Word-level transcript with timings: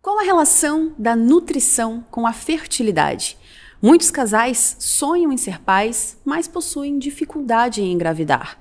Qual 0.00 0.20
a 0.20 0.22
relação 0.22 0.94
da 0.96 1.16
nutrição 1.16 2.04
com 2.10 2.26
a 2.26 2.32
fertilidade? 2.32 3.36
Muitos 3.82 4.10
casais 4.10 4.76
sonham 4.78 5.32
em 5.32 5.36
ser 5.36 5.60
pais, 5.60 6.16
mas 6.24 6.46
possuem 6.46 6.98
dificuldade 6.98 7.82
em 7.82 7.92
engravidar. 7.92 8.58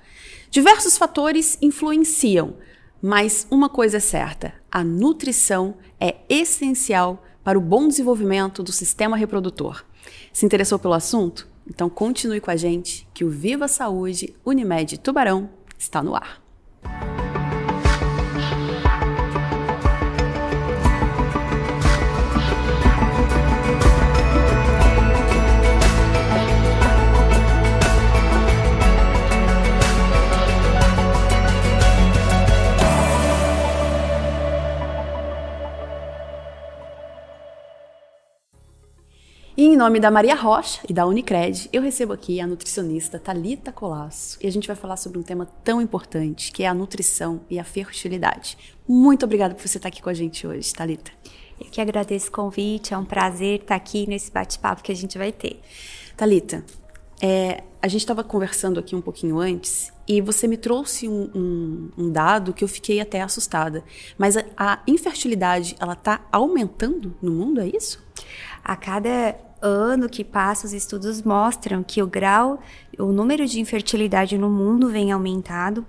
Diversos 0.49 0.97
fatores 0.97 1.57
influenciam, 1.61 2.55
mas 3.01 3.45
uma 3.51 3.69
coisa 3.69 3.97
é 3.97 3.99
certa: 3.99 4.53
a 4.71 4.83
nutrição 4.83 5.77
é 5.99 6.17
essencial 6.27 7.23
para 7.43 7.57
o 7.57 7.61
bom 7.61 7.87
desenvolvimento 7.87 8.63
do 8.63 8.71
sistema 8.71 9.15
reprodutor. 9.15 9.85
Se 10.33 10.45
interessou 10.45 10.79
pelo 10.79 10.95
assunto? 10.95 11.47
Então 11.69 11.89
continue 11.89 12.41
com 12.41 12.49
a 12.49 12.55
gente 12.55 13.07
que 13.13 13.23
o 13.23 13.29
Viva 13.29 13.67
Saúde 13.67 14.33
Unimed 14.43 14.97
Tubarão 14.97 15.49
está 15.77 16.01
no 16.01 16.15
ar. 16.15 16.41
E 39.57 39.65
em 39.65 39.75
nome 39.75 39.99
da 39.99 40.11
Maria 40.11 40.35
Rocha 40.35 40.81
e 40.87 40.93
da 40.93 41.03
Unicred, 41.07 41.67
eu 41.73 41.81
recebo 41.81 42.13
aqui 42.13 42.39
a 42.39 42.45
nutricionista 42.45 43.17
Talita 43.17 43.71
Colasso 43.71 44.37
e 44.39 44.45
a 44.45 44.51
gente 44.51 44.67
vai 44.67 44.75
falar 44.75 44.97
sobre 44.97 45.17
um 45.17 45.23
tema 45.23 45.47
tão 45.63 45.81
importante, 45.81 46.51
que 46.51 46.61
é 46.61 46.67
a 46.67 46.75
nutrição 46.75 47.41
e 47.49 47.57
a 47.57 47.63
fertilidade. 47.63 48.55
Muito 48.87 49.25
obrigada 49.25 49.55
por 49.55 49.67
você 49.67 49.79
estar 49.79 49.89
aqui 49.89 49.99
com 49.99 50.11
a 50.11 50.13
gente 50.13 50.45
hoje, 50.45 50.71
Talita. 50.71 51.11
Eu 51.59 51.71
que 51.71 51.81
agradeço 51.81 52.27
o 52.27 52.31
convite, 52.31 52.93
é 52.93 52.97
um 52.99 53.03
prazer 53.03 53.61
estar 53.61 53.73
aqui 53.73 54.07
nesse 54.07 54.31
bate-papo 54.31 54.83
que 54.83 54.91
a 54.91 54.95
gente 54.95 55.17
vai 55.17 55.31
ter. 55.31 55.59
Talita, 56.15 56.63
é, 57.19 57.63
a 57.81 57.87
gente 57.87 58.01
estava 58.01 58.23
conversando 58.23 58.79
aqui 58.79 58.95
um 58.95 59.01
pouquinho 59.01 59.39
antes 59.39 59.91
e 60.07 60.21
você 60.21 60.47
me 60.47 60.55
trouxe 60.55 61.09
um, 61.09 61.31
um, 61.33 61.89
um 61.97 62.11
dado 62.11 62.53
que 62.53 62.63
eu 62.63 62.67
fiquei 62.67 63.01
até 63.01 63.23
assustada. 63.23 63.83
Mas 64.19 64.37
a, 64.37 64.43
a 64.55 64.79
infertilidade, 64.85 65.75
ela 65.79 65.93
está 65.93 66.27
aumentando 66.31 67.17
no 67.19 67.31
mundo, 67.31 67.59
é 67.59 67.67
isso? 67.67 68.05
A 68.63 68.75
cada 68.75 69.46
ano 69.61 70.09
que 70.09 70.23
passa, 70.23 70.67
os 70.67 70.73
estudos 70.73 71.21
mostram 71.21 71.83
que 71.83 72.01
o 72.01 72.07
grau, 72.07 72.59
o 72.97 73.11
número 73.11 73.45
de 73.45 73.59
infertilidade 73.59 74.37
no 74.37 74.49
mundo 74.49 74.89
vem 74.89 75.11
aumentado. 75.11 75.85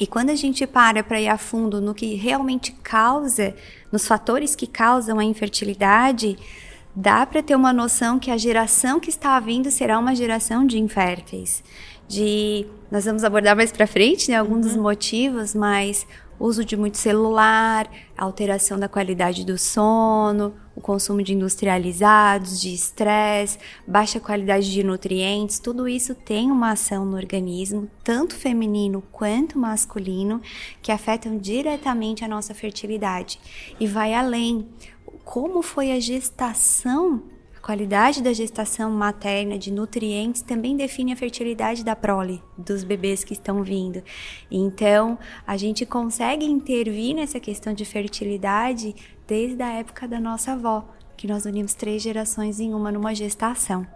E 0.00 0.06
quando 0.06 0.30
a 0.30 0.34
gente 0.34 0.66
para 0.66 1.04
para 1.04 1.20
ir 1.20 1.28
a 1.28 1.38
fundo 1.38 1.80
no 1.80 1.94
que 1.94 2.14
realmente 2.14 2.72
causa, 2.82 3.54
nos 3.92 4.06
fatores 4.06 4.56
que 4.56 4.66
causam 4.66 5.18
a 5.18 5.24
infertilidade, 5.24 6.36
dá 6.94 7.24
para 7.24 7.42
ter 7.42 7.54
uma 7.54 7.72
noção 7.72 8.18
que 8.18 8.30
a 8.30 8.36
geração 8.36 8.98
que 8.98 9.10
está 9.10 9.38
vindo 9.38 9.70
será 9.70 9.98
uma 9.98 10.14
geração 10.14 10.66
de 10.66 10.78
inférteis. 10.78 11.62
De 12.08 12.66
nós 12.90 13.04
vamos 13.04 13.24
abordar 13.24 13.56
mais 13.56 13.72
para 13.72 13.86
frente, 13.86 14.30
né, 14.30 14.36
alguns 14.36 14.66
uhum. 14.66 14.72
dos 14.72 14.76
motivos, 14.76 15.54
mas 15.54 16.06
uso 16.38 16.64
de 16.64 16.76
muito 16.76 16.98
celular, 16.98 17.90
alteração 18.16 18.78
da 18.78 18.88
qualidade 18.88 19.44
do 19.44 19.56
sono, 19.58 20.54
o 20.74 20.80
consumo 20.80 21.22
de 21.22 21.32
industrializados, 21.32 22.60
de 22.60 22.74
estresse, 22.74 23.58
baixa 23.86 24.18
qualidade 24.18 24.72
de 24.72 24.82
nutrientes, 24.82 25.58
tudo 25.58 25.88
isso 25.88 26.14
tem 26.14 26.50
uma 26.50 26.72
ação 26.72 27.04
no 27.04 27.16
organismo, 27.16 27.88
tanto 28.02 28.34
feminino 28.34 29.02
quanto 29.12 29.58
masculino, 29.58 30.40
que 30.82 30.90
afetam 30.90 31.38
diretamente 31.38 32.24
a 32.24 32.28
nossa 32.28 32.54
fertilidade. 32.54 33.38
E 33.78 33.86
vai 33.86 34.14
além. 34.14 34.68
Como 35.24 35.62
foi 35.62 35.92
a 35.92 36.00
gestação 36.00 37.22
qualidade 37.64 38.22
da 38.22 38.30
gestação 38.30 38.90
materna 38.90 39.58
de 39.58 39.72
nutrientes 39.72 40.42
também 40.42 40.76
define 40.76 41.14
a 41.14 41.16
fertilidade 41.16 41.82
da 41.82 41.96
prole 41.96 42.42
dos 42.58 42.84
bebês 42.84 43.24
que 43.24 43.32
estão 43.32 43.62
vindo. 43.62 44.02
Então, 44.50 45.18
a 45.46 45.56
gente 45.56 45.86
consegue 45.86 46.44
intervir 46.44 47.16
nessa 47.16 47.40
questão 47.40 47.72
de 47.72 47.86
fertilidade 47.86 48.94
desde 49.26 49.62
a 49.62 49.72
época 49.72 50.06
da 50.06 50.20
nossa 50.20 50.52
avó, 50.52 50.84
que 51.16 51.26
nós 51.26 51.46
unimos 51.46 51.72
três 51.72 52.02
gerações 52.02 52.60
em 52.60 52.74
uma 52.74 52.92
numa 52.92 53.14
gestação. 53.14 53.86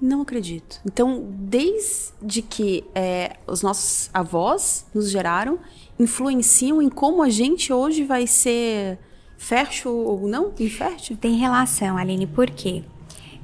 Não 0.00 0.22
acredito. 0.22 0.80
Então, 0.84 1.24
desde 1.30 2.42
que 2.42 2.82
é, 2.92 3.36
os 3.46 3.62
nossos 3.62 4.10
avós 4.12 4.84
nos 4.92 5.12
geraram, 5.12 5.60
influenciam 5.96 6.82
em 6.82 6.88
como 6.88 7.22
a 7.22 7.30
gente 7.30 7.72
hoje 7.72 8.02
vai 8.02 8.26
ser 8.26 8.98
fértil 9.38 9.92
ou 9.92 10.26
não? 10.26 10.52
Infértil? 10.58 11.16
Tem 11.16 11.36
relação, 11.36 11.96
Aline, 11.96 12.26
por 12.26 12.50
quê? 12.50 12.82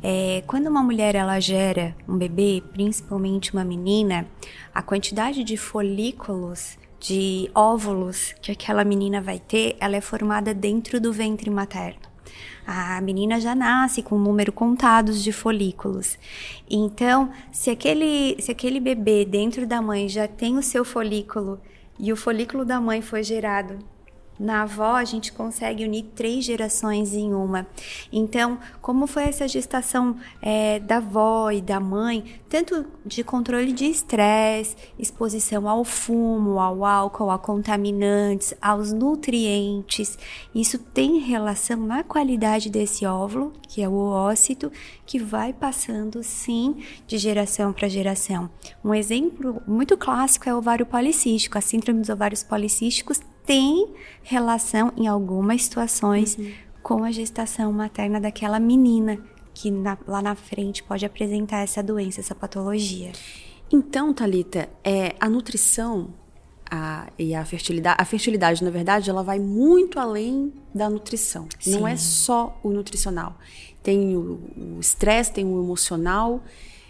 É, 0.03 0.43
quando 0.47 0.67
uma 0.67 0.83
mulher 0.83 1.15
ela 1.15 1.39
gera 1.39 1.95
um 2.09 2.19
bebê, 2.19 2.63
principalmente 2.73 3.53
uma 3.53 3.65
menina, 3.65 4.27
a 4.75 4.83
quantidade 4.83 5.45
de 5.45 5.57
folículos, 5.57 6.77
de 6.99 7.51
óvulos 7.55 8.35
que 8.43 8.51
aquela 8.51 8.85
menina 8.85 9.21
vai 9.21 9.39
ter, 9.39 9.77
ela 9.79 9.97
é 9.97 10.01
formada 10.01 10.53
dentro 10.53 11.01
do 11.01 11.13
ventre 11.13 11.51
materno. 11.51 12.01
A 12.67 13.01
menina 13.01 13.41
já 13.41 13.55
nasce 13.55 14.03
com 14.03 14.17
um 14.17 14.23
número 14.23 14.53
contados 14.53 15.23
de 15.23 15.33
folículos. 15.33 16.19
Então, 16.71 17.31
se 17.51 17.71
aquele, 17.71 18.37
se 18.41 18.51
aquele 18.51 18.79
bebê 18.81 19.25
dentro 19.25 19.67
da 19.67 19.83
mãe 19.83 20.09
já 20.09 20.29
tem 20.29 20.57
o 20.57 20.63
seu 20.63 20.85
folículo 20.85 21.61
e 21.99 22.13
o 22.13 22.17
folículo 22.17 22.65
da 22.65 22.81
mãe 22.81 23.03
foi 23.03 23.23
gerado 23.23 23.79
na 24.43 24.63
avó, 24.63 24.97
a 24.97 25.05
gente 25.05 25.33
consegue 25.33 25.85
unir 25.85 26.05
três 26.17 26.45
gerações 26.45 27.15
em 27.15 27.33
uma. 27.33 27.67
Então, 28.13 28.59
como 28.81 29.07
foi 29.07 29.23
essa 29.25 29.47
gestação 29.47 30.17
é, 30.41 30.81
da 30.81 30.97
avó 30.97 31.51
e 31.53 31.61
da 31.61 31.79
mãe, 31.79 32.25
tanto 32.49 32.85
de 33.07 33.23
controle 33.23 33.73
de 33.73 33.85
estresse, 33.85 34.77
exposição 34.99 35.69
ao 35.69 35.85
fumo, 35.85 36.59
ao 36.59 36.85
álcool, 36.85 37.31
a 37.31 37.39
contaminantes, 37.39 38.53
aos 38.61 38.93
nutrientes, 38.93 40.19
isso 40.53 40.79
tem 40.79 41.19
relação 41.19 41.77
na 41.77 42.03
qualidade 42.03 42.69
desse 42.69 43.07
óvulo, 43.07 43.53
que 43.69 43.81
é 43.81 43.89
o 43.89 43.95
ócito, 43.95 44.73
que 45.07 45.19
vai 45.19 45.53
passando 45.53 46.23
sim 46.23 46.83
de 47.07 47.17
geração 47.17 47.73
para 47.73 47.89
geração. 47.89 48.51
Um 48.85 48.93
exemplo 48.93 49.63
muito 49.67 49.97
clássico 49.97 50.49
é 50.49 50.55
o 50.55 50.59
ovário 50.59 50.85
policístico. 50.85 51.57
A 51.57 51.61
síndrome 51.61 52.01
dos 52.01 52.09
ovários 52.09 52.43
policísticos 52.43 53.21
tem 53.45 53.93
relação 54.23 54.93
em 54.97 55.07
algumas 55.07 55.65
situações 55.65 56.37
uhum. 56.37 56.53
com 56.83 57.05
a 57.05 57.11
gestação 57.11 57.73
materna 57.73 58.21
daquela 58.21 58.61
menina 58.61 59.19
que 59.55 59.71
na, 59.71 59.99
lá 60.07 60.23
na 60.23 60.35
frente 60.35 60.83
pode 60.83 61.05
apresentar 61.05 61.59
essa 61.59 61.83
doença, 61.83 62.21
essa 62.21 62.35
patologia. 62.35 63.13
Então, 63.71 64.13
Talita, 64.13 64.69
é, 64.85 65.15
a 65.21 65.29
nutrição 65.29 66.13
a, 66.71 67.11
e 67.19 67.35
a 67.35 67.45
fertilidade, 67.45 67.97
a 68.01 68.05
fertilidade, 68.05 68.65
na 68.65 68.71
verdade, 68.71 69.11
ela 69.11 69.23
vai 69.23 69.39
muito 69.39 69.99
além 69.99 70.53
da 70.75 70.89
nutrição. 70.89 71.47
Sim. 71.59 71.73
Não 71.73 71.87
é 71.87 71.97
só 71.97 72.59
o 72.63 72.71
nutricional. 72.71 73.37
Tem 73.83 74.17
o 74.17 74.79
estresse, 74.81 75.33
tem 75.33 75.45
o 75.45 75.63
emocional. 75.63 76.43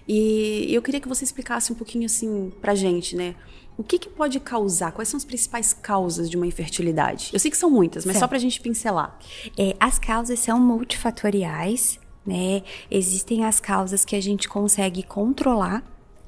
E 0.06 0.68
eu 0.72 0.82
queria 0.82 1.00
que 1.00 1.08
você 1.08 1.24
explicasse 1.24 1.72
um 1.72 1.74
pouquinho 1.74 2.06
assim 2.06 2.52
pra 2.60 2.74
gente, 2.74 3.16
né? 3.16 3.34
O 3.76 3.82
que, 3.82 3.98
que, 3.98 4.08
pode 4.08 4.38
causar? 4.38 4.92
Quais 4.92 5.08
são 5.08 5.16
as 5.16 5.24
principais 5.24 5.72
causas 5.72 6.28
de 6.28 6.36
uma 6.36 6.46
infertilidade? 6.46 7.30
Eu 7.32 7.38
sei 7.38 7.50
que 7.50 7.56
são 7.56 7.70
muitas, 7.70 8.04
mas 8.04 8.14
certo. 8.14 8.24
só 8.24 8.28
para 8.28 8.36
a 8.36 8.40
gente 8.40 8.60
pincelar. 8.60 9.18
É, 9.58 9.74
as 9.80 9.98
causas 9.98 10.38
são 10.38 10.60
multifatoriais, 10.60 11.98
né? 12.24 12.62
Existem 12.90 13.44
as 13.44 13.60
causas 13.60 14.04
que 14.04 14.14
a 14.14 14.20
gente 14.20 14.48
consegue 14.48 15.02
controlar 15.02 15.82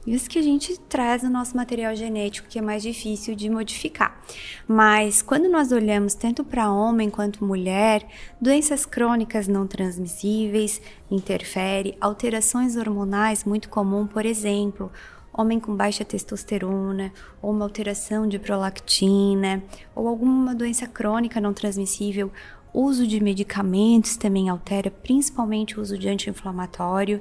e 0.07 0.15
as 0.15 0.29
que 0.29 0.39
a 0.39 0.43
gente 0.43 0.79
traz 0.81 1.23
no 1.23 1.31
nosso 1.31 1.57
material 1.57 1.95
genético, 1.97 2.47
que 2.49 2.59
é 2.59 2.63
mais 2.63 2.83
difícil 2.83 3.35
de 3.35 3.49
modificar. 3.49 4.21
Mas 4.69 5.23
quando 5.23 5.49
nós 5.49 5.73
olhamos 5.73 6.15
tanto 6.15 6.45
para 6.45 6.71
homem 6.71 7.09
quanto 7.09 7.45
mulher, 7.45 8.07
doenças 8.39 8.85
crônicas 8.85 9.49
não 9.49 9.67
transmissíveis 9.67 10.81
interfere, 11.11 11.97
alterações 12.01 12.77
hormonais 12.77 13.45
muito 13.45 13.69
comum, 13.71 14.07
por 14.07 14.27
exemplo, 14.27 14.93
homem 15.37 15.59
com 15.59 15.75
baixa 15.75 16.05
testosterona, 16.05 17.13
ou 17.43 17.51
uma 17.51 17.65
alteração 17.65 18.27
de 18.27 18.39
prolactina, 18.39 19.63
ou 19.95 20.07
alguma 20.07 20.55
doença 20.55 20.87
crônica 20.87 21.41
não 21.41 21.53
transmissível, 21.53 22.31
uso 22.73 23.07
de 23.07 23.21
medicamentos 23.21 24.17
também 24.17 24.49
altera, 24.49 24.91
principalmente 24.91 25.79
o 25.79 25.83
uso 25.83 25.99
de 25.99 26.09
anti-inflamatório. 26.09 27.21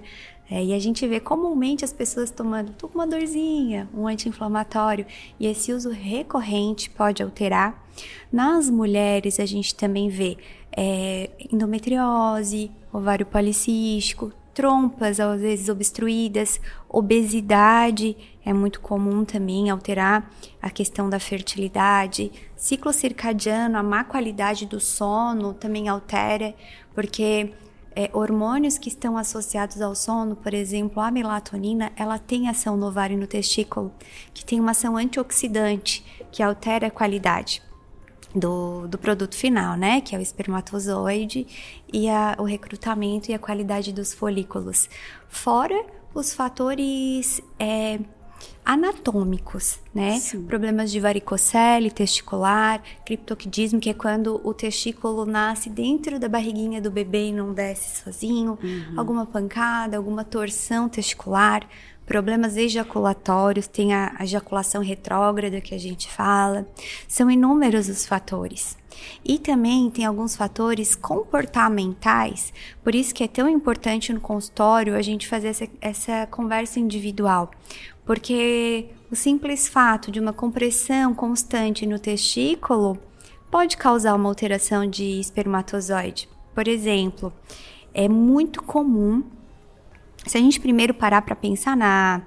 É, 0.49 0.63
e 0.63 0.73
a 0.73 0.79
gente 0.79 1.07
vê 1.07 1.19
comumente 1.19 1.85
as 1.85 1.93
pessoas 1.93 2.29
tomando, 2.29 2.73
tô 2.73 2.87
com 2.87 2.95
uma 2.95 3.07
dorzinha, 3.07 3.89
um 3.93 4.07
anti-inflamatório, 4.07 5.05
e 5.39 5.47
esse 5.47 5.71
uso 5.71 5.89
recorrente 5.89 6.89
pode 6.89 7.23
alterar. 7.23 7.81
Nas 8.31 8.69
mulheres, 8.69 9.39
a 9.39 9.45
gente 9.45 9.73
também 9.73 10.09
vê 10.09 10.37
é, 10.75 11.29
endometriose, 11.51 12.69
ovário 12.91 13.25
policístico, 13.25 14.31
trompas 14.53 15.19
às 15.19 15.41
vezes 15.41 15.69
obstruídas, 15.69 16.59
obesidade 16.87 18.15
é 18.45 18.53
muito 18.53 18.79
comum 18.79 19.25
também 19.25 19.69
alterar 19.69 20.29
a 20.61 20.69
questão 20.69 21.09
da 21.09 21.19
fertilidade, 21.19 22.31
ciclo 22.55 22.93
circadiano, 22.93 23.77
a 23.77 23.83
má 23.83 24.03
qualidade 24.03 24.65
do 24.65 24.79
sono 24.79 25.53
também 25.53 25.87
altera, 25.87 26.53
porque 26.93 27.53
é, 27.95 28.09
hormônios 28.13 28.77
que 28.77 28.89
estão 28.89 29.17
associados 29.17 29.81
ao 29.81 29.95
sono, 29.95 30.35
por 30.35 30.53
exemplo, 30.53 31.01
a 31.01 31.11
melatonina, 31.11 31.91
ela 31.95 32.17
tem 32.17 32.49
ação 32.49 32.75
no 32.75 32.87
ovário 32.87 33.15
e 33.15 33.19
no 33.19 33.27
testículo, 33.27 33.91
que 34.33 34.45
tem 34.45 34.59
uma 34.59 34.71
ação 34.71 34.97
antioxidante, 34.97 36.03
que 36.31 36.43
altera 36.43 36.87
a 36.87 36.91
qualidade 36.91 37.61
do, 38.35 38.87
do 38.87 38.97
produto 38.97 39.35
final, 39.35 39.77
né? 39.77 40.01
Que 40.01 40.15
é 40.15 40.19
o 40.19 40.21
espermatozoide 40.21 41.47
e 41.91 42.09
a, 42.09 42.35
o 42.39 42.43
recrutamento 42.43 43.29
e 43.31 43.33
a 43.33 43.39
qualidade 43.39 43.93
dos 43.93 44.13
folículos. 44.13 44.89
Fora 45.27 45.85
os 46.13 46.33
fatores 46.33 47.41
é, 47.59 47.99
anatômicos, 48.65 49.79
né? 49.93 50.19
Sim. 50.19 50.43
Problemas 50.43 50.91
de 50.91 50.99
varicocele, 50.99 51.91
testicular, 51.91 52.81
criptoquidismo, 53.05 53.79
que 53.79 53.89
é 53.89 53.93
quando 53.93 54.39
o 54.43 54.53
testículo 54.53 55.25
nasce 55.25 55.69
dentro 55.69 56.19
da 56.19 56.29
barriguinha 56.29 56.81
do 56.81 56.89
bebê 56.89 57.27
e 57.27 57.33
não 57.33 57.53
desce 57.53 58.03
sozinho, 58.03 58.57
uhum. 58.63 58.93
alguma 58.99 59.25
pancada, 59.25 59.97
alguma 59.97 60.23
torção 60.23 60.87
testicular, 60.87 61.67
problemas 62.05 62.57
ejaculatórios, 62.57 63.67
tem 63.67 63.93
a, 63.93 64.15
ejaculação 64.21 64.81
retrógrada 64.81 65.61
que 65.61 65.73
a 65.73 65.77
gente 65.77 66.09
fala. 66.09 66.67
São 67.07 67.29
inúmeros 67.29 67.89
os 67.89 68.05
fatores. 68.05 68.77
E 69.25 69.39
também 69.39 69.89
tem 69.89 70.05
alguns 70.05 70.35
fatores 70.35 70.95
comportamentais, 70.95 72.53
por 72.83 72.93
isso 72.93 73.13
que 73.13 73.23
é 73.23 73.27
tão 73.27 73.49
importante 73.49 74.13
no 74.13 74.19
consultório 74.19 74.95
a 74.95 75.01
gente 75.01 75.27
fazer 75.27 75.47
essa, 75.47 75.67
essa 75.81 76.27
conversa 76.27 76.79
individual. 76.79 77.49
Porque 78.05 78.89
o 79.11 79.15
simples 79.15 79.67
fato 79.67 80.11
de 80.11 80.19
uma 80.19 80.33
compressão 80.33 81.13
constante 81.13 81.85
no 81.85 81.97
testículo 81.97 82.99
pode 83.49 83.77
causar 83.77 84.15
uma 84.15 84.29
alteração 84.29 84.85
de 84.87 85.19
espermatozoide. 85.19 86.27
Por 86.53 86.67
exemplo, 86.67 87.31
é 87.93 88.09
muito 88.09 88.61
comum, 88.63 89.23
se 90.25 90.37
a 90.37 90.41
gente 90.41 90.59
primeiro 90.59 90.93
parar 90.93 91.21
para 91.21 91.35
pensar 91.35 91.75
na 91.75 92.21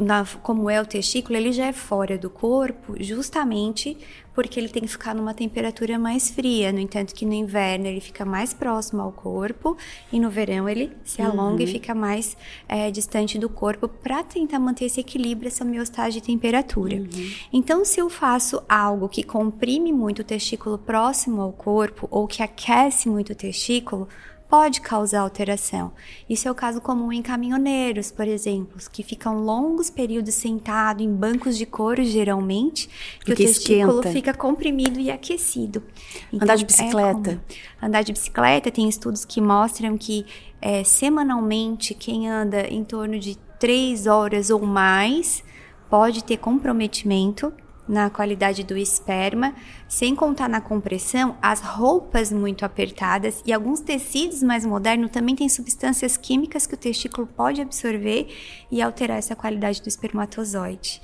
na, 0.00 0.26
como 0.42 0.68
é 0.68 0.80
o 0.80 0.86
testículo, 0.86 1.36
ele 1.36 1.52
já 1.52 1.66
é 1.66 1.72
fora 1.72 2.18
do 2.18 2.28
corpo, 2.28 2.94
justamente 3.00 3.96
porque 4.34 4.60
ele 4.60 4.68
tem 4.68 4.82
que 4.82 4.88
ficar 4.88 5.14
numa 5.14 5.32
temperatura 5.32 5.98
mais 5.98 6.28
fria. 6.28 6.70
No 6.70 6.78
entanto, 6.78 7.14
que 7.14 7.24
no 7.24 7.32
inverno 7.32 7.86
ele 7.86 8.00
fica 8.00 8.22
mais 8.22 8.52
próximo 8.52 9.00
ao 9.00 9.10
corpo 9.10 9.76
e 10.12 10.20
no 10.20 10.28
verão 10.28 10.68
ele 10.68 10.92
se 11.04 11.22
alonga 11.22 11.54
uhum. 11.54 11.60
e 11.60 11.66
fica 11.66 11.94
mais 11.94 12.36
é, 12.68 12.90
distante 12.90 13.38
do 13.38 13.48
corpo 13.48 13.88
para 13.88 14.22
tentar 14.22 14.58
manter 14.58 14.84
esse 14.84 15.00
equilíbrio, 15.00 15.48
essa 15.48 15.64
homeostase 15.64 16.20
de 16.20 16.26
temperatura. 16.26 16.96
Uhum. 16.96 17.32
Então, 17.50 17.84
se 17.84 17.98
eu 17.98 18.10
faço 18.10 18.62
algo 18.68 19.08
que 19.08 19.22
comprime 19.22 19.90
muito 19.90 20.18
o 20.18 20.24
testículo 20.24 20.76
próximo 20.76 21.40
ao 21.40 21.52
corpo 21.52 22.06
ou 22.10 22.26
que 22.26 22.42
aquece 22.42 23.08
muito 23.08 23.32
o 23.32 23.34
testículo, 23.34 24.06
pode 24.48 24.80
causar 24.80 25.20
alteração. 25.20 25.92
Isso 26.28 26.46
é 26.46 26.50
o 26.50 26.54
caso 26.54 26.80
comum 26.80 27.12
em 27.12 27.22
caminhoneiros, 27.22 28.10
por 28.10 28.26
exemplo, 28.26 28.78
que 28.92 29.02
ficam 29.02 29.42
longos 29.42 29.90
períodos 29.90 30.34
sentados 30.34 31.04
em 31.04 31.12
bancos 31.12 31.56
de 31.58 31.66
couro, 31.66 32.04
geralmente, 32.04 32.88
que 33.20 33.26
Porque 33.26 33.32
o 33.32 33.46
testículo 33.46 33.98
esquenta. 33.98 34.10
fica 34.12 34.34
comprimido 34.34 35.00
e 35.00 35.10
aquecido. 35.10 35.82
Então, 36.32 36.44
Andar 36.44 36.56
de 36.56 36.64
é 36.64 36.66
bicicleta. 36.66 37.42
É 37.80 37.86
Andar 37.86 38.02
de 38.02 38.12
bicicleta, 38.12 38.70
tem 38.70 38.88
estudos 38.88 39.24
que 39.24 39.40
mostram 39.40 39.98
que 39.98 40.24
é, 40.60 40.84
semanalmente 40.84 41.94
quem 41.94 42.28
anda 42.28 42.66
em 42.68 42.84
torno 42.84 43.18
de 43.18 43.36
três 43.58 44.06
horas 44.06 44.50
ou 44.50 44.64
mais 44.64 45.42
pode 45.88 46.22
ter 46.24 46.36
comprometimento 46.36 47.52
na 47.88 48.10
qualidade 48.10 48.64
do 48.64 48.76
esperma, 48.76 49.54
sem 49.88 50.14
contar 50.14 50.48
na 50.48 50.60
compressão, 50.60 51.36
as 51.40 51.60
roupas 51.60 52.32
muito 52.32 52.64
apertadas 52.64 53.42
e 53.46 53.52
alguns 53.52 53.80
tecidos 53.80 54.42
mais 54.42 54.66
modernos 54.66 55.10
também 55.10 55.36
têm 55.36 55.48
substâncias 55.48 56.16
químicas 56.16 56.66
que 56.66 56.74
o 56.74 56.78
testículo 56.78 57.26
pode 57.26 57.60
absorver 57.60 58.28
e 58.70 58.82
alterar 58.82 59.18
essa 59.18 59.36
qualidade 59.36 59.80
do 59.82 59.88
espermatozoide. 59.88 61.00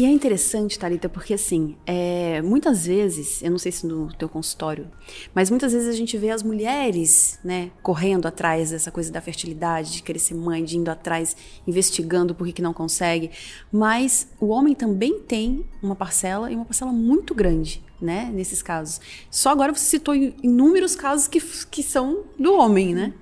E 0.00 0.04
é 0.06 0.08
interessante, 0.08 0.78
Thalita, 0.78 1.10
porque 1.10 1.34
assim, 1.34 1.76
é, 1.84 2.40
muitas 2.40 2.86
vezes, 2.86 3.42
eu 3.42 3.50
não 3.50 3.58
sei 3.58 3.70
se 3.70 3.86
no 3.86 4.10
teu 4.14 4.30
consultório, 4.30 4.90
mas 5.34 5.50
muitas 5.50 5.74
vezes 5.74 5.86
a 5.86 5.92
gente 5.92 6.16
vê 6.16 6.30
as 6.30 6.42
mulheres, 6.42 7.38
né, 7.44 7.70
correndo 7.82 8.24
atrás 8.24 8.70
dessa 8.70 8.90
coisa 8.90 9.12
da 9.12 9.20
fertilidade, 9.20 9.92
de 9.92 10.02
querer 10.02 10.18
ser 10.18 10.32
mãe, 10.36 10.64
de 10.64 10.78
indo 10.78 10.88
atrás, 10.88 11.36
investigando 11.66 12.34
por 12.34 12.46
que, 12.46 12.54
que 12.54 12.62
não 12.62 12.72
consegue. 12.72 13.30
Mas 13.70 14.26
o 14.40 14.46
homem 14.46 14.74
também 14.74 15.20
tem 15.20 15.66
uma 15.82 15.94
parcela, 15.94 16.50
e 16.50 16.54
uma 16.54 16.64
parcela 16.64 16.92
muito 16.92 17.34
grande, 17.34 17.84
né, 18.00 18.30
nesses 18.32 18.62
casos. 18.62 19.02
Só 19.30 19.50
agora 19.50 19.70
você 19.70 19.84
citou 19.84 20.14
inúmeros 20.14 20.96
casos 20.96 21.28
que, 21.28 21.42
que 21.66 21.82
são 21.82 22.24
do 22.38 22.54
homem, 22.54 22.94
né? 22.94 23.12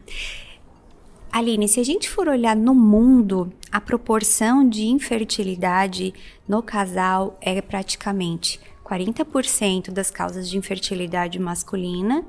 Aline, 1.31 1.69
se 1.69 1.79
a 1.79 1.85
gente 1.85 2.09
for 2.09 2.27
olhar 2.27 2.57
no 2.57 2.75
mundo, 2.75 3.53
a 3.71 3.81
proporção 3.81 4.69
de 4.69 4.87
infertilidade 4.87 6.15
no 6.49 6.63
casal 6.63 7.39
é 7.41 7.61
praticamente 7.61 8.59
40% 8.85 9.91
das 9.91 10.11
causas 10.11 10.49
de 10.49 10.57
infertilidade 10.57 11.39
masculina, 11.39 12.25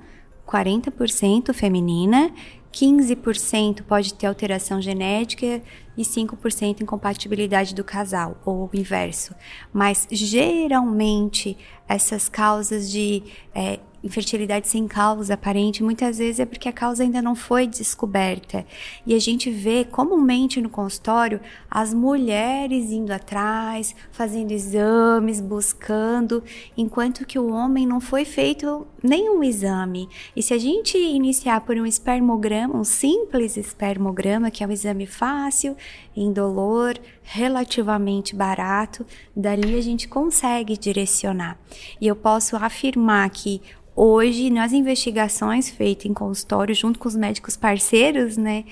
40% 0.46 1.54
feminina, 1.54 2.32
15% 2.74 3.84
pode 3.84 4.14
ter 4.14 4.28
alteração 4.28 4.82
genética 4.82 5.62
e 5.98 6.04
5% 6.04 6.82
incompatibilidade 6.82 7.74
do 7.74 7.84
casal, 7.84 8.40
ou 8.46 8.70
o 8.72 8.78
inverso. 8.78 9.34
Mas 9.74 10.08
geralmente 10.12 11.58
essas 11.88 12.30
causas 12.30 12.92
de 12.92 13.24
é, 13.56 13.80
infertilidade 14.04 14.68
sem 14.68 14.88
causa 14.88 15.34
aparente, 15.34 15.84
muitas 15.84 16.18
vezes 16.18 16.40
é 16.40 16.46
porque 16.46 16.70
a 16.70 16.74
causa 16.74 17.04
ainda 17.04 17.22
não 17.22 17.36
foi 17.36 17.68
descoberta. 17.68 18.66
E 19.06 19.14
a 19.14 19.20
gente 19.20 19.50
vê 19.50 19.84
comumente 19.84 20.62
no 20.62 20.70
consultório 20.70 21.40
as 21.70 21.94
mulheres 21.94 22.92
indo 22.92 23.12
atrás, 23.12 23.96
fazendo 24.12 24.52
exames, 24.52 25.42
buscando, 25.42 26.44
enquanto 26.78 27.26
que 27.26 27.38
o 27.38 27.52
homem 27.52 27.86
não 27.86 28.00
foi 28.00 28.26
feito 28.26 28.88
nenhum 29.04 29.44
exame. 29.44 30.10
E 30.36 30.42
se 30.42 30.54
a 30.54 30.58
gente 30.58 30.98
iniciar 30.98 31.62
por 31.62 31.76
um 31.76 31.86
espermograma, 31.86 32.76
um 32.76 32.84
simples 32.84 33.58
espermograma, 33.58 34.52
que 34.52 34.64
é 34.64 34.68
um 34.68 34.72
exame 34.72 35.06
fácil, 35.06 35.76
indolor, 36.16 36.96
relativamente 37.24 38.36
barato, 38.36 39.06
dali 39.36 39.78
a 39.78 39.82
gente 39.82 40.08
consegue 40.08 40.78
direcionar. 40.78 41.60
E 42.02 42.08
eu 42.08 42.16
posso 42.16 42.56
afirmar 42.56 43.30
que 43.30 43.62
Hoje, 44.02 44.50
nas 44.50 44.72
investigações 44.72 45.70
feitas 45.70 46.06
em 46.06 46.14
consultório, 46.14 46.74
junto 46.74 46.98
com 46.98 47.10
os 47.10 47.18
médicos 47.18 47.58
parceiros, 47.58 48.38
né, 48.38 48.64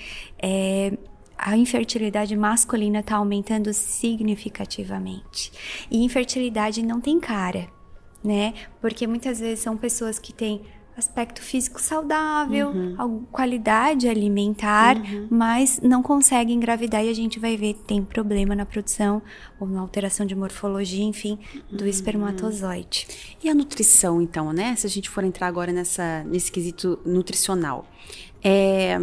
é, 0.42 0.96
a 1.36 1.54
infertilidade 1.54 2.34
masculina 2.34 3.00
está 3.00 3.16
aumentando 3.16 3.70
significativamente. 3.74 5.52
E 5.90 6.02
infertilidade 6.02 6.82
não 6.82 6.98
tem 6.98 7.20
cara, 7.20 7.68
né? 8.24 8.54
Porque 8.80 9.06
muitas 9.06 9.38
vezes 9.38 9.60
são 9.60 9.76
pessoas 9.76 10.18
que 10.18 10.32
têm 10.32 10.62
aspecto 10.98 11.40
físico 11.40 11.80
saudável, 11.80 12.70
uhum. 12.70 13.24
qualidade 13.30 14.08
alimentar, 14.08 14.96
uhum. 14.96 15.28
mas 15.30 15.80
não 15.80 16.02
consegue 16.02 16.52
engravidar 16.52 17.04
e 17.04 17.08
a 17.08 17.14
gente 17.14 17.38
vai 17.38 17.56
ver 17.56 17.74
tem 17.86 18.02
problema 18.02 18.54
na 18.56 18.66
produção 18.66 19.22
ou 19.60 19.66
na 19.66 19.80
alteração 19.80 20.26
de 20.26 20.34
morfologia, 20.34 21.04
enfim, 21.04 21.38
do 21.70 21.84
uhum. 21.84 21.90
espermatozoide. 21.90 23.06
E 23.42 23.48
a 23.48 23.54
nutrição, 23.54 24.20
então, 24.20 24.52
né? 24.52 24.74
Se 24.76 24.86
a 24.86 24.90
gente 24.90 25.08
for 25.08 25.22
entrar 25.24 25.46
agora 25.46 25.72
nessa, 25.72 26.24
nesse 26.24 26.50
quesito 26.50 26.98
nutricional. 27.04 27.86
É, 28.42 29.00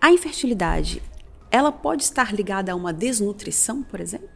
a 0.00 0.10
infertilidade, 0.10 1.02
ela 1.50 1.72
pode 1.72 2.02
estar 2.02 2.32
ligada 2.32 2.72
a 2.72 2.74
uma 2.74 2.92
desnutrição, 2.92 3.82
por 3.82 4.00
exemplo? 4.00 4.28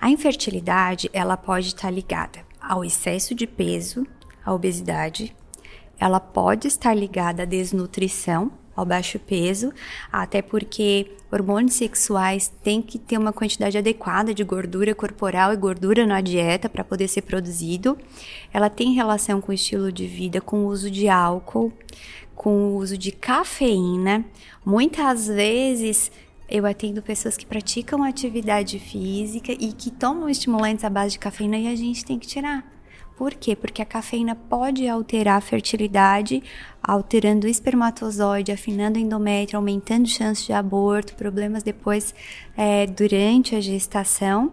A 0.00 0.10
infertilidade, 0.10 1.08
ela 1.12 1.36
pode 1.36 1.68
estar 1.68 1.90
ligada 1.90 2.40
ao 2.60 2.84
excesso 2.84 3.34
de 3.34 3.46
peso, 3.46 4.06
à 4.44 4.52
obesidade, 4.52 5.34
ela 5.98 6.20
pode 6.20 6.68
estar 6.68 6.94
ligada 6.94 7.42
à 7.42 7.46
desnutrição, 7.46 8.50
ao 8.76 8.84
baixo 8.84 9.18
peso, 9.18 9.72
até 10.10 10.42
porque 10.42 11.12
hormônios 11.30 11.74
sexuais 11.74 12.52
têm 12.62 12.82
que 12.82 12.98
ter 12.98 13.18
uma 13.18 13.32
quantidade 13.32 13.78
adequada 13.78 14.34
de 14.34 14.42
gordura 14.42 14.94
corporal 14.94 15.52
e 15.52 15.56
gordura 15.56 16.06
na 16.06 16.20
dieta 16.20 16.68
para 16.68 16.84
poder 16.84 17.08
ser 17.08 17.22
produzido. 17.22 17.96
Ela 18.52 18.68
tem 18.68 18.92
relação 18.92 19.40
com 19.40 19.52
o 19.52 19.54
estilo 19.54 19.92
de 19.92 20.06
vida, 20.06 20.40
com 20.40 20.64
o 20.64 20.66
uso 20.66 20.90
de 20.90 21.08
álcool, 21.08 21.72
com 22.34 22.50
o 22.50 22.76
uso 22.76 22.98
de 22.98 23.12
cafeína. 23.12 24.24
Muitas 24.64 25.28
vezes 25.28 26.10
eu 26.48 26.66
atendo 26.66 27.00
pessoas 27.00 27.36
que 27.36 27.46
praticam 27.46 28.02
atividade 28.02 28.78
física 28.78 29.52
e 29.52 29.72
que 29.72 29.90
tomam 29.90 30.28
estimulantes 30.28 30.84
à 30.84 30.90
base 30.90 31.12
de 31.12 31.18
cafeína 31.18 31.56
e 31.58 31.68
a 31.68 31.76
gente 31.76 32.04
tem 32.04 32.18
que 32.18 32.26
tirar 32.26 32.73
Por 33.16 33.32
quê? 33.32 33.54
Porque 33.54 33.80
a 33.80 33.84
cafeína 33.84 34.34
pode 34.34 34.88
alterar 34.88 35.38
a 35.38 35.40
fertilidade, 35.40 36.42
alterando 36.82 37.46
o 37.46 37.50
espermatozoide, 37.50 38.50
afinando 38.50 38.98
o 38.98 39.02
endométrio, 39.02 39.56
aumentando 39.56 40.08
chances 40.08 40.44
de 40.44 40.52
aborto, 40.52 41.14
problemas 41.14 41.62
depois 41.62 42.12
é, 42.56 42.86
durante 42.86 43.54
a 43.54 43.60
gestação. 43.60 44.52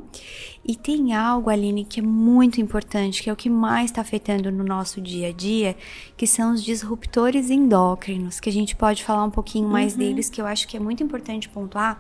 E 0.64 0.76
tem 0.76 1.12
algo, 1.14 1.50
Aline, 1.50 1.84
que 1.84 2.00
é 2.00 2.04
muito 2.04 2.62
importante, 2.62 3.24
que 3.24 3.32
é 3.32 3.34
o 3.34 3.36
que 3.36 3.50
mais 3.50 3.90
está 3.90 4.02
afetando 4.02 4.52
no 4.52 4.64
nosso 4.64 5.02
dia 5.02 5.30
a 5.30 5.32
dia, 5.32 5.76
que 6.16 6.28
são 6.28 6.54
os 6.54 6.64
disruptores 6.64 7.50
endócrinos, 7.50 8.40
que 8.40 8.50
a 8.50 8.54
gente 8.54 8.76
pode 8.76 9.04
falar 9.04 9.24
um 9.24 9.32
pouquinho 9.32 9.68
mais 9.68 9.94
uhum. 9.94 10.00
deles, 10.00 10.30
que 10.30 10.40
eu 10.40 10.46
acho 10.46 10.68
que 10.68 10.78
é 10.78 10.80
muito 10.80 11.02
importante 11.02 11.50
pontuar, 11.50 12.00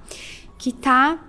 que 0.60 0.70
está 0.70 1.20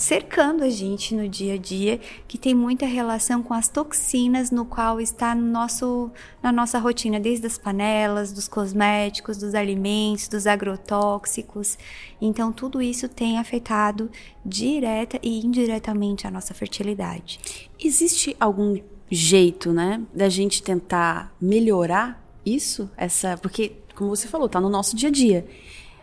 cercando 0.00 0.64
a 0.64 0.70
gente 0.70 1.14
no 1.14 1.28
dia 1.28 1.54
a 1.54 1.56
dia, 1.58 2.00
que 2.26 2.38
tem 2.38 2.54
muita 2.54 2.86
relação 2.86 3.42
com 3.42 3.52
as 3.52 3.68
toxinas 3.68 4.50
no 4.50 4.64
qual 4.64 4.98
está 4.98 5.34
no 5.34 5.46
nosso, 5.46 6.10
na 6.42 6.50
nossa 6.50 6.78
rotina, 6.78 7.20
desde 7.20 7.46
as 7.46 7.58
panelas, 7.58 8.32
dos 8.32 8.48
cosméticos, 8.48 9.36
dos 9.36 9.54
alimentos, 9.54 10.26
dos 10.26 10.46
agrotóxicos. 10.46 11.76
Então, 12.18 12.50
tudo 12.50 12.80
isso 12.80 13.10
tem 13.10 13.38
afetado 13.38 14.10
direta 14.42 15.18
e 15.22 15.44
indiretamente 15.44 16.26
a 16.26 16.30
nossa 16.30 16.54
fertilidade. 16.54 17.38
Existe 17.78 18.34
algum 18.40 18.80
jeito, 19.10 19.70
né, 19.70 20.00
da 20.14 20.30
gente 20.30 20.62
tentar 20.62 21.30
melhorar 21.38 22.24
isso? 22.44 22.90
Essa, 22.96 23.36
porque 23.36 23.76
como 23.94 24.16
você 24.16 24.26
falou, 24.26 24.46
está 24.46 24.58
no 24.58 24.70
nosso 24.70 24.96
dia 24.96 25.10
a 25.10 25.12
dia. 25.12 25.46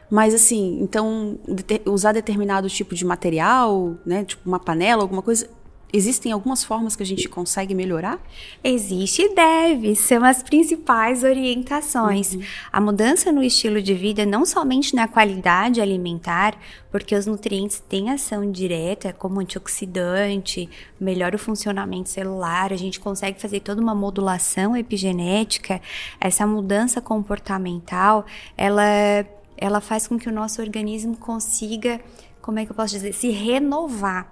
Mas 0.10 0.34
assim, 0.34 0.80
então 0.82 1.38
usar 1.86 2.14
determinado 2.14 2.70
tipo 2.70 2.96
de 2.96 3.06
material, 3.06 3.98
né, 4.06 4.24
tipo 4.24 4.48
uma 4.48 4.60
panela, 4.60 5.02
alguma 5.02 5.22
coisa, 5.22 5.50
Existem 5.92 6.34
algumas 6.34 6.66
formas 6.66 6.98
que 6.98 7.04
a 7.04 7.06
gente 7.06 7.30
consegue 7.30 7.74
melhorar? 7.74 8.20
Existe 8.62 9.22
e 9.22 9.34
deve, 9.34 9.96
são 9.96 10.22
as 10.22 10.44
principais 10.44 11.24
orientações. 11.24 12.34
Uhum. 12.34 12.42
A 12.74 12.82
mudança 12.82 13.32
no 13.32 13.42
estilo 13.42 13.82
de 13.82 13.94
vida, 13.94 14.26
não 14.26 14.46
somente 14.46 14.94
na 14.94 15.08
qualidade 15.08 15.80
alimentar, 15.80 16.60
porque 16.92 17.16
os 17.16 17.26
nutrientes 17.26 17.80
têm 17.80 18.10
ação 18.10 18.52
direta, 18.52 19.14
como 19.14 19.40
antioxidante, 19.40 20.70
melhora 21.00 21.38
o 21.38 21.40
funcionamento 21.40 22.10
celular, 22.10 22.74
a 22.74 22.78
gente 22.78 23.00
consegue 23.00 23.40
fazer 23.40 23.62
toda 23.62 23.82
uma 23.82 23.96
modulação 23.96 24.76
epigenética. 24.76 25.80
Essa 26.20 26.46
mudança 26.46 27.00
comportamental, 27.00 28.26
ela 28.58 29.26
ela 29.58 29.82
faz 29.82 30.08
com 30.08 30.18
que 30.18 30.30
o 30.30 30.32
nosso 30.32 30.62
organismo 30.62 31.18
consiga, 31.18 32.00
como 32.42 32.60
é 32.60 32.66
que 32.66 32.72
eu 32.72 32.76
posso 32.76 32.94
dizer, 32.94 33.14
se 33.14 33.30
renovar. 33.30 34.32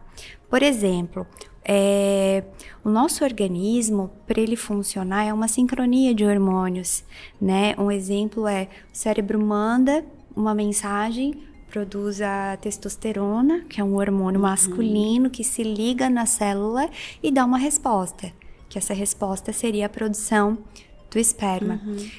Por 0.50 0.62
exemplo, 0.62 1.27
é, 1.63 2.44
o 2.84 2.89
nosso 2.89 3.24
organismo, 3.24 4.12
para 4.27 4.39
ele 4.39 4.55
funcionar, 4.55 5.25
é 5.25 5.34
uma 5.34 5.48
sincronia 5.48 6.13
de 6.13 6.24
hormônios, 6.24 7.03
né? 7.41 7.74
Um 7.77 7.89
exemplo 7.89 8.48
é 8.48 8.70
o 8.94 8.96
cérebro 8.96 9.44
manda 9.44 10.05
uma 10.36 10.53
mensagem, 10.53 11.34
produz 11.70 12.22
a 12.22 12.55
testosterona, 12.58 13.62
que 13.67 13.82
é 13.82 13.84
um 13.84 13.96
hormônio 13.96 14.39
uhum. 14.39 14.48
masculino 14.48 15.29
que 15.29 15.44
se 15.44 15.63
liga 15.63 16.10
na 16.10 16.25
célula 16.25 16.88
e 17.22 17.32
dá 17.32 17.44
uma 17.44 17.58
resposta, 17.58 18.32
que 18.70 18.77
essa 18.77 18.94
resposta 18.94 19.51
seria 19.51 19.88
a 19.88 19.89
produção 19.89 20.58
do 21.10 21.17
esperma. 21.17 21.82
Uhum. 21.84 22.10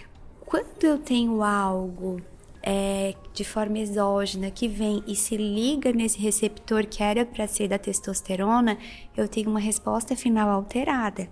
Quando 0.45 0.85
eu 0.85 0.99
tenho 0.99 1.43
algo 1.43 2.21
é, 2.69 3.15
de 3.33 3.45
forma 3.45 3.79
exógena 3.79 4.51
que 4.51 4.67
vem 4.67 5.01
e 5.07 5.15
se 5.15 5.37
liga 5.37 5.93
nesse 5.93 6.19
receptor 6.19 6.85
que 6.85 7.01
era 7.01 7.25
para 7.25 7.47
ser 7.47 7.69
da 7.69 7.79
testosterona, 7.79 8.77
eu 9.17 9.29
tenho 9.29 9.49
uma 9.49 9.61
resposta 9.61 10.17
final 10.17 10.51
alterada. 10.51 11.29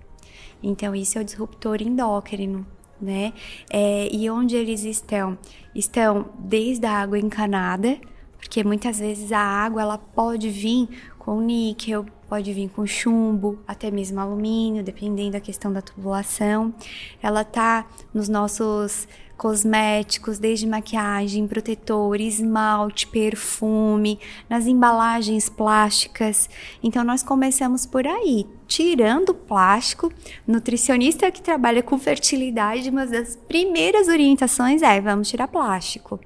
Então, 0.63 0.95
isso 0.95 1.19
é 1.19 1.21
o 1.21 1.25
disruptor 1.25 1.83
endócrino, 1.83 2.65
né? 3.01 3.33
É, 3.69 4.09
e 4.15 4.31
onde 4.31 4.55
eles 4.55 4.85
estão? 4.85 5.37
Estão 5.75 6.31
desde 6.39 6.87
a 6.87 6.93
água 6.93 7.19
encanada, 7.19 7.99
porque 8.39 8.63
muitas 8.63 9.01
vezes 9.01 9.33
a 9.33 9.41
água 9.41 9.83
ela 9.83 9.99
pode 9.99 10.49
vir 10.49 10.89
com 11.19 11.41
níquel, 11.41 12.07
pode 12.29 12.53
vir 12.53 12.69
com 12.69 12.87
chumbo, 12.87 13.59
até 13.67 13.91
mesmo 13.91 14.21
alumínio, 14.21 14.85
dependendo 14.85 15.33
da 15.33 15.41
questão 15.41 15.73
da 15.73 15.83
tubulação. 15.83 16.73
Ela 17.21 17.43
tá 17.43 17.87
nos 18.13 18.29
nossos 18.29 19.09
cosméticos, 19.37 20.39
desde 20.39 20.67
maquiagem, 20.67 21.47
protetor, 21.47 22.21
esmalte, 22.21 23.07
perfume, 23.07 24.19
nas 24.49 24.67
embalagens 24.67 25.49
plásticas. 25.49 26.49
Então 26.83 27.05
nós 27.05 27.23
começamos 27.23 27.85
por 27.87 28.07
aí, 28.07 28.47
tirando 28.67 29.31
o 29.31 29.35
plástico. 29.35 30.13
Nutricionista 30.47 31.31
que 31.31 31.43
trabalha 31.43 31.83
com 31.83 31.99
fertilidade, 31.99 32.91
uma 32.91 33.07
das 33.07 33.37
primeiras 33.37 34.09
orientações 34.09 34.83
é: 34.83 35.01
vamos 35.01 35.29
tirar 35.29 35.49
plástico. 35.49 36.21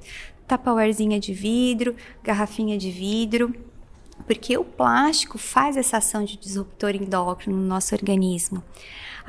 Tapawarezinha 0.47 1.21
de 1.21 1.33
vidro, 1.33 1.95
garrafinha 2.23 2.79
de 2.79 2.91
vidro 2.91 3.55
porque 4.27 4.59
o 4.59 4.65
plástico 4.65 5.38
faz 5.38 5.77
essa 5.77 5.97
ação 5.97 6.23
de 6.23 6.37
disruptor 6.37 6.95
endócrino 6.95 7.57
no 7.57 7.67
nosso 7.67 7.95
organismo. 7.95 8.62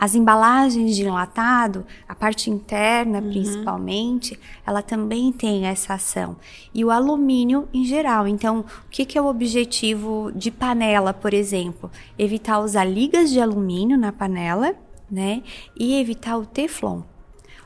As 0.01 0.15
embalagens 0.15 0.95
de 0.95 1.03
enlatado, 1.03 1.85
a 2.07 2.15
parte 2.15 2.49
interna 2.49 3.19
uhum. 3.19 3.27
principalmente, 3.31 4.39
ela 4.65 4.81
também 4.81 5.29
tem 5.29 5.65
essa 5.65 5.95
ação. 5.95 6.37
E 6.73 6.85
o 6.85 6.89
alumínio 6.89 7.67
em 7.73 7.83
geral. 7.83 8.25
Então, 8.25 8.61
o 8.61 8.89
que, 8.89 9.03
que 9.03 9.17
é 9.17 9.21
o 9.21 9.25
objetivo 9.25 10.31
de 10.33 10.51
panela, 10.51 11.13
por 11.13 11.33
exemplo? 11.33 11.91
Evitar 12.17 12.61
usar 12.61 12.85
ligas 12.85 13.29
de 13.29 13.41
alumínio 13.41 13.97
na 13.97 14.13
panela, 14.13 14.73
né? 15.11 15.43
E 15.77 15.99
evitar 15.99 16.37
o 16.37 16.45
teflon. 16.45 17.01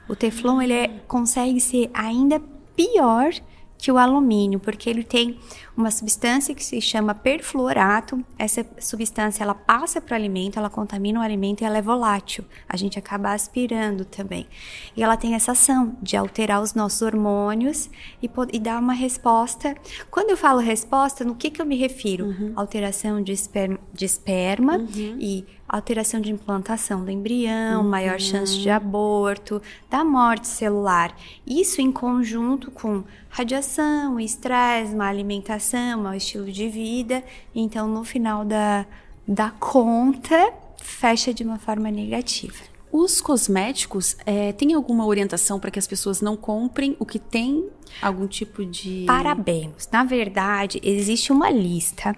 O 0.10 0.16
teflon 0.16 0.60
ele 0.60 0.74
é, 0.74 0.88
consegue 1.08 1.62
ser 1.62 1.92
ainda 1.94 2.42
pior 2.76 3.32
que 3.78 3.92
o 3.92 3.98
alumínio, 4.00 4.60
porque 4.60 4.90
ele 4.90 5.04
tem 5.04 5.38
uma 5.76 5.90
substância 5.90 6.54
que 6.54 6.64
se 6.64 6.80
chama 6.80 7.16
perfluorato. 7.16 8.24
Essa 8.38 8.66
substância 8.80 9.44
ela 9.44 9.56
passa 9.56 10.00
para 10.00 10.14
o 10.14 10.16
alimento, 10.16 10.60
ela 10.60 10.70
contamina 10.70 11.20
o 11.20 11.24
alimento 11.24 11.62
e 11.62 11.66
ela 11.66 11.78
é 11.78 11.82
volátil. 11.82 12.46
A 12.70 12.78
gente 12.78 13.00
acaba 13.00 13.34
aspirando 13.34 14.06
também. 14.06 14.48
E 14.96 15.04
ela 15.04 15.18
tem 15.18 15.34
essa 15.34 15.54
ação 15.54 15.96
de 16.02 16.16
alterar 16.16 16.62
os 16.62 16.74
nossos 16.74 17.02
hormônios 17.02 17.90
e, 18.22 18.30
e 18.52 18.60
dar 18.60 18.80
uma 18.80 18.94
resposta. 18.94 19.76
Quando 20.12 20.30
eu 20.30 20.38
falo 20.38 20.60
resposta, 20.60 21.24
no 21.24 21.36
que, 21.36 21.50
que 21.50 21.62
eu 21.62 21.66
me 21.66 21.76
refiro? 21.76 22.26
Uhum. 22.26 22.54
Alteração 22.56 23.22
de 23.22 23.32
esperma, 23.32 23.80
de 23.92 24.06
esperma 24.06 24.78
uhum. 24.78 25.18
e 25.20 25.46
alteração 25.68 26.22
de 26.22 26.32
implantação 26.32 27.04
do 27.04 27.10
embrião, 27.10 27.82
uhum. 27.82 27.90
maior 27.90 28.20
chance 28.20 28.60
de 28.60 28.70
aborto, 28.70 29.60
da 29.90 30.04
morte 30.04 30.48
celular. 30.48 31.16
Isso 31.48 31.82
em 31.82 31.92
conjunto 31.92 32.70
com 32.70 33.04
radiação, 33.28 34.20
estresse, 34.20 34.96
má 34.96 35.08
alimentação, 35.08 35.63
mau 35.98 36.14
estilo 36.14 36.52
de 36.52 36.68
vida. 36.68 37.24
Então, 37.54 37.88
no 37.88 38.04
final 38.04 38.44
da, 38.44 38.86
da 39.28 39.50
conta, 39.52 40.54
fecha 40.78 41.34
de 41.34 41.44
uma 41.44 41.58
forma 41.58 41.90
negativa. 41.90 42.74
Os 42.92 43.20
cosméticos 43.20 44.16
é, 44.24 44.52
têm 44.52 44.74
alguma 44.74 45.06
orientação 45.06 45.60
para 45.60 45.72
que 45.72 45.80
as 45.80 45.88
pessoas 45.88 46.22
não 46.22 46.38
comprem 46.38 46.96
o 47.00 47.06
que 47.06 47.18
tem 47.18 47.68
algum 48.00 48.28
tipo 48.28 48.64
de. 48.64 49.04
Parabenos. 49.08 49.90
Na 49.92 50.04
verdade, 50.04 50.80
existe 50.84 51.32
uma 51.32 51.50
lista. 51.50 52.16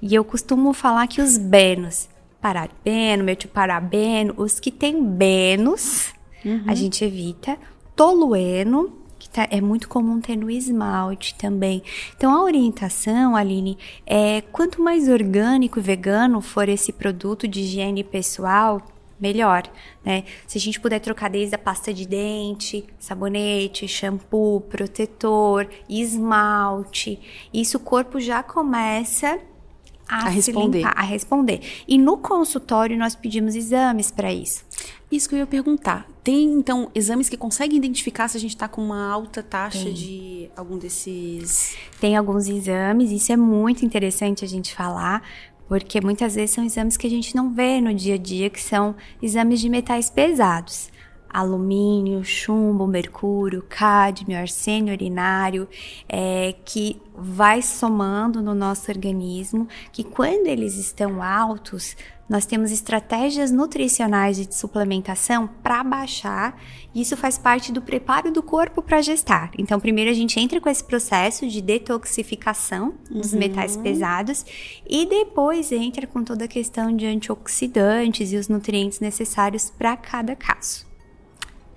E 0.00 0.14
eu 0.14 0.24
costumo 0.24 0.72
falar 0.72 1.08
que 1.08 1.20
os 1.20 1.36
benos, 1.36 2.08
parabeno, 2.40 3.24
metilparabeno, 3.24 4.34
os 4.36 4.60
que 4.60 4.70
têm 4.70 5.04
benos, 5.04 6.12
uhum. 6.44 6.64
a 6.68 6.74
gente 6.74 7.04
evita. 7.04 7.58
Tolueno, 7.96 9.01
tá, 9.32 9.48
é 9.50 9.60
muito 9.60 9.88
comum 9.88 10.20
ter 10.20 10.36
no 10.36 10.50
esmalte 10.50 11.34
também. 11.34 11.82
Então, 12.16 12.32
a 12.32 12.42
orientação, 12.42 13.34
Aline, 13.34 13.78
é 14.06 14.40
quanto 14.52 14.82
mais 14.82 15.08
orgânico 15.08 15.78
e 15.78 15.82
vegano 15.82 16.40
for 16.40 16.68
esse 16.68 16.92
produto 16.92 17.48
de 17.48 17.60
higiene 17.60 18.04
pessoal, 18.04 18.82
melhor, 19.18 19.62
né? 20.04 20.24
Se 20.48 20.58
a 20.58 20.60
gente 20.60 20.80
puder 20.80 20.98
trocar 20.98 21.30
desde 21.30 21.54
a 21.54 21.58
pasta 21.58 21.94
de 21.94 22.06
dente, 22.06 22.84
sabonete, 22.98 23.86
shampoo, 23.86 24.60
protetor, 24.62 25.68
esmalte, 25.88 27.20
isso 27.54 27.76
o 27.76 27.80
corpo 27.80 28.18
já 28.18 28.42
começa 28.42 29.38
a, 30.12 30.26
a 30.26 30.28
responder. 30.28 30.78
Limpar, 30.78 30.94
a 30.96 31.02
responder. 31.02 31.60
E 31.88 31.96
no 31.96 32.18
consultório 32.18 32.98
nós 32.98 33.14
pedimos 33.14 33.54
exames 33.54 34.10
para 34.10 34.32
isso. 34.32 34.64
Isso 35.10 35.28
que 35.28 35.34
eu 35.34 35.40
ia 35.40 35.46
perguntar. 35.46 36.06
Tem, 36.22 36.44
então, 36.52 36.90
exames 36.94 37.28
que 37.28 37.36
conseguem 37.36 37.76
identificar 37.76 38.28
se 38.28 38.36
a 38.36 38.40
gente 38.40 38.54
está 38.54 38.68
com 38.68 38.82
uma 38.82 39.10
alta 39.10 39.42
taxa 39.42 39.84
Tem. 39.84 39.92
de 39.92 40.50
algum 40.56 40.78
desses. 40.78 41.76
Tem 42.00 42.16
alguns 42.16 42.48
exames, 42.48 43.10
isso 43.10 43.32
é 43.32 43.36
muito 43.36 43.84
interessante 43.84 44.44
a 44.44 44.48
gente 44.48 44.74
falar, 44.74 45.22
porque 45.68 46.00
muitas 46.00 46.34
vezes 46.34 46.52
são 46.52 46.64
exames 46.64 46.96
que 46.96 47.06
a 47.06 47.10
gente 47.10 47.34
não 47.34 47.52
vê 47.52 47.80
no 47.80 47.92
dia 47.92 48.14
a 48.14 48.18
dia, 48.18 48.48
que 48.48 48.62
são 48.62 48.94
exames 49.20 49.60
de 49.60 49.68
metais 49.68 50.08
pesados 50.08 50.90
alumínio, 51.32 52.24
chumbo, 52.24 52.86
mercúrio, 52.86 53.64
cádmio, 53.68 54.38
arsênio 54.38 54.92
urinário, 54.92 55.68
é, 56.08 56.54
que 56.64 57.00
vai 57.14 57.62
somando 57.62 58.42
no 58.42 58.54
nosso 58.54 58.90
organismo, 58.90 59.68
que 59.90 60.04
quando 60.04 60.46
eles 60.46 60.76
estão 60.76 61.22
altos, 61.22 61.96
nós 62.28 62.46
temos 62.46 62.70
estratégias 62.70 63.50
nutricionais 63.50 64.38
de 64.38 64.54
suplementação 64.54 65.46
para 65.62 65.84
baixar. 65.84 66.58
Isso 66.94 67.14
faz 67.14 67.36
parte 67.36 67.70
do 67.70 67.82
preparo 67.82 68.30
do 68.30 68.42
corpo 68.42 68.80
para 68.80 69.02
gestar. 69.02 69.50
Então, 69.58 69.78
primeiro 69.78 70.10
a 70.10 70.14
gente 70.14 70.40
entra 70.40 70.58
com 70.58 70.68
esse 70.68 70.82
processo 70.82 71.46
de 71.46 71.60
detoxificação 71.60 72.94
dos 73.10 73.34
uhum. 73.34 73.38
metais 73.38 73.76
pesados 73.76 74.46
e 74.88 75.04
depois 75.04 75.70
entra 75.72 76.06
com 76.06 76.24
toda 76.24 76.46
a 76.46 76.48
questão 76.48 76.96
de 76.96 77.04
antioxidantes 77.04 78.32
e 78.32 78.36
os 78.36 78.48
nutrientes 78.48 78.98
necessários 78.98 79.68
para 79.68 79.94
cada 79.94 80.34
caso. 80.34 80.91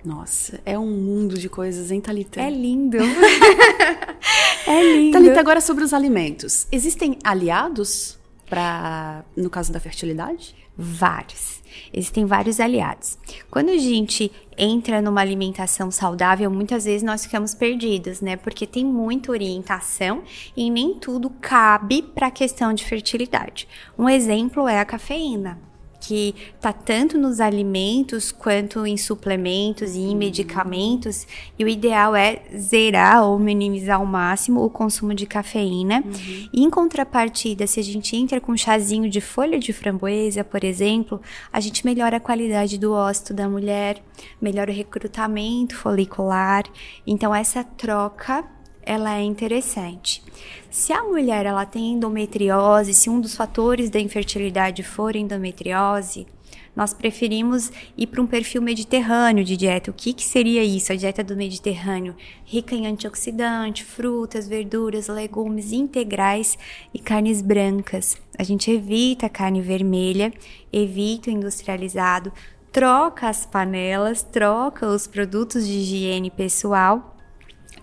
Nossa, 0.06 0.60
é 0.64 0.78
um 0.78 0.86
mundo 0.86 1.36
de 1.36 1.48
coisas, 1.48 1.90
hein, 1.90 2.00
Thalita? 2.00 2.40
É 2.40 2.48
lindo. 2.48 2.96
é 4.68 4.82
lindo. 4.84 5.18
Thalita, 5.18 5.40
agora 5.40 5.60
sobre 5.60 5.82
os 5.82 5.92
alimentos. 5.92 6.68
Existem 6.70 7.18
aliados 7.24 8.16
para 8.48 9.24
no 9.36 9.50
caso 9.50 9.72
da 9.72 9.80
fertilidade? 9.80 10.54
Vários. 10.78 11.60
Existem 11.92 12.24
vários 12.24 12.60
aliados. 12.60 13.18
Quando 13.50 13.70
a 13.70 13.76
gente 13.76 14.30
entra 14.56 15.02
numa 15.02 15.20
alimentação 15.20 15.90
saudável, 15.90 16.48
muitas 16.52 16.84
vezes 16.84 17.02
nós 17.02 17.24
ficamos 17.24 17.52
perdidos, 17.52 18.20
né? 18.20 18.36
Porque 18.36 18.64
tem 18.64 18.84
muita 18.84 19.32
orientação 19.32 20.22
e 20.56 20.70
nem 20.70 20.94
tudo 20.94 21.30
cabe 21.40 22.02
para 22.02 22.28
a 22.28 22.30
questão 22.30 22.72
de 22.72 22.84
fertilidade. 22.84 23.66
Um 23.98 24.08
exemplo 24.08 24.68
é 24.68 24.78
a 24.78 24.84
cafeína 24.84 25.65
que 26.00 26.34
está 26.54 26.72
tanto 26.72 27.18
nos 27.18 27.40
alimentos 27.40 28.30
quanto 28.32 28.86
em 28.86 28.96
suplementos 28.96 29.94
e 29.94 30.00
em 30.00 30.16
medicamentos. 30.16 31.26
E 31.58 31.64
o 31.64 31.68
ideal 31.68 32.14
é 32.14 32.42
zerar 32.56 33.24
ou 33.24 33.38
minimizar 33.38 33.98
ao 33.98 34.06
máximo 34.06 34.64
o 34.64 34.70
consumo 34.70 35.14
de 35.14 35.26
cafeína. 35.26 36.02
Uhum. 36.04 36.48
E 36.52 36.62
em 36.62 36.70
contrapartida, 36.70 37.66
se 37.66 37.80
a 37.80 37.82
gente 37.82 38.16
entra 38.16 38.40
com 38.40 38.52
um 38.52 38.56
chazinho 38.56 39.08
de 39.08 39.20
folha 39.20 39.58
de 39.58 39.72
framboesa, 39.72 40.44
por 40.44 40.64
exemplo, 40.64 41.20
a 41.52 41.60
gente 41.60 41.84
melhora 41.84 42.16
a 42.16 42.20
qualidade 42.20 42.78
do 42.78 42.92
ósseo 42.92 43.34
da 43.34 43.48
mulher, 43.48 44.02
melhora 44.40 44.70
o 44.70 44.74
recrutamento 44.74 45.76
folicular. 45.76 46.64
Então, 47.06 47.34
essa 47.34 47.62
troca 47.62 48.55
ela 48.86 49.18
é 49.18 49.22
interessante. 49.22 50.22
Se 50.70 50.92
a 50.92 51.02
mulher 51.02 51.44
ela 51.44 51.66
tem 51.66 51.94
endometriose, 51.94 52.94
se 52.94 53.10
um 53.10 53.20
dos 53.20 53.34
fatores 53.34 53.90
da 53.90 53.98
infertilidade 53.98 54.84
for 54.84 55.16
endometriose, 55.16 56.26
nós 56.74 56.92
preferimos 56.92 57.72
ir 57.96 58.06
para 58.06 58.20
um 58.20 58.26
perfil 58.26 58.60
mediterrâneo 58.60 59.42
de 59.42 59.56
dieta. 59.56 59.90
O 59.90 59.94
que, 59.94 60.12
que 60.12 60.22
seria 60.22 60.62
isso? 60.62 60.92
A 60.92 60.96
dieta 60.96 61.24
do 61.24 61.34
Mediterrâneo, 61.34 62.14
rica 62.44 62.74
em 62.74 62.86
antioxidante, 62.86 63.82
frutas, 63.82 64.46
verduras, 64.46 65.08
legumes 65.08 65.72
integrais 65.72 66.58
e 66.92 66.98
carnes 66.98 67.40
brancas. 67.40 68.18
A 68.38 68.42
gente 68.42 68.70
evita 68.70 69.24
a 69.24 69.30
carne 69.30 69.62
vermelha, 69.62 70.30
evita 70.70 71.30
o 71.30 71.32
industrializado, 71.32 72.30
troca 72.70 73.26
as 73.26 73.46
panelas, 73.46 74.22
troca 74.22 74.86
os 74.86 75.06
produtos 75.06 75.66
de 75.66 75.78
higiene 75.78 76.30
pessoal 76.30 77.16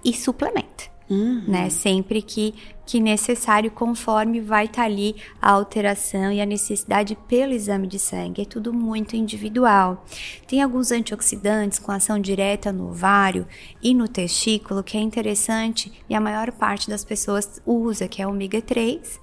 e 0.06 0.14
suplementa 0.14 0.93
uhum. 1.14 1.44
né? 1.48 1.70
Sempre 1.70 2.22
que, 2.22 2.54
que 2.86 3.00
necessário, 3.00 3.70
conforme 3.72 4.42
vai 4.42 4.66
estar 4.66 4.82
tá 4.82 4.86
ali 4.86 5.16
a 5.42 5.52
alteração 5.52 6.32
e 6.32 6.42
a 6.42 6.46
necessidade 6.46 7.18
pelo 7.28 7.54
exame 7.54 7.88
de 7.88 8.00
sangue. 8.00 8.42
É 8.42 8.46
tudo 8.46 8.74
muito 8.74 9.16
individual. 9.16 10.06
Tem 10.48 10.62
alguns 10.62 10.92
antioxidantes 10.92 11.80
com 11.80 11.92
ação 11.92 12.20
direta 12.20 12.72
no 12.72 12.90
ovário 12.90 13.48
e 13.82 13.94
no 13.94 14.08
testículo 14.08 14.84
que 14.84 14.98
é 14.98 15.02
interessante 15.02 15.92
e 16.10 16.16
a 16.16 16.22
maior 16.22 16.52
parte 16.52 16.90
das 16.90 17.06
pessoas 17.06 17.62
usa, 17.66 18.08
que 18.08 18.22
é 18.22 18.28
o 18.28 18.30
ômega 18.30 18.62
3, 18.62 19.20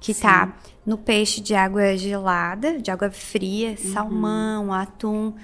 que 0.00 0.12
está 0.12 0.54
no 0.84 0.98
peixe 0.98 1.40
de 1.40 1.54
água 1.54 1.96
gelada, 1.96 2.78
de 2.78 2.90
água 2.90 3.10
fria, 3.10 3.70
uhum. 3.70 3.92
salmão, 3.92 4.72
atum. 4.72 5.34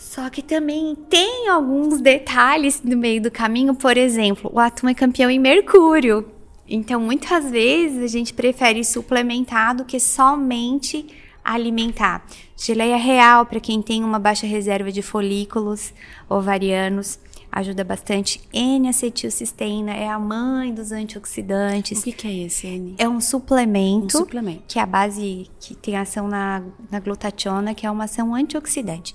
Só 0.00 0.30
que 0.30 0.40
também 0.40 0.96
tem 1.10 1.46
alguns 1.50 2.00
detalhes 2.00 2.82
no 2.82 2.96
meio 2.96 3.20
do 3.20 3.30
caminho, 3.30 3.74
por 3.74 3.98
exemplo, 3.98 4.50
o 4.52 4.58
atum 4.58 4.88
é 4.88 4.94
campeão 4.94 5.30
em 5.30 5.38
mercúrio. 5.38 6.26
Então, 6.66 6.98
muitas 6.98 7.50
vezes 7.50 8.02
a 8.02 8.06
gente 8.06 8.32
prefere 8.32 8.82
suplementar 8.82 9.76
do 9.76 9.84
que 9.84 10.00
somente 10.00 11.06
alimentar. 11.44 12.24
Geleia 12.56 12.96
real 12.96 13.44
para 13.44 13.60
quem 13.60 13.82
tem 13.82 14.02
uma 14.02 14.18
baixa 14.18 14.46
reserva 14.46 14.90
de 14.90 15.02
folículos 15.02 15.92
ovarianos 16.30 17.18
ajuda 17.50 17.82
bastante. 17.82 18.40
N-acetilcisteína 18.52 19.92
é 19.92 20.08
a 20.08 20.18
mãe 20.18 20.72
dos 20.72 20.92
antioxidantes. 20.92 21.98
O 21.98 22.04
que, 22.04 22.12
que 22.12 22.28
é 22.28 22.46
esse 22.46 22.66
N? 22.66 22.94
É 22.98 23.08
um 23.08 23.20
suplemento, 23.20 24.16
um 24.16 24.20
suplemento, 24.20 24.62
que 24.68 24.78
é 24.78 24.82
a 24.82 24.86
base 24.86 25.50
que 25.58 25.74
tem 25.74 25.96
ação 25.96 26.28
na, 26.28 26.62
na 26.90 27.00
glutationa, 27.00 27.74
que 27.74 27.86
é 27.86 27.90
uma 27.90 28.04
ação 28.04 28.34
antioxidante. 28.34 29.14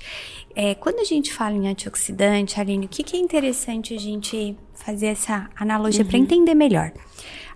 É, 0.55 0.73
quando 0.73 0.99
a 0.99 1.03
gente 1.03 1.33
fala 1.33 1.55
em 1.55 1.67
antioxidante, 1.67 2.59
Aline, 2.59 2.85
o 2.85 2.89
que, 2.89 3.03
que 3.03 3.17
é 3.17 3.19
interessante 3.19 3.93
a 3.93 3.99
gente 3.99 4.57
fazer 4.73 5.07
essa 5.07 5.49
analogia 5.55 6.03
uhum. 6.03 6.07
para 6.07 6.17
entender 6.17 6.55
melhor? 6.55 6.93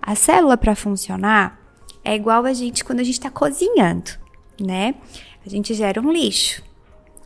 A 0.02 0.16
célula, 0.16 0.58
para 0.58 0.76
funcionar, 0.76 1.60
é 2.04 2.14
igual 2.14 2.46
a 2.46 2.54
gente 2.54 2.84
quando 2.84 3.00
a 3.00 3.04
gente 3.04 3.14
está 3.14 3.30
cozinhando, 3.30 4.12
né? 4.60 4.96
A 5.46 5.50
gente 5.50 5.74
gera 5.74 6.02
um 6.02 6.12
lixo. 6.12 6.62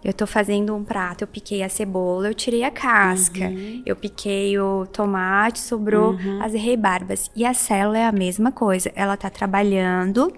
Eu 0.03 0.13
tô 0.13 0.27
fazendo 0.27 0.75
um 0.75 0.83
prato, 0.83 1.23
eu 1.23 1.27
piquei 1.27 1.63
a 1.63 1.69
cebola, 1.69 2.27
eu 2.27 2.33
tirei 2.33 2.63
a 2.63 2.69
casca. 2.69 3.45
Uhum. 3.45 3.81
Eu 3.86 3.95
piquei 3.95 4.59
o 4.59 4.86
tomate, 4.86 5.59
sobrou 5.59 6.12
uhum. 6.12 6.43
as 6.43 6.53
rebarbas. 6.53 7.31
E 7.33 7.45
a 7.45 7.53
célula 7.53 7.97
é 7.97 8.05
a 8.05 8.12
mesma 8.12 8.51
coisa. 8.51 8.91
Ela 8.95 9.15
tá 9.15 9.29
trabalhando 9.29 10.31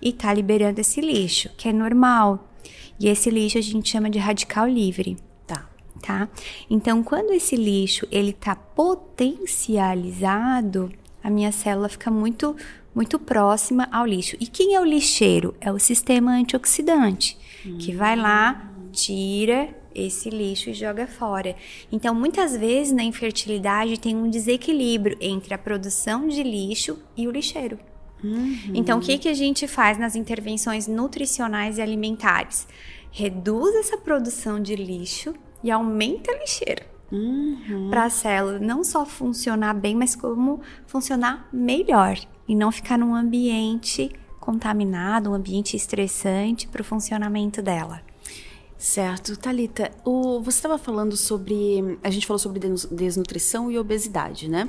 e 0.00 0.12
tá 0.12 0.34
liberando 0.34 0.80
esse 0.80 1.00
lixo, 1.00 1.48
que 1.56 1.68
é 1.68 1.72
normal. 1.72 2.51
E 3.02 3.08
esse 3.08 3.28
lixo 3.28 3.58
a 3.58 3.60
gente 3.60 3.90
chama 3.90 4.08
de 4.08 4.20
radical 4.20 4.68
livre. 4.68 5.16
Tá. 5.46 5.68
Tá? 6.00 6.28
Então, 6.70 7.02
quando 7.02 7.32
esse 7.32 7.56
lixo 7.56 8.06
ele 8.12 8.32
tá 8.32 8.54
potencializado, 8.54 10.92
a 11.22 11.28
minha 11.28 11.50
célula 11.50 11.88
fica 11.88 12.08
muito 12.10 12.54
muito 12.94 13.18
próxima 13.18 13.88
ao 13.90 14.04
lixo. 14.04 14.36
E 14.38 14.46
quem 14.46 14.74
é 14.74 14.80
o 14.80 14.84
lixeiro? 14.84 15.54
É 15.60 15.72
o 15.72 15.78
sistema 15.78 16.32
antioxidante, 16.32 17.38
uhum. 17.64 17.78
que 17.78 17.94
vai 17.94 18.14
lá 18.14 18.70
tira 18.92 19.74
esse 19.94 20.28
lixo 20.28 20.68
e 20.70 20.74
joga 20.74 21.06
fora. 21.06 21.56
Então, 21.90 22.14
muitas 22.14 22.56
vezes 22.56 22.92
na 22.92 23.02
infertilidade 23.02 23.98
tem 23.98 24.14
um 24.14 24.28
desequilíbrio 24.28 25.16
entre 25.20 25.54
a 25.54 25.58
produção 25.58 26.28
de 26.28 26.42
lixo 26.42 26.98
e 27.16 27.26
o 27.26 27.30
lixeiro. 27.30 27.78
Uhum. 28.22 28.72
Então, 28.74 28.98
o 28.98 29.00
que, 29.02 29.18
que 29.18 29.28
a 29.28 29.34
gente 29.34 29.66
faz 29.66 29.98
nas 29.98 30.14
intervenções 30.14 30.86
nutricionais 30.86 31.78
e 31.78 31.82
alimentares? 31.82 32.66
Reduz 33.10 33.74
essa 33.74 33.96
produção 33.98 34.60
de 34.60 34.76
lixo 34.76 35.34
e 35.62 35.70
aumenta 35.70 36.32
a 36.32 36.38
lixeira. 36.38 36.86
Uhum. 37.10 37.90
Para 37.90 38.04
a 38.04 38.10
célula 38.10 38.58
não 38.58 38.82
só 38.82 39.04
funcionar 39.04 39.74
bem, 39.74 39.94
mas 39.94 40.16
como 40.16 40.60
funcionar 40.86 41.48
melhor 41.52 42.18
e 42.48 42.54
não 42.54 42.72
ficar 42.72 42.96
num 42.96 43.14
ambiente 43.14 44.10
contaminado, 44.40 45.30
um 45.30 45.34
ambiente 45.34 45.76
estressante 45.76 46.66
para 46.66 46.80
o 46.80 46.84
funcionamento 46.84 47.60
dela. 47.60 48.02
Certo. 48.82 49.36
Talita, 49.36 49.92
você 50.42 50.58
estava 50.58 50.76
falando 50.76 51.16
sobre. 51.16 51.98
A 52.02 52.10
gente 52.10 52.26
falou 52.26 52.38
sobre 52.38 52.60
desnutrição 52.90 53.70
e 53.70 53.78
obesidade, 53.78 54.50
né? 54.50 54.68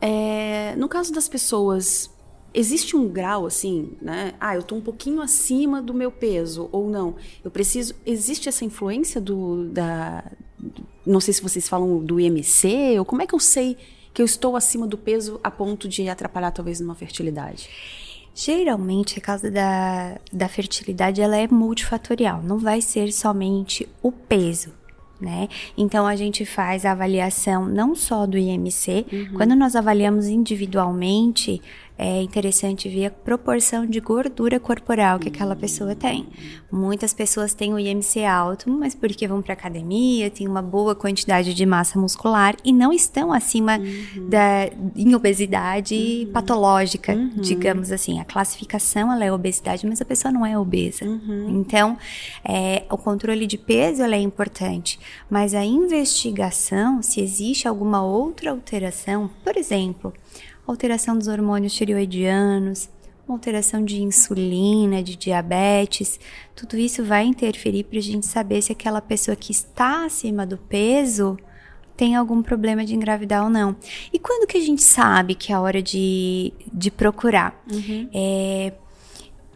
É, 0.00 0.74
no 0.76 0.88
caso 0.88 1.12
das 1.12 1.28
pessoas, 1.28 2.10
existe 2.54 2.96
um 2.96 3.08
grau 3.08 3.46
assim, 3.46 3.92
né? 4.00 4.34
Ah, 4.40 4.54
eu 4.54 4.62
tô 4.62 4.74
um 4.74 4.80
pouquinho 4.80 5.20
acima 5.20 5.80
do 5.80 5.94
meu 5.94 6.10
peso, 6.10 6.68
ou 6.72 6.88
não. 6.88 7.16
Eu 7.44 7.50
preciso. 7.50 7.94
Existe 8.04 8.48
essa 8.48 8.64
influência 8.64 9.20
do. 9.20 9.68
Da, 9.68 10.24
não 11.04 11.20
sei 11.20 11.34
se 11.34 11.42
vocês 11.42 11.68
falam 11.68 11.98
do 12.04 12.20
IMC, 12.20 12.98
ou 12.98 13.04
como 13.04 13.22
é 13.22 13.26
que 13.26 13.34
eu 13.34 13.40
sei 13.40 13.76
que 14.14 14.20
eu 14.20 14.26
estou 14.26 14.56
acima 14.56 14.86
do 14.86 14.98
peso 14.98 15.40
a 15.42 15.50
ponto 15.50 15.88
de 15.88 16.08
atrapalhar 16.08 16.50
talvez 16.50 16.80
numa 16.80 16.94
fertilidade? 16.94 17.68
Geralmente, 18.34 19.18
a 19.18 19.22
causa 19.22 19.50
da, 19.50 20.18
da 20.32 20.48
fertilidade 20.48 21.20
ela 21.20 21.36
é 21.36 21.46
multifatorial, 21.46 22.42
não 22.42 22.58
vai 22.58 22.80
ser 22.80 23.12
somente 23.12 23.88
o 24.02 24.10
peso. 24.10 24.72
Né? 25.20 25.48
Então 25.78 26.04
a 26.04 26.16
gente 26.16 26.44
faz 26.44 26.84
a 26.84 26.90
avaliação 26.90 27.64
não 27.64 27.94
só 27.94 28.26
do 28.26 28.36
IMC, 28.36 29.06
uhum. 29.12 29.34
quando 29.34 29.54
nós 29.54 29.76
avaliamos 29.76 30.26
individualmente, 30.26 31.62
é 32.02 32.20
interessante 32.20 32.88
ver 32.88 33.06
a 33.06 33.10
proporção 33.10 33.86
de 33.86 34.00
gordura 34.00 34.58
corporal 34.58 35.18
que 35.18 35.28
aquela 35.28 35.54
pessoa 35.54 35.94
tem. 35.94 36.26
Muitas 36.70 37.14
pessoas 37.14 37.54
têm 37.54 37.72
o 37.72 37.78
IMC 37.78 38.24
alto, 38.24 38.68
mas 38.68 38.94
porque 38.94 39.28
vão 39.28 39.40
para 39.40 39.52
academia, 39.52 40.30
têm 40.30 40.48
uma 40.48 40.62
boa 40.62 40.94
quantidade 40.94 41.54
de 41.54 41.64
massa 41.64 41.98
muscular 41.98 42.56
e 42.64 42.72
não 42.72 42.92
estão 42.92 43.32
acima 43.32 43.78
uhum. 43.78 44.28
da 44.28 44.68
em 44.96 45.14
obesidade 45.14 46.24
uhum. 46.26 46.32
patológica, 46.32 47.12
uhum. 47.12 47.30
digamos 47.40 47.92
assim. 47.92 48.18
A 48.18 48.24
classificação 48.24 49.12
ela 49.12 49.24
é 49.24 49.32
obesidade, 49.32 49.86
mas 49.86 50.00
a 50.00 50.04
pessoa 50.04 50.32
não 50.32 50.44
é 50.44 50.58
obesa. 50.58 51.04
Uhum. 51.04 51.60
Então, 51.60 51.96
é, 52.44 52.84
o 52.90 52.98
controle 52.98 53.46
de 53.46 53.56
peso 53.56 54.02
é 54.02 54.18
importante, 54.18 54.98
mas 55.30 55.54
a 55.54 55.64
investigação, 55.64 57.00
se 57.00 57.20
existe 57.20 57.68
alguma 57.68 58.02
outra 58.02 58.50
alteração, 58.50 59.30
por 59.44 59.56
exemplo, 59.56 60.12
alteração 60.66 61.16
dos 61.16 61.28
hormônios 61.28 61.72
tireoidianos, 61.74 62.88
uma 63.26 63.36
alteração 63.36 63.84
de 63.84 64.02
insulina, 64.02 65.02
de 65.02 65.16
diabetes, 65.16 66.18
tudo 66.54 66.76
isso 66.76 67.04
vai 67.04 67.24
interferir 67.24 67.84
para 67.84 67.98
a 67.98 68.02
gente 68.02 68.26
saber 68.26 68.62
se 68.62 68.72
aquela 68.72 69.00
pessoa 69.00 69.36
que 69.36 69.52
está 69.52 70.04
acima 70.04 70.46
do 70.46 70.58
peso 70.58 71.36
tem 71.96 72.16
algum 72.16 72.42
problema 72.42 72.84
de 72.84 72.94
engravidar 72.94 73.44
ou 73.44 73.50
não. 73.50 73.76
E 74.12 74.18
quando 74.18 74.46
que 74.46 74.56
a 74.56 74.60
gente 74.60 74.82
sabe 74.82 75.34
que 75.34 75.52
é 75.52 75.54
a 75.54 75.60
hora 75.60 75.82
de, 75.82 76.52
de 76.72 76.90
procurar? 76.90 77.62
Uhum. 77.70 78.08
É, 78.12 78.72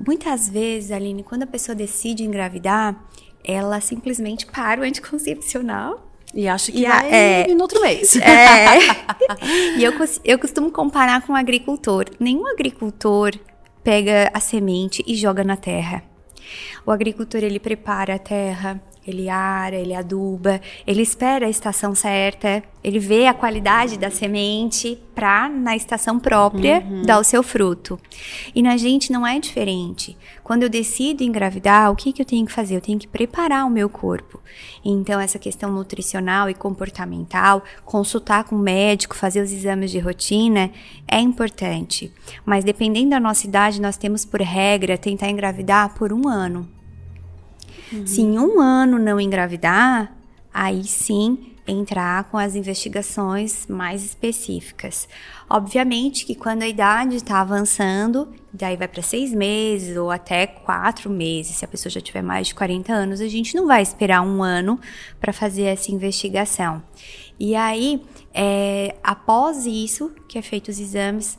muitas 0.06 0.48
vezes, 0.48 0.90
Aline, 0.90 1.22
quando 1.22 1.42
a 1.42 1.46
pessoa 1.46 1.74
decide 1.74 2.24
engravidar, 2.24 3.04
ela 3.42 3.80
simplesmente 3.80 4.46
para 4.46 4.80
o 4.80 4.84
anticoncepcional 4.84 6.05
e 6.34 6.48
acha 6.48 6.70
que 6.70 6.82
e 6.82 6.86
vai 6.86 7.12
é, 7.12 7.46
no 7.54 7.62
outro 7.62 7.80
mês. 7.80 8.16
É. 8.20 9.78
e 9.78 9.84
eu, 9.84 9.92
eu 10.24 10.38
costumo 10.38 10.70
comparar 10.70 11.22
com 11.22 11.32
um 11.32 11.36
agricultor. 11.36 12.06
Nenhum 12.18 12.46
agricultor 12.46 13.32
pega 13.82 14.30
a 14.34 14.40
semente 14.40 15.02
e 15.06 15.14
joga 15.14 15.44
na 15.44 15.56
terra. 15.56 16.02
O 16.84 16.90
agricultor 16.90 17.42
ele 17.42 17.58
prepara 17.58 18.14
a 18.14 18.18
terra, 18.18 18.80
ele 19.06 19.28
ara, 19.28 19.76
ele 19.76 19.94
aduba, 19.94 20.60
ele 20.86 21.02
espera 21.02 21.46
a 21.46 21.50
estação 21.50 21.94
certa, 21.94 22.62
ele 22.82 22.98
vê 22.98 23.26
a 23.26 23.34
qualidade 23.34 23.98
da 23.98 24.10
semente 24.10 24.98
para 25.14 25.48
na 25.48 25.74
estação 25.74 26.18
própria 26.18 26.78
uhum. 26.80 27.02
dar 27.02 27.18
o 27.18 27.24
seu 27.24 27.42
fruto. 27.42 27.98
E 28.54 28.62
na 28.62 28.76
gente 28.76 29.10
não 29.10 29.26
é 29.26 29.38
diferente. 29.38 30.16
Quando 30.44 30.62
eu 30.62 30.68
decido 30.68 31.24
engravidar, 31.24 31.90
o 31.90 31.96
que, 31.96 32.12
que 32.12 32.22
eu 32.22 32.26
tenho 32.26 32.46
que 32.46 32.52
fazer? 32.52 32.76
Eu 32.76 32.80
tenho 32.80 32.98
que 32.98 33.08
preparar 33.08 33.66
o 33.66 33.70
meu 33.70 33.88
corpo. 33.88 34.40
Então 34.84 35.18
essa 35.18 35.38
questão 35.38 35.72
nutricional 35.72 36.48
e 36.48 36.54
comportamental, 36.54 37.64
consultar 37.84 38.44
com 38.44 38.54
o 38.54 38.60
médico, 38.60 39.16
fazer 39.16 39.40
os 39.40 39.52
exames 39.52 39.90
de 39.90 39.98
rotina 39.98 40.70
é 41.08 41.18
importante. 41.18 42.12
Mas 42.44 42.64
dependendo 42.64 43.10
da 43.10 43.20
nossa 43.20 43.46
idade, 43.46 43.80
nós 43.80 43.96
temos 43.96 44.24
por 44.24 44.40
regra 44.40 44.96
tentar 44.96 45.28
engravidar 45.28 45.94
por 45.94 46.12
um 46.12 46.28
ano. 46.28 46.75
Uhum. 47.92 48.06
Se 48.06 48.20
em 48.20 48.38
um 48.38 48.60
ano 48.60 48.98
não 48.98 49.20
engravidar, 49.20 50.12
aí 50.52 50.84
sim 50.84 51.52
entrar 51.66 52.24
com 52.24 52.38
as 52.38 52.54
investigações 52.54 53.66
mais 53.66 54.04
específicas. 54.04 55.08
Obviamente 55.48 56.24
que 56.24 56.34
quando 56.34 56.62
a 56.62 56.68
idade 56.68 57.16
está 57.16 57.40
avançando, 57.40 58.32
daí 58.52 58.76
vai 58.76 58.88
para 58.88 59.02
seis 59.02 59.32
meses 59.32 59.96
ou 59.96 60.10
até 60.10 60.46
quatro 60.46 61.10
meses, 61.10 61.56
se 61.56 61.64
a 61.64 61.68
pessoa 61.68 61.90
já 61.90 62.00
tiver 62.00 62.22
mais 62.22 62.48
de 62.48 62.54
40 62.54 62.92
anos, 62.92 63.20
a 63.20 63.28
gente 63.28 63.54
não 63.54 63.66
vai 63.66 63.82
esperar 63.82 64.22
um 64.22 64.42
ano 64.42 64.78
para 65.20 65.32
fazer 65.32 65.64
essa 65.64 65.90
investigação. 65.90 66.82
E 67.38 67.54
aí, 67.54 68.02
é, 68.32 68.96
após 69.02 69.66
isso, 69.66 70.10
que 70.26 70.38
é 70.38 70.42
feito 70.42 70.68
os 70.68 70.80
exames 70.80 71.36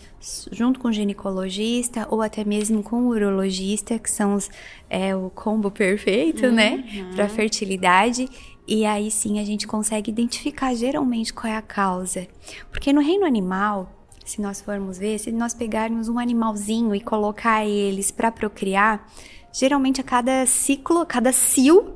junto 0.51 0.79
com 0.79 0.89
o 0.89 0.93
ginecologista 0.93 2.07
ou 2.10 2.21
até 2.21 2.43
mesmo 2.43 2.83
com 2.83 3.03
o 3.03 3.07
urologista, 3.07 3.97
que 3.97 4.10
são 4.10 4.36
os, 4.36 4.49
é, 4.89 5.15
o 5.15 5.29
combo 5.31 5.71
perfeito, 5.71 6.51
né, 6.51 6.71
uhum. 6.71 7.10
né, 7.10 7.15
para 7.15 7.27
fertilidade. 7.27 8.29
E 8.67 8.86
aí 8.86 9.10
sim 9.10 9.39
a 9.39 9.45
gente 9.45 9.65
consegue 9.65 10.12
identificar 10.12 10.75
geralmente 10.75 11.33
qual 11.33 11.51
é 11.51 11.55
a 11.55 11.62
causa. 11.62 12.27
Porque 12.69 12.93
no 12.93 13.01
reino 13.01 13.25
animal, 13.25 13.91
se 14.23 14.41
nós 14.41 14.62
formos 14.62 14.97
ver, 14.99 15.17
se 15.19 15.31
nós 15.31 15.53
pegarmos 15.53 16.10
um 16.10 16.19
animalzinho 16.19 16.93
e 16.93 16.99
colocar 16.99 17.65
eles 17.65 18.12
para 18.12 18.29
procriar, 18.31 19.07
geralmente 19.53 20.01
a 20.01 20.03
cada 20.03 20.45
ciclo, 20.45 20.99
a 20.99 21.05
cada 21.05 21.31
cio, 21.31 21.95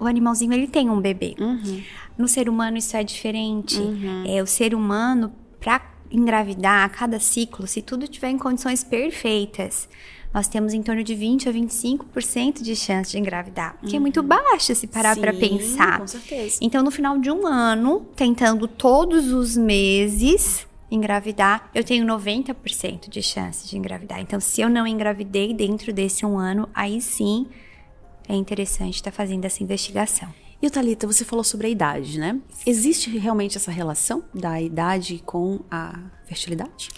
o 0.00 0.06
animalzinho 0.06 0.52
ele 0.52 0.66
tem 0.66 0.88
um 0.88 1.00
bebê. 1.00 1.34
Uhum. 1.38 1.82
No 2.18 2.26
ser 2.28 2.48
humano 2.48 2.76
isso 2.76 2.96
é 2.96 3.04
diferente. 3.04 3.78
Uhum. 3.78 4.24
É 4.26 4.42
o 4.42 4.46
ser 4.46 4.74
humano 4.74 5.32
para 5.60 5.80
engravidar 6.10 6.84
a 6.84 6.88
cada 6.88 7.20
ciclo, 7.20 7.66
se 7.66 7.82
tudo 7.82 8.08
tiver 8.08 8.30
em 8.30 8.38
condições 8.38 8.82
perfeitas, 8.82 9.88
nós 10.32 10.46
temos 10.46 10.74
em 10.74 10.82
torno 10.82 11.02
de 11.02 11.14
20 11.14 11.48
a 11.48 11.52
25% 11.52 12.62
de 12.62 12.76
chance 12.76 13.10
de 13.10 13.18
engravidar, 13.18 13.78
que 13.80 13.90
uhum. 13.90 13.96
é 13.96 13.98
muito 14.00 14.20
uhum. 14.20 14.26
baixo 14.26 14.74
se 14.74 14.86
parar 14.86 15.16
para 15.16 15.32
pensar. 15.32 16.00
Com 16.00 16.06
certeza. 16.06 16.58
Então, 16.60 16.82
no 16.82 16.90
final 16.90 17.18
de 17.18 17.30
um 17.30 17.46
ano, 17.46 18.06
tentando 18.14 18.68
todos 18.68 19.32
os 19.32 19.56
meses 19.56 20.66
engravidar, 20.90 21.70
eu 21.74 21.84
tenho 21.84 22.06
90% 22.06 23.08
de 23.08 23.22
chance 23.22 23.68
de 23.68 23.76
engravidar. 23.76 24.20
Então, 24.20 24.40
se 24.40 24.60
eu 24.60 24.68
não 24.68 24.86
engravidei 24.86 25.52
dentro 25.52 25.92
desse 25.92 26.24
um 26.24 26.38
ano, 26.38 26.68
aí 26.74 27.00
sim 27.00 27.46
é 28.28 28.34
interessante 28.34 28.96
estar 28.96 29.10
tá 29.10 29.16
fazendo 29.16 29.44
essa 29.44 29.62
investigação. 29.62 30.28
E 30.60 30.68
Thalita, 30.68 31.06
você 31.06 31.24
falou 31.24 31.44
sobre 31.44 31.68
a 31.68 31.70
idade, 31.70 32.18
né? 32.18 32.40
Existe 32.66 33.16
realmente 33.16 33.56
essa 33.56 33.70
relação 33.70 34.24
da 34.34 34.60
idade 34.60 35.22
com 35.24 35.60
a 35.70 36.00
fertilidade? 36.26 36.88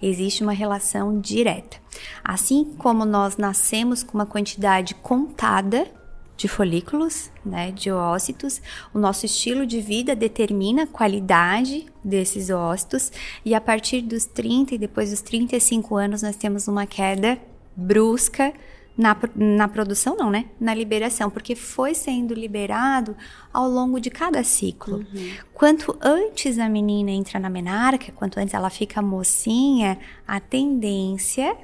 Existe 0.00 0.42
uma 0.42 0.52
relação 0.52 1.20
direta. 1.20 1.76
Assim 2.24 2.64
como 2.78 3.04
nós 3.04 3.36
nascemos 3.36 4.02
com 4.02 4.16
uma 4.16 4.24
quantidade 4.24 4.94
contada 4.94 5.86
de 6.34 6.48
folículos, 6.48 7.30
né, 7.44 7.70
de 7.70 7.90
ócitos, 7.90 8.62
o 8.94 8.98
nosso 8.98 9.26
estilo 9.26 9.66
de 9.66 9.82
vida 9.82 10.16
determina 10.16 10.84
a 10.84 10.86
qualidade 10.86 11.84
desses 12.02 12.48
ócitos 12.48 13.12
e 13.44 13.54
a 13.54 13.60
partir 13.60 14.00
dos 14.00 14.24
30 14.24 14.74
e 14.74 14.78
depois 14.78 15.10
dos 15.10 15.20
35 15.20 15.94
anos 15.96 16.22
nós 16.22 16.36
temos 16.36 16.66
uma 16.66 16.86
queda 16.86 17.38
brusca 17.76 18.54
na, 18.96 19.16
na 19.34 19.68
produção 19.68 20.16
não, 20.16 20.30
né? 20.30 20.46
Na 20.60 20.74
liberação, 20.74 21.30
porque 21.30 21.54
foi 21.54 21.94
sendo 21.94 22.34
liberado 22.34 23.16
ao 23.52 23.68
longo 23.68 24.00
de 24.00 24.10
cada 24.10 24.42
ciclo. 24.44 24.98
Uhum. 24.98 25.30
Quanto 25.54 25.96
antes 26.00 26.58
a 26.58 26.68
menina 26.68 27.10
entra 27.10 27.38
na 27.38 27.48
menarca, 27.48 28.12
quanto 28.12 28.38
antes 28.38 28.54
ela 28.54 28.70
fica 28.70 29.00
mocinha, 29.00 29.98
a 30.26 30.38
tendência 30.38 31.56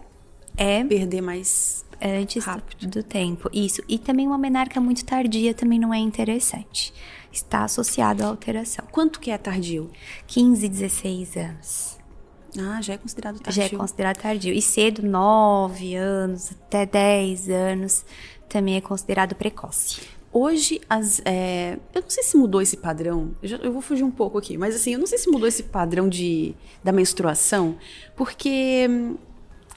é 0.57 0.83
perder 0.83 1.21
mais 1.21 1.85
antes 2.01 2.45
rápido. 2.45 2.89
do 2.89 3.03
tempo. 3.03 3.49
Isso. 3.53 3.83
E 3.89 3.99
também 3.99 4.27
uma 4.27 4.39
menarca 4.39 4.81
muito 4.81 5.05
tardia 5.05 5.55
também 5.55 5.79
não 5.79 5.93
é 5.93 5.99
interessante. 5.99 6.93
Está 7.33 7.65
associado 7.65 8.25
à 8.25 8.29
alteração. 8.29 8.85
Quanto 8.91 9.21
que 9.21 9.31
é 9.31 9.37
tardio? 9.37 9.91
15, 10.27 10.69
16 10.69 11.37
anos. 11.37 11.96
Ah, 12.59 12.81
já 12.81 12.95
é 12.95 12.99
considerado 12.99 13.39
tardio. 13.41 13.63
Já 13.63 13.65
é 13.65 13.69
considerado 13.69 14.17
tardio. 14.17 14.53
E 14.55 14.63
cedo, 14.63 15.03
9 15.03 15.95
anos, 15.95 16.53
até 16.53 16.87
10 16.87 17.49
anos, 17.49 18.05
também 18.49 18.77
é 18.77 18.81
considerado 18.81 19.35
precoce. 19.35 20.01
Hoje, 20.33 20.81
as, 20.89 21.23
é, 21.25 21.79
eu 21.95 22.03
não 22.03 22.11
sei 22.11 22.23
se 22.23 22.37
mudou 22.37 22.61
esse 22.61 22.77
padrão, 22.77 23.35
eu, 23.43 23.49
já, 23.49 23.57
eu, 23.57 23.73
vou 23.73 23.81
fugir 23.81 24.05
um 24.05 24.11
pouco 24.11 24.37
aqui, 24.37 24.59
mas 24.59 24.75
assim, 24.75 24.93
eu 24.93 24.99
não 24.99 25.07
sei 25.07 25.17
se 25.17 25.31
mudou 25.31 25.49
esse 25.49 25.63
padrão 25.63 26.11
de, 26.11 26.55
da 26.85 26.93
menstruação, 26.93 27.79
porque 28.15 28.87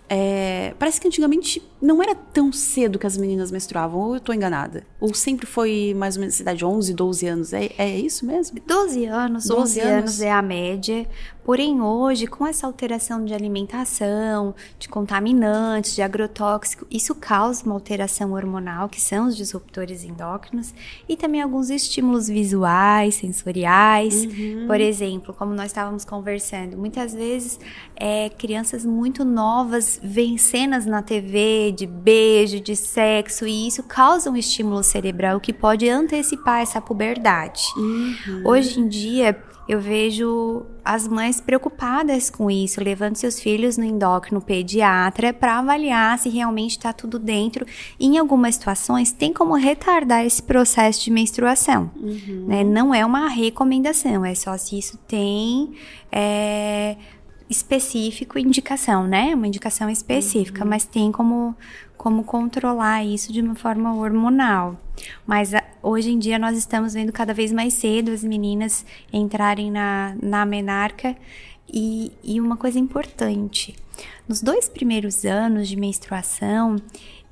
é, 0.09 0.73
parece 0.79 0.99
que 0.99 1.07
antigamente 1.07 1.61
não 1.79 2.01
era 2.01 2.15
tão 2.15 2.51
cedo 2.51 2.97
que 2.97 3.05
as 3.05 3.15
meninas 3.15 3.51
menstruavam, 3.51 4.01
ou 4.01 4.15
eu 4.15 4.19
tô 4.19 4.33
enganada? 4.33 4.83
Ou 4.99 5.13
sempre 5.13 5.45
foi 5.45 5.93
mais 5.95 6.15
ou 6.15 6.21
menos 6.21 6.35
cidade 6.35 6.65
11, 6.65 6.93
12 6.95 7.27
anos? 7.27 7.53
É, 7.53 7.69
é 7.77 7.99
isso 7.99 8.25
mesmo? 8.25 8.59
12 8.65 9.05
anos, 9.05 9.45
12 9.45 9.61
11 9.61 9.79
anos. 9.79 9.93
anos 9.93 10.21
é 10.21 10.31
a 10.31 10.41
média. 10.41 11.07
Porém, 11.49 11.81
hoje, 11.81 12.27
com 12.27 12.45
essa 12.45 12.67
alteração 12.67 13.25
de 13.25 13.33
alimentação, 13.33 14.53
de 14.77 14.87
contaminantes, 14.87 15.95
de 15.95 16.01
agrotóxico, 16.03 16.85
isso 16.91 17.15
causa 17.15 17.65
uma 17.65 17.73
alteração 17.73 18.33
hormonal, 18.33 18.87
que 18.87 19.01
são 19.01 19.25
os 19.25 19.35
disruptores 19.35 20.03
endócrinos, 20.03 20.75
e 21.09 21.17
também 21.17 21.41
alguns 21.41 21.71
estímulos 21.71 22.27
visuais, 22.27 23.15
sensoriais. 23.15 24.25
Uhum. 24.25 24.67
Por 24.67 24.79
exemplo, 24.79 25.33
como 25.33 25.55
nós 25.55 25.71
estávamos 25.71 26.05
conversando, 26.05 26.77
muitas 26.77 27.15
vezes 27.15 27.59
é, 27.95 28.29
crianças 28.29 28.85
muito 28.85 29.25
novas 29.25 29.99
veem 30.03 30.37
cenas 30.37 30.85
na 30.85 31.01
TV 31.01 31.73
de 31.75 31.87
beijo, 31.87 32.59
de 32.59 32.75
sexo, 32.75 33.47
e 33.47 33.65
isso 33.65 33.81
causa 33.81 34.29
um 34.29 34.37
estímulo 34.37 34.83
cerebral 34.83 35.39
que 35.39 35.51
pode 35.51 35.89
antecipar 35.89 36.61
essa 36.61 36.79
puberdade. 36.79 37.63
Uhum. 37.75 38.43
Hoje 38.45 38.79
em 38.79 38.87
dia, 38.87 39.49
eu 39.69 39.79
vejo 39.79 40.65
as 40.83 41.07
mães 41.07 41.39
preocupadas 41.39 42.27
com 42.27 42.49
isso, 42.49 42.83
levando 42.83 43.17
seus 43.17 43.39
filhos 43.39 43.77
no 43.77 43.83
endócrino 43.83 44.41
pediatra 44.41 45.31
para 45.31 45.59
avaliar 45.59 46.17
se 46.17 46.27
realmente 46.27 46.71
está 46.71 46.91
tudo 46.91 47.19
dentro. 47.19 47.67
Em 47.99 48.17
algumas 48.17 48.55
situações, 48.55 49.11
tem 49.11 49.31
como 49.31 49.53
retardar 49.53 50.25
esse 50.25 50.41
processo 50.41 51.03
de 51.03 51.11
menstruação. 51.11 51.91
Uhum. 51.95 52.45
Né? 52.47 52.63
Não 52.63 52.95
é 52.95 53.05
uma 53.05 53.27
recomendação, 53.27 54.25
é 54.25 54.33
só 54.33 54.57
se 54.57 54.79
isso 54.79 54.97
tem. 55.07 55.71
É, 56.11 56.97
específico 57.47 58.37
indicação, 58.37 59.07
né? 59.07 59.33
Uma 59.33 59.47
indicação 59.47 59.89
específica, 59.89 60.63
uhum. 60.63 60.69
mas 60.69 60.85
tem 60.85 61.11
como, 61.11 61.55
como 61.99 62.23
controlar 62.23 63.03
isso 63.03 63.33
de 63.33 63.41
uma 63.41 63.55
forma 63.55 63.93
hormonal. 63.93 64.79
Mas 65.27 65.53
a, 65.53 65.61
hoje 65.83 66.09
em 66.09 66.17
dia 66.17 66.39
nós 66.39 66.57
estamos 66.57 66.93
vendo 66.93 67.11
cada 67.11 67.33
vez 67.33 67.51
mais 67.51 67.73
cedo 67.73 68.11
as 68.11 68.23
meninas 68.23 68.85
entrarem 69.11 69.69
na, 69.69 70.15
na 70.23 70.45
menarca. 70.45 71.15
E, 71.71 72.13
e 72.23 72.39
uma 72.39 72.55
coisa 72.55 72.79
importante: 72.79 73.75
nos 74.27 74.41
dois 74.41 74.69
primeiros 74.69 75.25
anos 75.25 75.67
de 75.67 75.75
menstruação, 75.75 76.77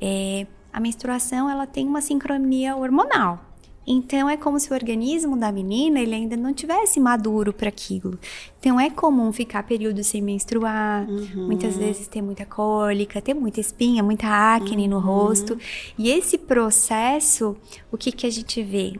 é, 0.01 0.45
a 0.71 0.81
menstruação 0.81 1.49
ela 1.49 1.65
tem 1.65 1.87
uma 1.87 2.01
sincronia 2.01 2.75
hormonal. 2.75 3.46
Então 3.89 4.29
é 4.29 4.35
como 4.35 4.59
se 4.59 4.69
o 4.69 4.73
organismo 4.73 5.37
da 5.37 5.49
menina 5.49 6.01
ele 6.01 6.13
ainda 6.13 6.35
não 6.35 6.53
tivesse 6.53 6.99
maduro 6.99 7.53
para 7.53 7.69
aquilo. 7.69 8.19
Então 8.59 8.77
é 8.77 8.89
comum 8.89 9.31
ficar 9.31 9.63
período 9.63 10.03
sem 10.03 10.21
menstruar, 10.21 11.07
uhum. 11.09 11.47
muitas 11.47 11.77
vezes 11.77 12.05
ter 12.05 12.21
muita 12.21 12.45
cólica, 12.45 13.21
ter 13.21 13.33
muita 13.33 13.61
espinha, 13.61 14.03
muita 14.03 14.27
acne 14.27 14.83
uhum. 14.83 14.89
no 14.89 14.99
rosto. 14.99 15.57
E 15.97 16.09
esse 16.09 16.37
processo, 16.37 17.55
o 17.89 17.97
que 17.97 18.11
que 18.11 18.27
a 18.27 18.29
gente 18.29 18.61
vê? 18.61 18.93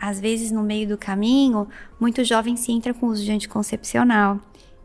Às 0.00 0.18
vezes 0.18 0.50
no 0.50 0.64
meio 0.64 0.88
do 0.88 0.98
caminho, 0.98 1.68
muito 2.00 2.24
jovem 2.24 2.56
se 2.56 2.72
entra 2.72 2.92
com 2.92 3.06
uso 3.06 3.24
de 3.24 3.30
anticoncepcional. 3.30 4.40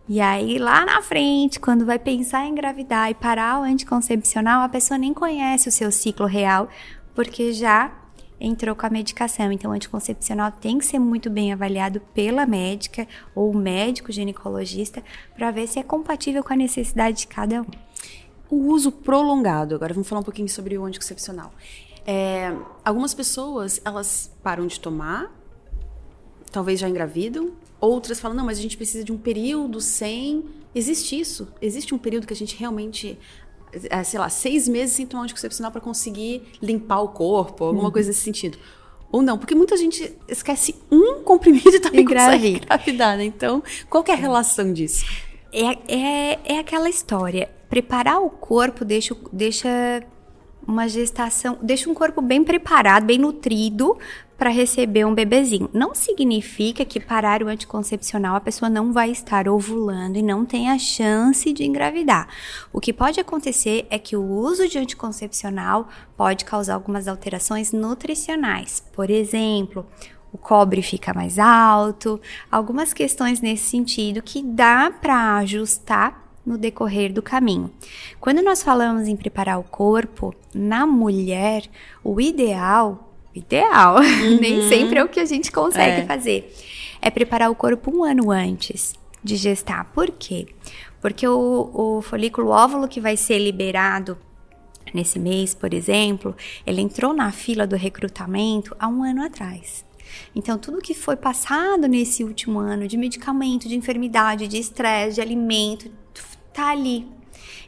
E 0.10 0.22
aí, 0.22 0.58
lá 0.58 0.86
na 0.86 1.02
frente, 1.02 1.60
quando 1.60 1.86
vai 1.86 2.00
pensar 2.00 2.46
em 2.46 2.52
engravidar 2.52 3.10
e 3.10 3.14
parar 3.16 3.60
o 3.60 3.64
anticoncepcional, 3.64 4.62
a 4.62 4.70
pessoa 4.70 4.98
nem 4.98 5.14
conhece 5.14 5.68
o 5.68 5.72
seu 5.72 5.92
ciclo 5.92 6.26
real, 6.26 6.70
porque 7.14 7.52
já 7.52 7.92
entrou 8.40 8.76
com 8.76 8.86
a 8.86 8.90
medicação. 8.90 9.52
Então, 9.52 9.72
o 9.72 9.74
anticoncepcional 9.74 10.52
tem 10.52 10.78
que 10.78 10.86
ser 10.86 11.00
muito 11.00 11.30
bem 11.30 11.52
avaliado 11.52 12.00
pela 12.14 12.46
médica 12.46 13.08
ou 13.34 13.54
médico 13.54 14.12
ginecologista 14.12 15.04
para 15.36 15.52
ver 15.52 15.68
se 15.68 15.80
é 15.80 15.84
compatível 15.84 16.44
com 16.44 16.54
a 16.54 16.56
necessidade 16.56 17.20
de 17.20 17.28
cada 17.28 17.62
um. 17.62 17.66
O 18.50 18.68
uso 18.72 18.92
prolongado, 18.92 19.76
agora 19.76 19.94
vamos 19.94 20.08
falar 20.08 20.22
um 20.22 20.24
pouquinho 20.24 20.48
sobre 20.48 20.78
o 20.78 20.86
anticoncepcional. 20.86 21.52
É, 22.06 22.56
algumas 22.86 23.14
pessoas, 23.14 23.82
elas 23.84 24.32
param 24.42 24.66
de 24.66 24.80
tomar, 24.80 25.30
talvez 26.50 26.80
já 26.80 26.88
engravidam, 26.88 27.52
outras 27.82 28.20
falam, 28.20 28.38
não, 28.38 28.46
mas 28.46 28.58
a 28.58 28.62
gente 28.62 28.78
precisa 28.78 29.04
de 29.04 29.12
um 29.12 29.18
período 29.18 29.82
sem. 29.82 30.46
Existe 30.74 31.20
isso? 31.20 31.50
Existe 31.62 31.94
um 31.94 31.98
período 31.98 32.26
que 32.26 32.34
a 32.34 32.36
gente 32.36 32.56
realmente 32.56 33.20
sei 34.04 34.20
lá, 34.20 34.30
seis 34.30 34.68
meses 34.68 34.96
sem 34.96 35.06
tomar 35.06 35.22
um 35.22 35.24
anticoncepcional 35.26 35.72
para 35.72 35.82
conseguir 35.82 36.44
limpar 36.62 37.02
o 37.02 37.10
corpo, 37.10 37.66
alguma 37.66 37.86
uhum. 37.86 37.92
coisa 37.92 38.10
nesse 38.10 38.22
sentido. 38.22 38.58
Ou 39.12 39.22
não, 39.22 39.38
porque 39.38 39.56
muita 39.56 39.78
gente 39.78 40.16
esquece 40.28 40.76
um 40.92 41.22
comprimido 41.24 41.70
e 41.70 41.80
também 41.80 42.06
consegue 42.06 42.48
engravidar, 42.58 43.18
né? 43.18 43.26
Então, 43.26 43.64
qual 43.90 44.04
é 44.08 44.12
a 44.12 44.16
relação 44.16 44.74
disso? 44.74 45.06
É, 45.52 45.94
é, 45.94 46.40
é 46.56 46.60
aquela 46.60 46.90
história. 46.90 47.50
Preparar 47.70 48.22
o 48.22 48.30
corpo 48.30 48.84
deixa, 48.86 49.16
deixa 49.32 50.04
uma 50.68 50.88
gestação, 50.88 51.58
deixa 51.62 51.90
um 51.90 51.94
corpo 51.94 52.22
bem 52.22 52.44
preparado, 52.44 53.06
bem 53.06 53.18
nutrido 53.18 53.98
para 54.38 54.50
receber 54.50 55.06
um 55.06 55.14
bebezinho. 55.14 55.70
Não 55.74 55.96
significa 55.96 56.86
que 56.86 57.00
parar 57.00 57.42
o 57.42 57.48
anticoncepcional 57.48 58.36
a 58.36 58.42
pessoa 58.42 58.70
não 58.70 58.94
vai 58.94 59.10
estar 59.10 59.50
ovulando 59.50 60.18
e 60.18 60.22
não 60.22 60.46
tem 60.46 60.70
a 60.70 60.78
chance 60.78 61.52
de 61.52 61.66
engravidar. 61.66 62.28
O 62.72 62.80
que 62.80 62.94
pode 62.94 63.20
acontecer 63.20 63.88
é 63.90 63.98
que 63.98 64.16
o 64.16 64.24
uso 64.24 64.68
de 64.68 64.78
anticoncepcional 64.78 65.90
pode 66.16 66.46
causar 66.46 66.76
algumas 66.76 67.08
alterações 67.08 67.72
nutricionais. 67.72 68.84
Por 68.94 69.10
exemplo, 69.10 69.86
o 70.32 70.38
cobre 70.38 70.82
fica 70.82 71.14
mais 71.14 71.40
alto, 71.40 72.22
algumas 72.52 72.94
questões 72.94 73.42
nesse 73.42 73.66
sentido 73.66 74.22
que 74.22 74.44
dá 74.44 74.92
para 74.92 75.38
ajustar 75.38 76.28
no 76.46 76.58
decorrer 76.58 77.12
do 77.12 77.22
caminho. 77.22 77.70
Quando 78.22 78.42
nós 78.42 78.64
falamos 78.64 79.08
em 79.08 79.18
preparar 79.18 79.60
o 79.60 79.64
corpo, 79.64 80.34
na 80.54 80.86
mulher, 80.86 81.64
o 82.04 82.22
ideal 82.22 83.07
ideal, 83.38 83.98
uhum. 84.02 84.40
nem 84.40 84.68
sempre 84.68 85.00
é 85.00 85.04
o 85.04 85.10
que 85.10 85.20
a 85.20 85.26
gente 85.26 85.52
consegue 85.52 86.02
é. 86.02 86.06
fazer. 86.06 86.54
É 87.02 87.10
preparar 87.10 87.50
o 87.50 87.56
corpo 87.56 87.96
um 87.96 88.04
ano 88.04 88.32
antes 88.32 88.94
de 89.24 89.36
gestar. 89.36 89.86
Por 89.94 90.12
quê? 90.12 90.48
Porque 91.02 91.28
o, 91.28 91.70
o 91.74 92.02
folículo 92.02 92.50
óvulo 92.50 92.88
que 92.88 93.00
vai 93.00 93.16
ser 93.16 93.40
liberado 93.40 94.18
nesse 94.94 95.20
mês, 95.20 95.54
por 95.54 95.74
exemplo, 95.74 96.36
ele 96.66 96.82
entrou 96.82 97.14
na 97.14 97.32
fila 97.32 97.68
do 97.68 97.76
recrutamento 97.76 98.76
há 98.80 98.88
um 98.88 99.04
ano 99.04 99.24
atrás. 99.24 99.86
Então, 100.36 100.58
tudo 100.58 100.80
que 100.80 100.94
foi 100.94 101.16
passado 101.16 101.88
nesse 101.88 102.24
último 102.24 102.60
ano 102.60 102.88
de 102.88 102.98
medicamento, 102.98 103.68
de 103.68 103.76
enfermidade, 103.76 104.48
de 104.48 104.58
estresse, 104.58 105.16
de 105.16 105.22
alimento, 105.22 105.92
tá 106.54 106.70
ali 106.70 107.06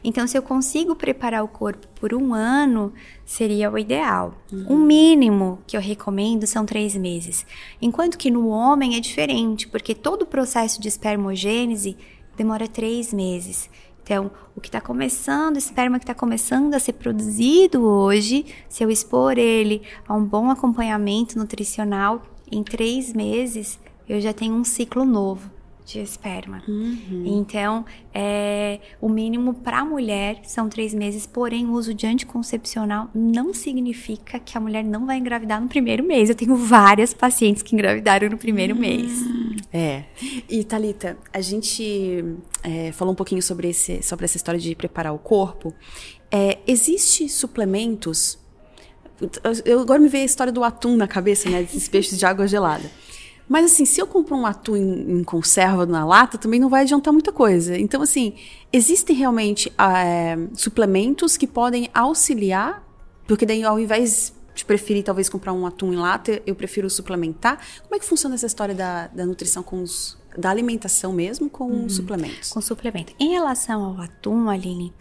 então, 0.02 0.26
se 0.26 0.36
eu 0.36 0.42
consigo 0.42 0.96
preparar 0.96 1.44
o 1.44 1.48
corpo 1.48 1.86
por 2.00 2.14
um 2.14 2.32
ano, 2.32 2.92
seria 3.24 3.70
o 3.70 3.78
ideal. 3.78 4.34
Uhum. 4.50 4.66
O 4.68 4.78
mínimo 4.78 5.58
que 5.66 5.76
eu 5.76 5.80
recomendo 5.80 6.46
são 6.46 6.64
três 6.64 6.96
meses. 6.96 7.46
Enquanto 7.80 8.16
que 8.16 8.30
no 8.30 8.48
homem 8.48 8.96
é 8.96 9.00
diferente, 9.00 9.68
porque 9.68 9.94
todo 9.94 10.22
o 10.22 10.26
processo 10.26 10.80
de 10.80 10.88
espermogênese 10.88 11.96
demora 12.36 12.66
três 12.66 13.12
meses. 13.12 13.68
Então, 14.02 14.30
o 14.56 14.60
que 14.60 14.68
está 14.68 14.80
começando, 14.80 15.56
o 15.56 15.58
esperma 15.58 15.98
que 15.98 16.04
está 16.04 16.14
começando 16.14 16.74
a 16.74 16.80
ser 16.80 16.94
produzido 16.94 17.82
hoje, 17.82 18.46
se 18.68 18.82
eu 18.82 18.90
expor 18.90 19.38
ele 19.38 19.82
a 20.08 20.14
um 20.14 20.24
bom 20.24 20.50
acompanhamento 20.50 21.38
nutricional, 21.38 22.22
em 22.50 22.62
três 22.64 23.12
meses 23.12 23.78
eu 24.08 24.20
já 24.20 24.32
tenho 24.32 24.54
um 24.54 24.64
ciclo 24.64 25.04
novo 25.04 25.59
de 25.92 26.00
esperma. 26.00 26.62
Uhum. 26.68 27.24
Então, 27.26 27.84
é, 28.14 28.80
o 29.00 29.08
mínimo 29.08 29.54
para 29.54 29.80
a 29.80 29.84
mulher 29.84 30.40
são 30.44 30.68
três 30.68 30.94
meses, 30.94 31.26
porém, 31.26 31.66
o 31.66 31.72
uso 31.72 31.92
de 31.92 32.06
anticoncepcional 32.06 33.10
não 33.14 33.52
significa 33.52 34.38
que 34.38 34.56
a 34.56 34.60
mulher 34.60 34.84
não 34.84 35.06
vai 35.06 35.18
engravidar 35.18 35.60
no 35.60 35.68
primeiro 35.68 36.04
mês. 36.04 36.28
Eu 36.28 36.34
tenho 36.34 36.54
várias 36.56 37.12
pacientes 37.12 37.62
que 37.62 37.74
engravidaram 37.74 38.28
no 38.28 38.38
primeiro 38.38 38.74
uhum. 38.74 38.80
mês. 38.80 39.10
É. 39.72 40.04
E, 40.48 40.62
Talita, 40.64 41.18
a 41.32 41.40
gente 41.40 42.24
é, 42.62 42.92
falou 42.92 43.12
um 43.12 43.16
pouquinho 43.16 43.42
sobre, 43.42 43.68
esse, 43.68 44.02
sobre 44.02 44.24
essa 44.24 44.36
história 44.36 44.60
de 44.60 44.74
preparar 44.74 45.12
o 45.12 45.18
corpo. 45.18 45.74
É, 46.30 46.58
existe 46.66 47.28
suplementos 47.28 48.38
eu 49.66 49.80
agora 49.80 50.00
me 50.00 50.08
veio 50.08 50.22
a 50.22 50.26
história 50.26 50.50
do 50.50 50.64
atum 50.64 50.96
na 50.96 51.06
cabeça, 51.06 51.50
né? 51.50 51.62
Desses 51.62 51.88
peixes 51.88 52.18
de 52.18 52.24
água 52.24 52.46
gelada. 52.46 52.90
Mas 53.50 53.64
assim, 53.64 53.84
se 53.84 54.00
eu 54.00 54.06
compro 54.06 54.36
um 54.36 54.46
atum 54.46 54.76
em, 54.76 55.18
em, 55.18 55.24
conserva 55.24 55.84
na 55.84 56.06
lata, 56.06 56.38
também 56.38 56.60
não 56.60 56.68
vai 56.68 56.82
adiantar 56.82 57.12
muita 57.12 57.32
coisa. 57.32 57.76
Então, 57.76 58.00
assim, 58.00 58.34
existem 58.72 59.16
realmente 59.16 59.72
é, 59.76 60.38
suplementos 60.54 61.36
que 61.36 61.48
podem 61.48 61.90
auxiliar, 61.92 62.80
porque 63.26 63.44
daí 63.44 63.64
ao 63.64 63.80
invés 63.80 64.32
de 64.54 64.64
preferir 64.64 65.02
talvez 65.02 65.28
comprar 65.28 65.52
um 65.52 65.66
atum 65.66 65.92
em 65.92 65.96
lata, 65.96 66.40
eu 66.46 66.54
prefiro 66.54 66.88
suplementar. 66.88 67.58
Como 67.82 67.96
é 67.96 67.98
que 67.98 68.04
funciona 68.04 68.36
essa 68.36 68.46
história 68.46 68.72
da, 68.72 69.08
da 69.08 69.26
nutrição 69.26 69.64
com 69.64 69.82
os 69.82 70.16
da 70.36 70.50
alimentação 70.50 71.12
mesmo 71.12 71.50
com 71.50 71.64
uhum. 71.64 71.88
suplementos. 71.88 72.50
Com 72.50 72.60
suplemento. 72.60 73.12
Em 73.18 73.30
relação 73.30 73.84
ao 73.84 74.00
atum, 74.00 74.48
Aline, 74.48 74.92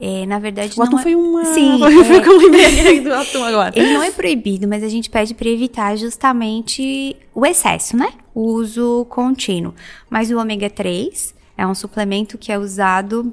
é, 0.00 0.26
na 0.26 0.38
verdade. 0.38 0.78
O 0.78 0.82
atum 0.82 0.98
é... 0.98 1.02
foi 1.02 1.14
uma. 1.14 1.44
Sim. 1.44 1.78
Foi, 1.78 2.16
é... 2.16 2.26
eu 2.26 2.38
lembrei 2.38 3.00
do 3.00 3.12
atum 3.12 3.44
agora. 3.44 3.72
Ele 3.78 3.92
não 3.92 4.02
é 4.02 4.10
proibido, 4.10 4.66
mas 4.66 4.82
a 4.82 4.88
gente 4.88 5.10
pede 5.10 5.34
para 5.34 5.48
evitar 5.48 5.96
justamente 5.96 7.16
o 7.34 7.44
excesso, 7.44 7.96
né? 7.96 8.12
O 8.34 8.42
uso 8.52 9.06
contínuo. 9.08 9.74
Mas 10.08 10.30
o 10.30 10.38
ômega 10.38 10.70
3 10.70 11.34
é 11.56 11.66
um 11.66 11.74
suplemento 11.74 12.38
que 12.38 12.52
é 12.52 12.58
usado 12.58 13.32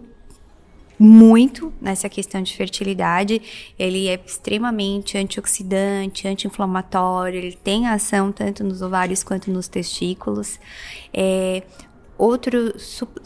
muito 0.98 1.74
nessa 1.82 2.10
questão 2.10 2.42
de 2.42 2.56
fertilidade. 2.56 3.42
Ele 3.78 4.08
é 4.08 4.20
extremamente 4.26 5.18
antioxidante, 5.18 6.28
anti-inflamatório, 6.28 7.40
ele 7.40 7.58
tem 7.64 7.88
ação 7.88 8.32
tanto 8.32 8.64
nos 8.64 8.82
ovários 8.82 9.24
quanto 9.24 9.52
nos 9.52 9.68
testículos. 9.68 10.60
É, 11.14 11.64
outro 12.18 12.74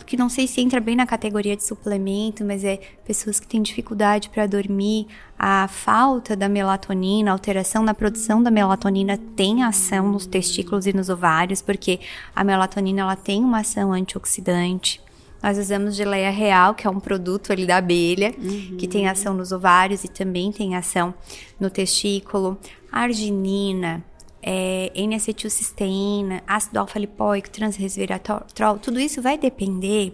que 0.05 0.17
não 0.17 0.29
sei 0.29 0.47
se 0.47 0.61
entra 0.61 0.79
bem 0.79 0.95
na 0.95 1.05
categoria 1.05 1.55
de 1.55 1.63
suplemento, 1.63 2.43
mas 2.43 2.63
é 2.63 2.79
pessoas 3.05 3.39
que 3.39 3.47
têm 3.47 3.61
dificuldade 3.61 4.29
para 4.29 4.47
dormir, 4.47 5.07
a 5.37 5.67
falta 5.67 6.35
da 6.35 6.49
melatonina, 6.49 7.31
a 7.31 7.33
alteração 7.33 7.83
na 7.83 7.93
produção 7.93 8.41
da 8.41 8.51
melatonina 8.51 9.17
tem 9.35 9.63
ação 9.63 10.11
nos 10.11 10.25
testículos 10.25 10.87
e 10.87 10.93
nos 10.93 11.09
ovários, 11.09 11.61
porque 11.61 11.99
a 12.35 12.43
melatonina 12.43 13.01
ela 13.01 13.15
tem 13.15 13.43
uma 13.43 13.59
ação 13.59 13.93
antioxidante. 13.93 15.01
Nós 15.41 15.57
usamos 15.57 15.95
geleia 15.95 16.29
real, 16.29 16.75
que 16.75 16.85
é 16.85 16.89
um 16.89 16.99
produto 16.99 17.51
ali 17.51 17.65
da 17.65 17.77
abelha, 17.77 18.33
uhum. 18.37 18.75
que 18.77 18.87
tem 18.87 19.07
ação 19.07 19.33
nos 19.33 19.51
ovários 19.51 20.03
e 20.03 20.07
também 20.07 20.51
tem 20.51 20.75
ação 20.75 21.13
no 21.59 21.69
testículo. 21.69 22.57
Arginina, 22.91 24.03
é, 24.41 24.91
N-acetilcisteína, 24.95 26.43
ácido 26.47 26.79
alfa-lipoico, 26.79 27.49
transresveratrol, 27.49 28.79
tudo 28.81 28.99
isso 28.99 29.21
vai 29.21 29.37
depender 29.37 30.13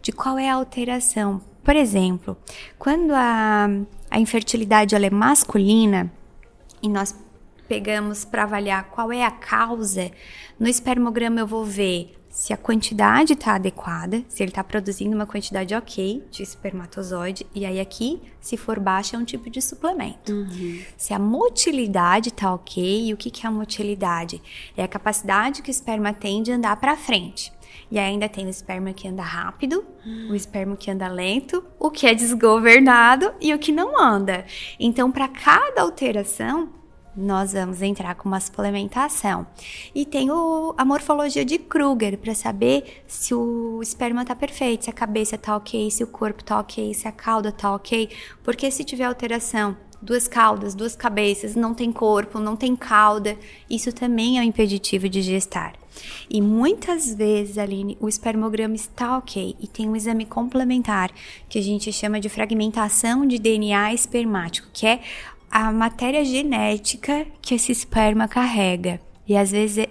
de 0.00 0.12
qual 0.12 0.38
é 0.38 0.48
a 0.48 0.54
alteração. 0.54 1.40
Por 1.62 1.76
exemplo, 1.76 2.36
quando 2.78 3.12
a, 3.12 3.68
a 4.10 4.18
infertilidade 4.18 4.94
é 4.94 5.10
masculina 5.10 6.12
e 6.82 6.88
nós 6.88 7.14
pegamos 7.68 8.24
para 8.24 8.42
avaliar 8.42 8.90
qual 8.90 9.12
é 9.12 9.24
a 9.24 9.30
causa, 9.30 10.10
no 10.58 10.68
espermograma 10.68 11.40
eu 11.40 11.46
vou 11.46 11.64
ver 11.64 12.14
se 12.32 12.50
a 12.50 12.56
quantidade 12.56 13.34
está 13.34 13.56
adequada, 13.56 14.24
se 14.26 14.42
ele 14.42 14.50
está 14.50 14.64
produzindo 14.64 15.14
uma 15.14 15.26
quantidade 15.26 15.74
ok 15.74 16.24
de 16.30 16.42
espermatozoide, 16.42 17.46
e 17.54 17.66
aí 17.66 17.78
aqui, 17.78 18.22
se 18.40 18.56
for 18.56 18.80
baixa, 18.80 19.16
é 19.16 19.18
um 19.18 19.24
tipo 19.24 19.50
de 19.50 19.60
suplemento. 19.60 20.32
Uhum. 20.32 20.80
Se 20.96 21.12
a 21.12 21.18
motilidade 21.18 22.30
está 22.30 22.54
ok, 22.54 23.08
e 23.08 23.12
o 23.12 23.18
que, 23.18 23.30
que 23.30 23.44
é 23.44 23.50
a 23.50 23.52
motilidade? 23.52 24.40
É 24.74 24.82
a 24.82 24.88
capacidade 24.88 25.60
que 25.60 25.68
o 25.68 25.70
esperma 25.70 26.14
tem 26.14 26.42
de 26.42 26.50
andar 26.50 26.74
para 26.76 26.96
frente. 26.96 27.52
E 27.90 27.98
ainda 27.98 28.26
tem 28.30 28.46
o 28.46 28.50
esperma 28.50 28.94
que 28.94 29.06
anda 29.06 29.22
rápido, 29.22 29.84
o 30.30 30.34
esperma 30.34 30.74
que 30.74 30.90
anda 30.90 31.08
lento, 31.08 31.62
o 31.78 31.90
que 31.90 32.06
é 32.06 32.14
desgovernado 32.14 33.30
e 33.42 33.52
o 33.52 33.58
que 33.58 33.70
não 33.70 34.02
anda. 34.02 34.46
Então, 34.80 35.12
para 35.12 35.28
cada 35.28 35.82
alteração, 35.82 36.70
nós 37.16 37.52
vamos 37.52 37.82
entrar 37.82 38.14
com 38.14 38.28
uma 38.28 38.40
suplementação. 38.40 39.46
E 39.94 40.04
tem 40.04 40.30
o, 40.30 40.74
a 40.76 40.84
morfologia 40.84 41.44
de 41.44 41.58
Kruger 41.58 42.18
para 42.18 42.34
saber 42.34 43.02
se 43.06 43.34
o 43.34 43.80
esperma 43.82 44.24
tá 44.24 44.34
perfeito, 44.34 44.84
se 44.84 44.90
a 44.90 44.94
cabeça 44.94 45.36
tá 45.36 45.56
ok, 45.56 45.90
se 45.90 46.02
o 46.02 46.06
corpo 46.06 46.42
tá 46.42 46.58
ok, 46.58 46.92
se 46.94 47.06
a 47.06 47.12
cauda 47.12 47.52
tá 47.52 47.74
ok. 47.74 48.08
Porque 48.42 48.70
se 48.70 48.84
tiver 48.84 49.04
alteração, 49.04 49.76
duas 50.02 50.26
caudas, 50.26 50.74
duas 50.74 50.96
cabeças, 50.96 51.54
não 51.54 51.72
tem 51.72 51.92
corpo, 51.92 52.40
não 52.40 52.56
tem 52.56 52.74
cauda, 52.74 53.38
isso 53.70 53.92
também 53.92 54.38
é 54.38 54.40
um 54.40 54.44
impeditivo 54.44 55.08
de 55.08 55.22
gestar. 55.22 55.74
E 56.28 56.40
muitas 56.40 57.14
vezes, 57.14 57.58
Aline, 57.58 57.96
o 58.00 58.08
espermograma 58.08 58.74
está 58.74 59.18
ok 59.18 59.54
e 59.60 59.66
tem 59.66 59.88
um 59.88 59.94
exame 59.94 60.24
complementar 60.24 61.10
que 61.48 61.58
a 61.58 61.62
gente 61.62 61.92
chama 61.92 62.18
de 62.18 62.28
fragmentação 62.28 63.26
de 63.26 63.38
DNA 63.38 63.92
espermático, 63.92 64.68
que 64.72 64.86
é 64.86 65.00
a 65.52 65.70
matéria 65.70 66.24
genética 66.24 67.26
que 67.42 67.54
esse 67.54 67.70
esperma 67.70 68.26
carrega. 68.26 68.98
E 69.28 69.36
às 69.36 69.50
vezes 69.50 69.86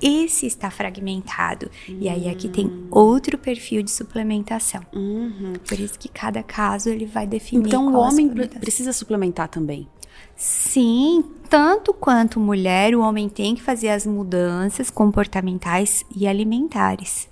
esse 0.00 0.46
está 0.46 0.70
fragmentado. 0.70 1.68
Uhum. 1.88 1.98
E 2.00 2.08
aí 2.08 2.28
aqui 2.28 2.48
tem 2.48 2.86
outro 2.92 3.36
perfil 3.36 3.82
de 3.82 3.90
suplementação. 3.90 4.82
Uhum. 4.94 5.54
Por 5.66 5.80
isso 5.80 5.98
que 5.98 6.08
cada 6.08 6.44
caso 6.44 6.88
ele 6.88 7.06
vai 7.06 7.26
definir. 7.26 7.66
Então 7.66 7.92
o 7.92 7.96
homem 7.96 8.28
precisa 8.28 8.92
suplementar 8.92 9.48
também. 9.48 9.88
Sim, 10.36 11.24
tanto 11.48 11.92
quanto 11.92 12.38
mulher, 12.38 12.94
o 12.94 13.00
homem 13.00 13.28
tem 13.28 13.56
que 13.56 13.62
fazer 13.62 13.88
as 13.88 14.06
mudanças 14.06 14.90
comportamentais 14.90 16.04
e 16.14 16.26
alimentares 16.26 17.28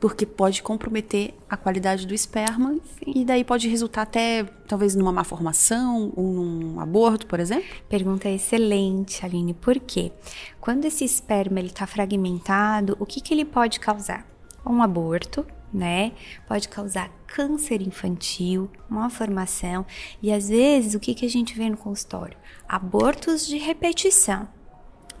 porque 0.00 0.26
pode 0.26 0.62
comprometer 0.62 1.34
a 1.48 1.56
qualidade 1.56 2.06
do 2.06 2.14
esperma 2.14 2.74
Sim. 2.98 3.12
e 3.14 3.24
daí 3.24 3.44
pode 3.44 3.68
resultar 3.68 4.02
até 4.02 4.44
talvez 4.66 4.94
numa 4.94 5.12
má 5.12 5.24
formação 5.24 6.12
ou 6.16 6.32
num 6.32 6.80
aborto, 6.80 7.26
por 7.26 7.40
exemplo? 7.40 7.66
Pergunta 7.88 8.28
excelente, 8.28 9.24
Aline. 9.24 9.54
Por 9.54 9.78
quê? 9.78 10.12
Quando 10.60 10.84
esse 10.84 11.04
esperma 11.04 11.58
ele 11.58 11.68
está 11.68 11.86
fragmentado, 11.86 12.96
o 13.00 13.06
que, 13.06 13.20
que 13.20 13.32
ele 13.32 13.44
pode 13.44 13.80
causar? 13.80 14.26
Um 14.64 14.82
aborto, 14.82 15.46
né? 15.72 16.12
Pode 16.46 16.68
causar 16.68 17.10
câncer 17.26 17.82
infantil, 17.82 18.70
má 18.88 19.08
formação 19.10 19.84
e 20.22 20.32
às 20.32 20.48
vezes 20.48 20.94
o 20.94 21.00
que, 21.00 21.14
que 21.14 21.26
a 21.26 21.30
gente 21.30 21.54
vê 21.54 21.68
no 21.68 21.76
consultório? 21.76 22.36
Abortos 22.68 23.46
de 23.46 23.58
repetição 23.58 24.48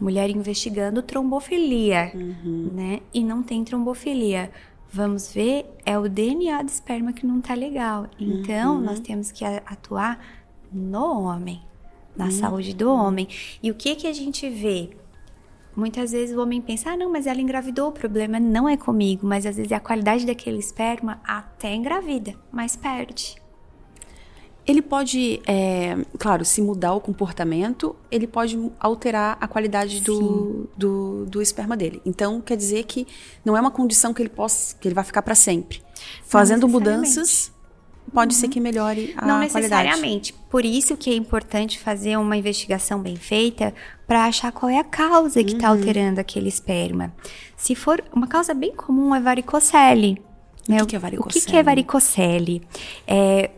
mulher 0.00 0.30
investigando 0.30 1.02
trombofilia, 1.02 2.12
uhum. 2.14 2.70
né? 2.72 3.00
E 3.12 3.22
não 3.22 3.42
tem 3.42 3.64
trombofilia. 3.64 4.50
Vamos 4.90 5.32
ver, 5.32 5.66
é 5.84 5.98
o 5.98 6.08
DNA 6.08 6.62
do 6.62 6.68
esperma 6.68 7.12
que 7.12 7.26
não 7.26 7.40
tá 7.40 7.54
legal. 7.54 8.06
Então, 8.18 8.76
uhum. 8.76 8.82
nós 8.82 9.00
temos 9.00 9.32
que 9.32 9.44
atuar 9.44 10.18
no 10.72 11.22
homem, 11.22 11.60
na 12.16 12.26
uhum. 12.26 12.30
saúde 12.30 12.74
do 12.74 12.90
homem. 12.90 13.28
E 13.62 13.70
o 13.70 13.74
que 13.74 13.94
que 13.94 14.06
a 14.06 14.12
gente 14.12 14.48
vê? 14.48 14.90
Muitas 15.74 16.12
vezes 16.12 16.34
o 16.34 16.40
homem 16.40 16.62
pensa, 16.62 16.92
ah, 16.92 16.96
não, 16.96 17.12
mas 17.12 17.26
ela 17.26 17.40
engravidou, 17.40 17.88
o 17.88 17.92
problema 17.92 18.40
não 18.40 18.66
é 18.66 18.76
comigo. 18.76 19.26
Mas 19.26 19.44
às 19.44 19.56
vezes 19.56 19.72
a 19.72 19.80
qualidade 19.80 20.24
daquele 20.24 20.58
esperma 20.58 21.20
até 21.24 21.74
engravida, 21.74 22.34
mas 22.50 22.74
perde. 22.76 23.36
Ele 24.66 24.82
pode, 24.82 25.40
é, 25.46 25.96
claro, 26.18 26.44
se 26.44 26.60
mudar 26.60 26.92
o 26.94 27.00
comportamento, 27.00 27.94
ele 28.10 28.26
pode 28.26 28.58
alterar 28.80 29.38
a 29.40 29.46
qualidade 29.46 30.00
do, 30.00 30.68
do, 30.76 31.24
do, 31.26 31.40
esperma 31.40 31.76
dele. 31.76 32.02
Então, 32.04 32.40
quer 32.40 32.56
dizer 32.56 32.84
que 32.84 33.06
não 33.44 33.56
é 33.56 33.60
uma 33.60 33.70
condição 33.70 34.12
que 34.12 34.20
ele 34.20 34.28
possa, 34.28 34.74
que 34.80 34.88
ele 34.88 34.94
vai 34.94 35.04
ficar 35.04 35.22
para 35.22 35.36
sempre. 35.36 35.80
Fazendo 36.24 36.68
mudanças, 36.68 37.52
pode 38.12 38.34
uhum. 38.34 38.40
ser 38.40 38.48
que 38.48 38.60
melhore 38.60 39.14
a 39.16 39.26
Não 39.26 39.38
necessariamente. 39.38 40.32
Qualidade. 40.32 40.50
Por 40.50 40.64
isso 40.64 40.96
que 40.96 41.10
é 41.10 41.14
importante 41.14 41.78
fazer 41.78 42.16
uma 42.16 42.36
investigação 42.36 43.00
bem 43.00 43.16
feita 43.16 43.74
para 44.06 44.24
achar 44.24 44.50
qual 44.52 44.70
é 44.70 44.78
a 44.78 44.84
causa 44.84 45.42
que 45.44 45.52
está 45.52 45.70
uhum. 45.70 45.78
alterando 45.78 46.20
aquele 46.20 46.48
esperma. 46.48 47.12
Se 47.56 47.74
for 47.74 48.02
uma 48.12 48.26
causa 48.26 48.54
bem 48.54 48.74
comum 48.74 49.14
é 49.14 49.20
varicocele. 49.20 50.22
Né? 50.68 50.82
O 50.82 50.86
que, 50.86 50.90
que 50.90 50.96
é 50.96 50.98
varicocele? 50.98 51.38
O 51.38 51.44
que, 51.44 51.50
que 51.50 51.56
é 51.56 51.62
varicocele? 51.62 52.62
É, 53.06 53.50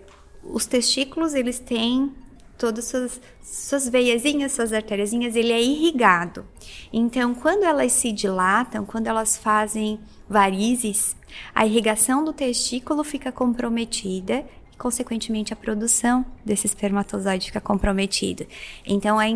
os 0.53 0.67
testículos, 0.67 1.35
eles 1.35 1.59
têm 1.59 2.13
todas 2.57 2.87
suas, 2.87 3.21
suas 3.41 3.89
veiazinhas, 3.89 4.53
suas 4.53 4.73
artériazinhas, 4.73 5.37
ele 5.37 5.53
é 5.53 5.63
irrigado. 5.63 6.45
Então, 6.93 7.35
quando 7.35 7.63
elas 7.63 7.93
se 7.93 8.11
dilatam, 8.11 8.85
quando 8.85 9.07
elas 9.07 9.37
fazem 9.37 10.01
varizes, 10.29 11.17
a 11.55 11.65
irrigação 11.65 12.25
do 12.25 12.33
testículo 12.33 13.05
fica 13.05 13.31
comprometida 13.31 14.45
e, 14.73 14.77
consequentemente, 14.77 15.53
a 15.53 15.57
produção 15.57 16.27
desse 16.45 16.67
espermatozoide 16.67 17.47
fica 17.47 17.61
comprometida. 17.61 18.47
Então, 18.85 19.21
é 19.21 19.29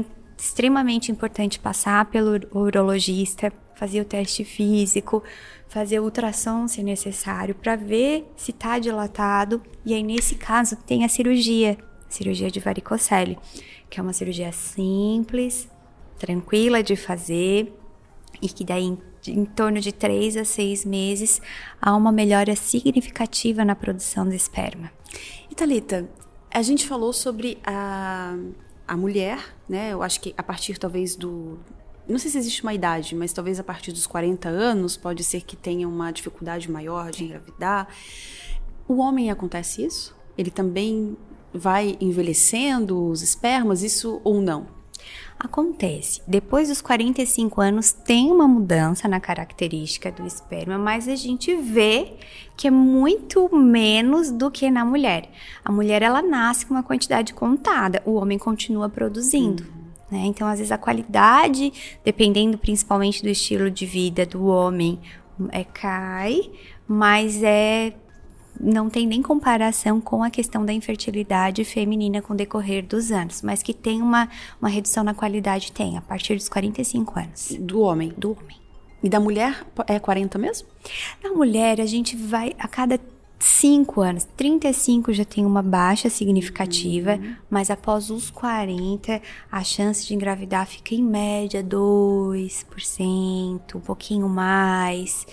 extremamente 0.42 1.12
importante 1.12 1.60
passar 1.60 2.06
pelo 2.06 2.32
urologista, 2.52 3.52
fazer 3.76 4.00
o 4.00 4.04
teste 4.04 4.44
físico, 4.44 5.22
fazer 5.68 6.00
ultrassom 6.00 6.66
se 6.66 6.82
necessário 6.82 7.54
para 7.54 7.76
ver 7.76 8.28
se 8.36 8.50
está 8.50 8.76
dilatado 8.80 9.62
e 9.86 9.94
aí 9.94 10.02
nesse 10.02 10.34
caso 10.34 10.74
tem 10.84 11.04
a 11.04 11.08
cirurgia, 11.08 11.78
cirurgia 12.08 12.50
de 12.50 12.58
varicocele, 12.58 13.38
que 13.88 14.00
é 14.00 14.02
uma 14.02 14.12
cirurgia 14.12 14.50
simples, 14.50 15.68
tranquila 16.18 16.82
de 16.82 16.96
fazer 16.96 17.72
e 18.40 18.48
que 18.48 18.64
daí 18.64 18.82
em, 18.82 18.98
em 19.28 19.44
torno 19.44 19.78
de 19.78 19.92
3 19.92 20.38
a 20.38 20.44
6 20.44 20.84
meses 20.84 21.40
há 21.80 21.94
uma 21.94 22.10
melhora 22.10 22.56
significativa 22.56 23.64
na 23.64 23.76
produção 23.76 24.28
de 24.28 24.34
esperma. 24.34 24.90
Thalita, 25.54 26.10
a 26.50 26.62
gente 26.62 26.84
falou 26.84 27.12
sobre 27.12 27.58
a, 27.64 28.36
a 28.86 28.96
mulher, 28.96 29.54
né? 29.68 29.92
Eu 29.92 30.02
acho 30.02 30.20
que 30.20 30.34
a 30.36 30.42
partir 30.42 30.78
talvez 30.78 31.16
do 31.16 31.58
não 32.08 32.18
sei 32.18 32.30
se 32.30 32.38
existe 32.38 32.62
uma 32.62 32.74
idade, 32.74 33.14
mas 33.14 33.32
talvez 33.32 33.60
a 33.60 33.64
partir 33.64 33.92
dos 33.92 34.06
40 34.06 34.48
anos 34.48 34.96
pode 34.96 35.22
ser 35.22 35.42
que 35.42 35.56
tenha 35.56 35.88
uma 35.88 36.10
dificuldade 36.10 36.70
maior 36.70 37.10
de 37.10 37.24
engravidar. 37.24 37.88
O 38.88 38.98
homem 38.98 39.30
acontece 39.30 39.84
isso? 39.84 40.16
Ele 40.36 40.50
também 40.50 41.16
vai 41.54 41.96
envelhecendo 42.00 43.08
os 43.08 43.22
espermas, 43.22 43.82
isso 43.82 44.20
ou 44.24 44.40
não? 44.40 44.66
Acontece. 45.42 46.22
Depois 46.24 46.68
dos 46.68 46.80
45 46.80 47.60
anos 47.60 47.90
tem 47.90 48.30
uma 48.30 48.46
mudança 48.46 49.08
na 49.08 49.18
característica 49.18 50.08
do 50.12 50.24
esperma, 50.24 50.78
mas 50.78 51.08
a 51.08 51.16
gente 51.16 51.56
vê 51.56 52.12
que 52.56 52.68
é 52.68 52.70
muito 52.70 53.52
menos 53.52 54.30
do 54.30 54.52
que 54.52 54.70
na 54.70 54.84
mulher. 54.84 55.28
A 55.64 55.72
mulher 55.72 56.00
ela 56.00 56.22
nasce 56.22 56.64
com 56.64 56.74
uma 56.74 56.82
quantidade 56.84 57.34
contada, 57.34 58.00
o 58.06 58.12
homem 58.12 58.38
continua 58.38 58.88
produzindo. 58.88 59.64
Né? 60.08 60.26
Então, 60.26 60.46
às 60.46 60.60
vezes, 60.60 60.70
a 60.70 60.78
qualidade, 60.78 61.72
dependendo 62.04 62.56
principalmente 62.56 63.20
do 63.20 63.28
estilo 63.28 63.68
de 63.68 63.84
vida 63.84 64.24
do 64.24 64.46
homem, 64.46 65.00
é, 65.50 65.64
cai, 65.64 66.52
mas 66.86 67.42
é 67.42 67.92
não 68.62 68.88
tem 68.88 69.06
nem 69.06 69.20
comparação 69.20 70.00
com 70.00 70.22
a 70.22 70.30
questão 70.30 70.64
da 70.64 70.72
infertilidade 70.72 71.64
feminina 71.64 72.22
com 72.22 72.32
o 72.32 72.36
decorrer 72.36 72.86
dos 72.86 73.10
anos, 73.10 73.42
mas 73.42 73.62
que 73.62 73.74
tem 73.74 74.00
uma, 74.00 74.28
uma 74.60 74.68
redução 74.68 75.02
na 75.02 75.12
qualidade, 75.12 75.72
tem, 75.72 75.98
a 75.98 76.00
partir 76.00 76.36
dos 76.36 76.48
45 76.48 77.18
anos. 77.18 77.56
Do 77.58 77.80
homem? 77.80 78.14
Do 78.16 78.32
homem. 78.32 78.62
E 79.02 79.08
da 79.08 79.18
mulher 79.18 79.66
é 79.88 79.98
40 79.98 80.38
mesmo? 80.38 80.68
Na 81.22 81.32
mulher, 81.32 81.80
a 81.80 81.86
gente 81.86 82.16
vai, 82.16 82.54
a 82.56 82.68
cada 82.68 83.00
5 83.40 84.00
anos, 84.00 84.24
35 84.36 85.12
já 85.12 85.24
tem 85.24 85.44
uma 85.44 85.62
baixa 85.62 86.08
significativa, 86.08 87.16
uhum. 87.16 87.34
mas 87.50 87.70
após 87.70 88.08
os 88.08 88.30
40, 88.30 89.20
a 89.50 89.64
chance 89.64 90.06
de 90.06 90.14
engravidar 90.14 90.64
fica 90.64 90.94
em 90.94 91.02
média 91.02 91.64
2%, 91.64 93.74
um 93.74 93.80
pouquinho 93.80 94.28
mais. 94.28 95.26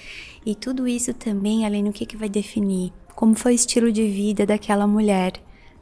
E 0.43 0.55
tudo 0.55 0.87
isso 0.87 1.13
também, 1.13 1.67
além 1.67 1.83
do 1.83 1.91
que, 1.91 2.07
que 2.07 2.17
vai 2.17 2.27
definir? 2.27 2.91
Como 3.19 3.35
foi 3.35 3.51
o 3.51 3.55
estilo 3.55 3.91
de 3.91 4.07
vida 4.07 4.45
daquela 4.45 4.87
mulher, 4.87 5.33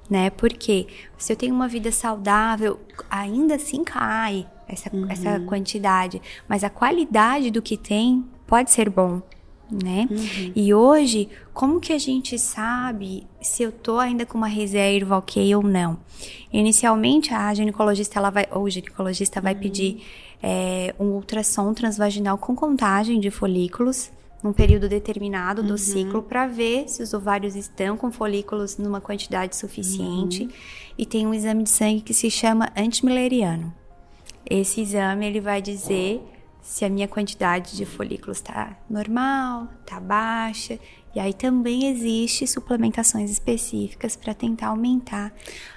né? 0.09 0.31
Porque 0.31 0.87
se 1.19 1.31
eu 1.31 1.37
tenho 1.37 1.53
uma 1.53 1.67
vida 1.67 1.91
saudável, 1.91 2.79
ainda 3.11 3.53
assim 3.53 3.83
cai 3.83 4.47
essa, 4.67 4.89
uhum. 4.91 5.05
essa 5.07 5.39
quantidade, 5.41 6.19
mas 6.49 6.63
a 6.63 6.69
qualidade 6.71 7.51
do 7.51 7.61
que 7.61 7.77
tem 7.77 8.25
pode 8.47 8.71
ser 8.71 8.89
bom 8.89 9.21
né? 9.69 10.07
Uhum. 10.09 10.51
E 10.55 10.73
hoje, 10.73 11.29
como 11.53 11.79
que 11.79 11.93
a 11.93 11.99
gente 11.99 12.39
sabe 12.39 13.27
se 13.39 13.61
eu 13.61 13.71
tô 13.71 13.99
ainda 13.99 14.25
com 14.25 14.35
uma 14.35 14.47
reserva 14.47 15.17
ok 15.17 15.55
ou 15.55 15.61
não? 15.61 15.99
Inicialmente, 16.51 17.35
a 17.35 17.53
ginecologista, 17.53 18.17
ela 18.17 18.31
vai, 18.31 18.47
ou 18.51 18.63
o 18.63 18.69
ginecologista 18.69 19.39
vai 19.41 19.53
uhum. 19.53 19.59
pedir 19.59 20.03
é, 20.41 20.95
um 20.99 21.09
ultrassom 21.09 21.71
transvaginal 21.73 22.37
com 22.37 22.55
contagem 22.55 23.19
de 23.19 23.29
folículos 23.29 24.09
num 24.43 24.53
período 24.53 24.87
determinado 24.87 25.63
do 25.63 25.71
uhum. 25.71 25.77
ciclo 25.77 26.21
para 26.21 26.47
ver 26.47 26.87
se 26.87 27.01
os 27.01 27.13
ovários 27.13 27.55
estão 27.55 27.97
com 27.97 28.11
folículos 28.11 28.77
numa 28.77 29.01
quantidade 29.01 29.55
suficiente 29.55 30.43
uhum. 30.43 30.49
e 30.97 31.05
tem 31.05 31.25
um 31.25 31.33
exame 31.33 31.63
de 31.63 31.69
sangue 31.69 32.01
que 32.01 32.13
se 32.13 32.29
chama 32.29 32.69
antimileriano. 32.77 33.73
Esse 34.49 34.81
exame 34.81 35.25
ele 35.25 35.41
vai 35.41 35.61
dizer 35.61 36.21
se 36.61 36.83
a 36.83 36.89
minha 36.89 37.07
quantidade 37.07 37.77
de 37.77 37.85
folículos 37.85 38.37
está 38.37 38.77
normal, 38.89 39.69
está 39.81 40.01
baixa. 40.01 40.77
E 41.15 41.19
aí 41.19 41.33
também 41.33 41.87
existe 41.87 42.45
suplementações 42.45 43.31
específicas 43.31 44.17
para 44.17 44.33
tentar 44.33 44.67
aumentar 44.67 45.33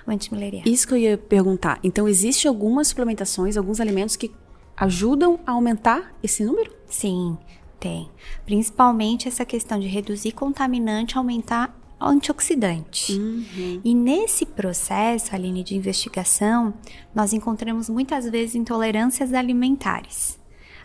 o 0.06 0.10
antimileriano. 0.10 0.68
Isso 0.68 0.86
que 0.86 0.94
eu 0.94 0.98
ia 0.98 1.16
perguntar. 1.16 1.78
Então, 1.82 2.08
existe 2.08 2.48
algumas 2.48 2.88
suplementações, 2.88 3.56
alguns 3.56 3.80
alimentos 3.80 4.16
que 4.16 4.32
ajudam 4.76 5.38
a 5.46 5.52
aumentar 5.52 6.12
esse 6.22 6.44
número? 6.44 6.72
Sim, 6.86 7.38
tem. 7.80 8.10
Principalmente 8.44 9.26
essa 9.26 9.44
questão 9.44 9.80
de 9.80 9.88
reduzir 9.88 10.32
contaminante, 10.32 11.16
aumentar 11.16 11.74
antioxidante. 12.00 13.12
Uhum. 13.12 13.80
E 13.84 13.94
nesse 13.94 14.46
processo, 14.46 15.34
Aline, 15.34 15.64
de 15.64 15.74
investigação, 15.74 16.72
nós 17.14 17.32
encontramos 17.32 17.88
muitas 17.88 18.28
vezes 18.28 18.54
intolerâncias 18.54 19.32
alimentares. 19.34 20.38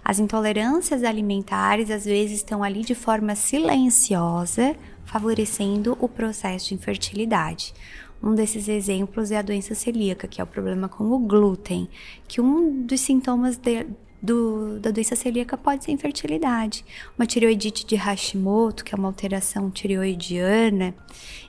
As 0.03 0.19
intolerâncias 0.19 1.03
alimentares 1.03 1.89
às 1.89 2.05
vezes 2.05 2.37
estão 2.37 2.63
ali 2.63 2.81
de 2.81 2.93
forma 2.93 3.33
silenciosa, 3.35 4.75
favorecendo 5.05 5.97
o 5.99 6.07
processo 6.07 6.69
de 6.69 6.75
infertilidade. 6.75 7.73
Um 8.21 8.33
desses 8.33 8.67
exemplos 8.67 9.31
é 9.31 9.37
a 9.37 9.41
doença 9.41 9.75
celíaca, 9.75 10.27
que 10.27 10.41
é 10.41 10.43
o 10.43 10.47
problema 10.47 10.87
com 10.89 11.11
o 11.11 11.19
glúten, 11.19 11.89
que 12.27 12.41
um 12.41 12.81
dos 12.83 13.01
sintomas 13.01 13.57
de, 13.57 13.85
do, 14.25 14.79
da 14.79 14.91
doença 14.91 15.15
celíaca 15.15 15.55
pode 15.57 15.83
ser 15.83 15.91
infertilidade. 15.91 16.83
Uma 17.17 17.25
tireoidite 17.25 17.85
de 17.85 17.95
Hashimoto, 17.95 18.83
que 18.83 18.93
é 18.93 18.97
uma 18.97 19.07
alteração 19.07 19.69
tireoidiana. 19.69 20.95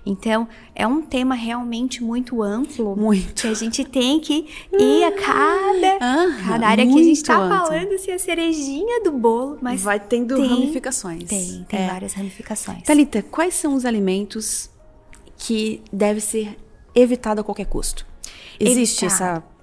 Então, 0.05 0.47
é 0.75 0.87
um 0.87 1.03
tema 1.03 1.35
realmente 1.35 2.03
muito 2.03 2.43
amplo. 2.43 2.95
Muito. 2.95 3.43
Que 3.43 3.49
a 3.49 3.55
gente 3.55 3.85
tem 3.85 4.21
que 4.21 4.47
ir 4.73 5.05
a 5.05 5.13
cada, 5.13 5.99
cada 6.45 6.69
área 6.69 6.87
que 6.87 6.93
a 6.93 7.03
gente 7.03 7.13
está 7.13 7.37
falando, 7.49 7.93
assim, 7.93 8.13
a 8.13 8.19
cerejinha 8.19 9.03
do 9.03 9.13
bolo. 9.13 9.59
Mas 9.61 9.83
Vai 9.83 9.99
tendo 9.99 10.37
tem, 10.37 10.47
ramificações. 10.47 11.25
Tem, 11.25 11.67
tem 11.69 11.81
é. 11.81 11.89
várias 11.89 12.13
ramificações. 12.13 12.83
Talita, 12.83 13.23
quais 13.23 13.55
são 13.55 13.75
os 13.75 13.85
alimentos 13.85 14.71
que 15.39 15.83
deve 15.93 16.21
ser 16.21 16.57
evitado 16.95 17.41
a 17.41 17.45
qualquer 17.45 17.67
custo? 17.67 18.07
Existe 18.61 19.05
Evitar. 19.05 19.35
essa 19.35 19.56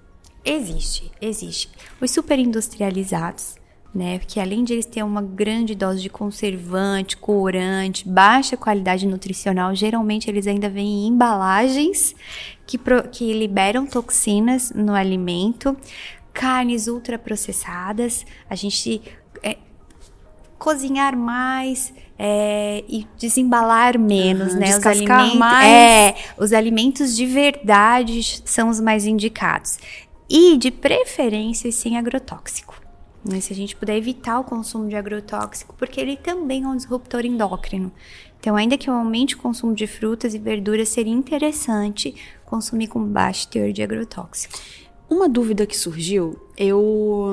Existe, 0.45 1.11
existe. 1.21 1.69
Os 2.01 2.11
superindustrializados, 2.11 3.55
né, 3.95 4.19
que 4.19 4.39
além 4.39 4.63
de 4.63 4.73
eles 4.73 4.85
terem 4.85 5.03
uma 5.03 5.21
grande 5.21 5.75
dose 5.75 6.01
de 6.01 6.09
conservante, 6.09 7.15
corante, 7.15 8.07
baixa 8.07 8.57
qualidade 8.57 9.07
nutricional, 9.07 9.73
geralmente 9.73 10.29
eles 10.29 10.47
ainda 10.47 10.69
vêm 10.69 11.05
em 11.05 11.07
embalagens 11.07 12.13
que, 12.65 12.77
pro, 12.77 13.07
que 13.07 13.31
liberam 13.33 13.85
toxinas 13.85 14.71
no 14.75 14.93
alimento, 14.93 15.77
carnes 16.33 16.87
ultraprocessadas, 16.87 18.25
a 18.49 18.55
gente 18.55 19.01
é, 19.43 19.57
cozinhar 20.57 21.15
mais 21.15 21.93
é, 22.17 22.83
e 22.87 23.07
desembalar 23.17 23.99
menos, 23.99 24.53
uhum, 24.53 24.59
né? 24.59 24.77
Os 24.77 24.85
alimentos, 24.85 25.35
mais. 25.35 25.69
É, 25.69 26.15
os 26.37 26.53
alimentos 26.53 27.15
de 27.15 27.25
verdade 27.25 28.41
são 28.45 28.69
os 28.69 28.79
mais 28.79 29.05
indicados 29.05 29.77
e 30.29 30.57
de 30.57 30.71
preferência 30.71 31.71
sem 31.71 31.97
agrotóxico. 31.97 32.81
Se 33.39 33.53
a 33.53 33.55
gente 33.55 33.75
puder 33.75 33.95
evitar 33.95 34.39
o 34.39 34.43
consumo 34.43 34.89
de 34.89 34.95
agrotóxico, 34.95 35.73
porque 35.75 35.99
ele 35.99 36.17
também 36.17 36.63
é 36.63 36.67
um 36.67 36.75
disruptor 36.75 37.25
endócrino. 37.25 37.89
Então, 38.37 38.57
ainda 38.57 38.77
que 38.77 38.89
eu 38.89 38.93
aumente 38.93 39.35
o 39.35 39.37
consumo 39.37 39.73
de 39.73 39.87
frutas 39.87 40.35
e 40.35 40.39
verduras, 40.39 40.89
seria 40.89 41.13
interessante 41.13 42.13
consumir 42.43 42.87
com 42.87 43.01
baixo 43.01 43.47
teor 43.47 43.71
de 43.71 43.81
agrotóxico. 43.81 44.59
Uma 45.09 45.29
dúvida 45.29 45.65
que 45.65 45.77
surgiu, 45.77 46.37
eu 46.57 47.31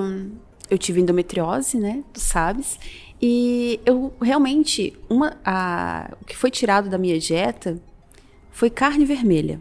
eu 0.71 0.79
tive 0.79 1.01
endometriose, 1.01 1.79
né? 1.79 2.05
Tu 2.13 2.21
sabes. 2.21 2.79
E 3.21 3.81
eu 3.85 4.15
realmente 4.23 4.97
uma 5.09 5.37
a, 5.45 6.15
o 6.23 6.25
que 6.25 6.37
foi 6.37 6.51
tirado 6.51 6.89
da 6.89 6.97
minha 6.97 7.19
dieta 7.19 7.83
foi 8.53 8.71
carne 8.71 9.05
vermelha. 9.05 9.61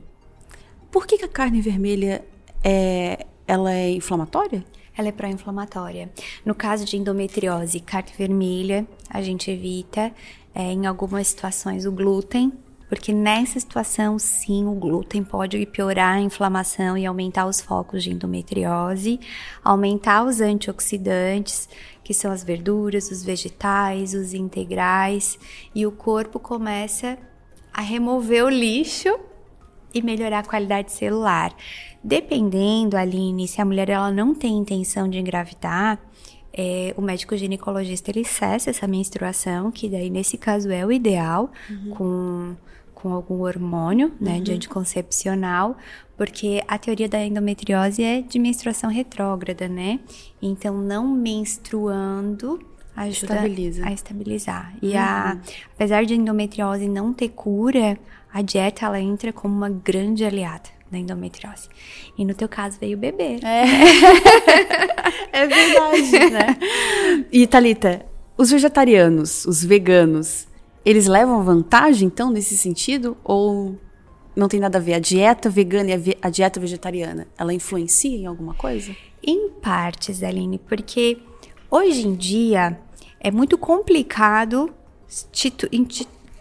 Por 0.91 1.07
que, 1.07 1.17
que 1.17 1.25
a 1.25 1.29
carne 1.29 1.61
vermelha 1.61 2.23
é, 2.63 3.25
ela 3.47 3.73
é 3.73 3.91
inflamatória? 3.91 4.63
Ela 4.97 5.07
é 5.07 5.11
pró-inflamatória. 5.11 6.11
No 6.45 6.53
caso 6.53 6.83
de 6.83 6.97
endometriose, 6.97 7.79
carne 7.79 8.11
vermelha, 8.17 8.85
a 9.09 9.21
gente 9.21 9.49
evita 9.49 10.11
é, 10.53 10.71
em 10.73 10.85
algumas 10.85 11.27
situações 11.27 11.85
o 11.85 11.91
glúten, 11.91 12.51
porque 12.89 13.13
nessa 13.13 13.59
situação, 13.59 14.17
sim, 14.17 14.65
o 14.65 14.73
glúten 14.73 15.23
pode 15.23 15.63
piorar 15.67 16.15
a 16.15 16.19
inflamação 16.19 16.97
e 16.97 17.05
aumentar 17.05 17.45
os 17.45 17.61
focos 17.61 18.03
de 18.03 18.11
endometriose, 18.11 19.19
aumentar 19.63 20.25
os 20.25 20.41
antioxidantes, 20.41 21.69
que 22.03 22.13
são 22.15 22.31
as 22.31 22.43
verduras, 22.43 23.11
os 23.11 23.23
vegetais, 23.23 24.15
os 24.15 24.33
integrais, 24.33 25.37
e 25.75 25.85
o 25.85 25.91
corpo 25.91 26.39
começa 26.39 27.17
a 27.71 27.81
remover 27.81 28.43
o 28.43 28.49
lixo 28.49 29.19
e 29.93 30.01
melhorar 30.01 30.39
a 30.39 30.43
qualidade 30.43 30.91
celular. 30.91 31.55
Dependendo, 32.03 32.95
Aline, 32.95 33.47
se 33.47 33.61
a 33.61 33.65
mulher 33.65 33.89
ela 33.89 34.11
não 34.11 34.33
tem 34.33 34.57
intenção 34.57 35.09
de 35.09 35.19
engravidar, 35.19 35.99
é, 36.53 36.93
o 36.97 37.01
médico 37.01 37.35
ginecologista 37.35 38.09
ele 38.09 38.23
cessa 38.23 38.69
essa 38.69 38.87
menstruação, 38.87 39.69
que 39.71 39.89
daí 39.89 40.09
nesse 40.09 40.37
caso 40.37 40.69
é 40.69 40.85
o 40.85 40.91
ideal, 40.91 41.51
uhum. 41.69 41.89
com, 41.91 42.55
com 42.93 43.13
algum 43.13 43.41
hormônio, 43.41 44.13
né, 44.19 44.37
uhum. 44.37 44.43
de 44.43 44.53
anticoncepcional, 44.53 45.77
porque 46.17 46.63
a 46.67 46.77
teoria 46.77 47.07
da 47.07 47.23
endometriose 47.25 48.03
é 48.03 48.21
de 48.21 48.39
menstruação 48.39 48.89
retrógrada, 48.89 49.69
né? 49.69 49.99
Então, 50.41 50.77
não 50.77 51.07
menstruando 51.07 52.59
ajuda 52.93 53.35
Estabiliza. 53.35 53.85
a 53.87 53.91
estabilizar. 53.93 54.75
E 54.81 54.89
uhum. 54.89 54.97
a, 54.97 55.37
apesar 55.75 56.03
de 56.05 56.13
a 56.13 56.17
endometriose 56.17 56.89
não 56.89 57.13
ter 57.13 57.29
cura, 57.29 57.97
a 58.33 58.41
dieta 58.41 58.85
ela 58.85 58.99
entra 58.99 59.31
como 59.31 59.55
uma 59.55 59.69
grande 59.69 60.25
aliada 60.25 60.78
da 60.91 60.97
endometriose. 60.97 61.69
E 62.17 62.25
no 62.25 62.33
teu 62.33 62.47
caso 62.47 62.77
veio 62.79 62.97
o 62.97 62.99
bebê. 62.99 63.39
É, 63.43 63.63
é 65.43 65.47
verdade, 65.47 66.29
né? 66.31 66.57
E 67.31 67.45
Talita, 67.47 68.05
os 68.37 68.51
vegetarianos, 68.51 69.45
os 69.45 69.63
veganos, 69.63 70.47
eles 70.85 71.07
levam 71.07 71.43
vantagem 71.43 72.07
então 72.07 72.31
nesse 72.31 72.57
sentido 72.57 73.17
ou 73.23 73.77
não 74.35 74.47
tem 74.47 74.59
nada 74.59 74.77
a 74.77 74.81
ver 74.81 74.93
a 74.93 74.99
dieta 74.99 75.49
vegana 75.49 75.89
e 75.91 76.17
a, 76.21 76.29
dieta 76.29 76.59
vegetariana? 76.59 77.27
Ela 77.37 77.53
influencia 77.53 78.15
em 78.15 78.25
alguma 78.25 78.53
coisa? 78.53 78.95
Em 79.21 79.49
partes, 79.49 80.23
Aline, 80.23 80.57
porque 80.57 81.17
hoje 81.69 82.07
em 82.07 82.15
dia 82.15 82.79
é 83.19 83.29
muito 83.29 83.57
complicado 83.57 84.73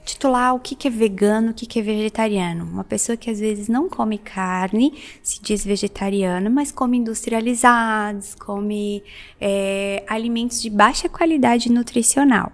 titular 0.08 0.54
o 0.54 0.58
que, 0.58 0.74
que 0.74 0.88
é 0.88 0.90
vegano, 0.90 1.50
o 1.50 1.54
que, 1.54 1.66
que 1.66 1.78
é 1.78 1.82
vegetariano. 1.82 2.64
Uma 2.64 2.84
pessoa 2.84 3.16
que 3.16 3.28
às 3.30 3.38
vezes 3.38 3.68
não 3.68 3.88
come 3.88 4.16
carne, 4.16 4.94
se 5.22 5.40
diz 5.42 5.64
vegetariana, 5.64 6.48
mas 6.48 6.72
come 6.72 6.96
industrializados, 6.96 8.34
come 8.34 9.02
é, 9.38 10.02
alimentos 10.08 10.62
de 10.62 10.70
baixa 10.70 11.08
qualidade 11.08 11.70
nutricional. 11.70 12.52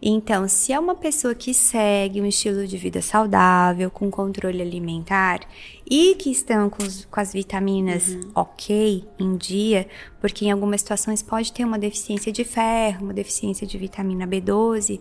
Então, 0.00 0.46
se 0.48 0.72
é 0.72 0.78
uma 0.78 0.94
pessoa 0.94 1.34
que 1.34 1.52
segue 1.52 2.20
um 2.20 2.26
estilo 2.26 2.66
de 2.66 2.76
vida 2.76 3.02
saudável, 3.02 3.90
com 3.90 4.08
controle 4.10 4.62
alimentar 4.62 5.40
e 5.88 6.14
que 6.14 6.30
estão 6.30 6.70
com, 6.70 6.84
os, 6.84 7.04
com 7.04 7.18
as 7.18 7.32
vitaminas 7.32 8.08
uhum. 8.08 8.30
ok 8.34 9.04
em 9.18 9.36
dia, 9.36 9.88
porque 10.20 10.44
em 10.44 10.52
algumas 10.52 10.82
situações 10.82 11.20
pode 11.20 11.52
ter 11.52 11.64
uma 11.64 11.78
deficiência 11.78 12.30
de 12.30 12.44
ferro, 12.44 13.04
uma 13.04 13.14
deficiência 13.14 13.66
de 13.66 13.76
vitamina 13.76 14.24
B12, 14.24 15.00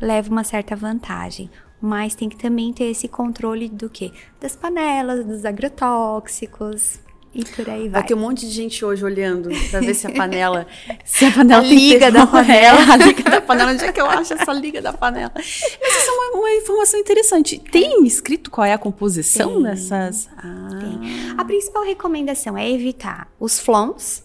leva 0.00 0.30
uma 0.30 0.44
certa 0.44 0.74
vantagem. 0.76 1.50
Mas 1.80 2.14
tem 2.14 2.28
que 2.28 2.36
também 2.36 2.72
ter 2.72 2.84
esse 2.84 3.06
controle 3.06 3.68
do 3.68 3.88
que? 3.88 4.12
Das 4.40 4.56
panelas, 4.56 5.24
dos 5.24 5.44
agrotóxicos, 5.44 6.98
e 7.34 7.44
por 7.44 7.68
aí 7.68 7.82
vai. 7.82 8.00
Vai 8.00 8.04
ter 8.04 8.14
um 8.14 8.18
monte 8.18 8.40
de 8.40 8.52
gente 8.52 8.84
hoje 8.84 9.04
olhando 9.04 9.50
pra 9.70 9.80
ver 9.80 9.94
se 9.94 10.06
a 10.06 10.10
panela. 10.10 10.66
se 11.04 11.24
a 11.24 11.30
panela 11.30 11.62
a 11.62 11.64
tem 11.64 11.76
liga 11.76 12.10
da 12.10 12.26
panela. 12.26 12.92
a 12.92 12.96
liga 12.96 13.22
da 13.22 13.40
panela. 13.40 13.70
Onde 13.72 13.84
é 13.84 13.92
que 13.92 14.00
eu 14.00 14.06
acho 14.06 14.34
essa 14.34 14.52
liga 14.52 14.80
da 14.80 14.92
panela? 14.92 15.32
Isso 15.38 15.78
é 15.80 16.10
uma, 16.10 16.40
uma 16.40 16.50
informação 16.52 16.98
interessante. 16.98 17.58
Tem 17.58 18.04
escrito 18.04 18.50
qual 18.50 18.64
é 18.64 18.72
a 18.72 18.78
composição 18.78 19.54
tem, 19.54 19.62
dessas. 19.62 20.28
Ah. 20.36 20.68
Tem. 20.80 21.34
A 21.36 21.44
principal 21.44 21.84
recomendação 21.84 22.56
é 22.56 22.68
evitar 22.70 23.28
os 23.38 23.60
flons. 23.60 24.24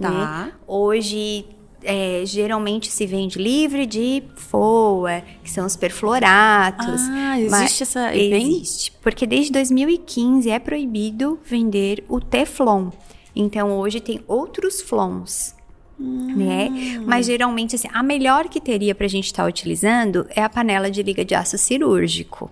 Tá. 0.00 0.10
Né? 0.10 0.52
Hoje 0.66 1.46
é, 1.84 2.22
geralmente 2.24 2.90
se 2.90 3.06
vende 3.06 3.38
livre 3.38 3.86
de 3.86 4.22
FOA, 4.36 5.22
que 5.42 5.50
são 5.50 5.66
os 5.66 5.76
perfluoratos. 5.76 7.00
Ah, 7.10 7.40
existe 7.40 7.82
essa... 7.82 8.14
Existe, 8.16 8.92
porque 9.02 9.26
desde 9.26 9.52
2015 9.52 10.50
é 10.50 10.58
proibido 10.58 11.38
vender 11.44 12.04
o 12.08 12.20
Teflon. 12.20 12.90
Então, 13.34 13.78
hoje 13.78 14.00
tem 14.00 14.20
outros 14.26 14.80
flons. 14.80 15.54
Hum. 15.98 16.34
Né? 16.36 17.00
Mas 17.06 17.26
geralmente, 17.26 17.76
assim, 17.76 17.88
a 17.92 18.02
melhor 18.02 18.48
que 18.48 18.60
teria 18.60 18.94
para 18.94 19.06
a 19.06 19.10
gente 19.10 19.26
estar 19.26 19.42
tá 19.42 19.48
utilizando 19.48 20.26
é 20.30 20.42
a 20.42 20.48
panela 20.48 20.90
de 20.90 21.02
liga 21.02 21.24
de 21.24 21.34
aço 21.34 21.56
cirúrgico 21.56 22.50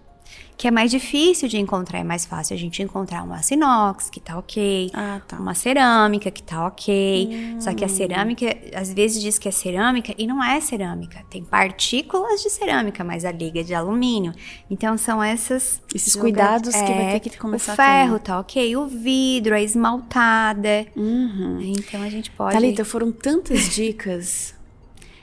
que 0.61 0.69
é 0.69 0.71
mais 0.71 0.91
difícil 0.91 1.49
de 1.49 1.57
encontrar, 1.57 2.01
é 2.01 2.05
mais 2.05 2.27
fácil 2.27 2.55
a 2.55 2.59
gente 2.59 2.83
encontrar 2.83 3.25
uma 3.25 3.41
inox 3.51 4.11
que 4.11 4.21
tá 4.21 4.37
ok, 4.39 4.91
Ah, 4.93 5.19
tá. 5.27 5.39
uma 5.39 5.55
cerâmica 5.55 6.31
que 6.31 6.43
tá 6.43 6.67
ok. 6.67 7.57
Só 7.59 7.71
Hum. 7.71 7.75
que 7.75 7.83
a 7.83 7.89
cerâmica, 7.89 8.45
às 8.75 8.93
vezes 8.93 9.23
diz 9.23 9.39
que 9.39 9.49
é 9.49 9.51
cerâmica 9.51 10.13
e 10.19 10.27
não 10.27 10.45
é 10.45 10.61
cerâmica. 10.61 11.25
Tem 11.31 11.43
partículas 11.43 12.43
de 12.43 12.51
cerâmica, 12.51 13.03
mas 13.03 13.25
a 13.25 13.33
liga 13.33 13.61
é 13.61 13.63
de 13.63 13.73
alumínio. 13.73 14.35
Então 14.71 14.99
são 14.99 15.23
essas 15.23 15.81
Esses 15.95 16.15
cuidados 16.15 16.75
que 16.75 16.93
vai 16.93 17.19
ter 17.19 17.31
que 17.31 17.39
começar 17.39 17.73
O 17.73 17.73
a 17.73 17.77
ferro 17.77 18.19
ter. 18.19 18.25
tá 18.27 18.39
ok, 18.39 18.77
o 18.77 18.87
vidro, 18.87 19.55
a 19.55 19.63
esmaltada. 19.63 20.87
Uhum. 20.95 21.59
Então 21.63 22.03
a 22.03 22.11
gente 22.11 22.31
pode. 22.33 22.53
Thalita, 22.53 22.85
foram 22.85 23.11
tantas 23.11 23.71
dicas. 23.75 24.55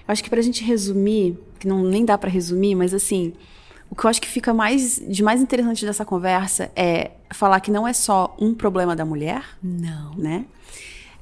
Eu 0.08 0.12
acho 0.14 0.24
que 0.24 0.32
pra 0.32 0.42
gente 0.42 0.64
resumir, 0.64 1.38
que 1.60 1.68
não 1.68 1.84
nem 1.84 2.04
dá 2.04 2.18
pra 2.18 2.28
resumir, 2.30 2.74
mas 2.74 2.92
assim, 2.92 3.34
o 3.90 3.96
que 3.96 4.06
eu 4.06 4.10
acho 4.10 4.22
que 4.22 4.28
fica 4.28 4.54
mais 4.54 5.02
de 5.08 5.24
mais 5.24 5.42
interessante 5.42 5.86
dessa 5.86 6.04
conversa 6.06 6.72
é 6.76 7.12
falar 7.34 7.60
que 7.62 7.72
não 7.72 7.88
é 7.88 7.94
só 7.94 8.36
um 8.40 8.54
problema 8.54 8.96
da 8.96 9.06
mulher, 9.06 9.44
Não. 9.64 10.14
né? 10.16 10.46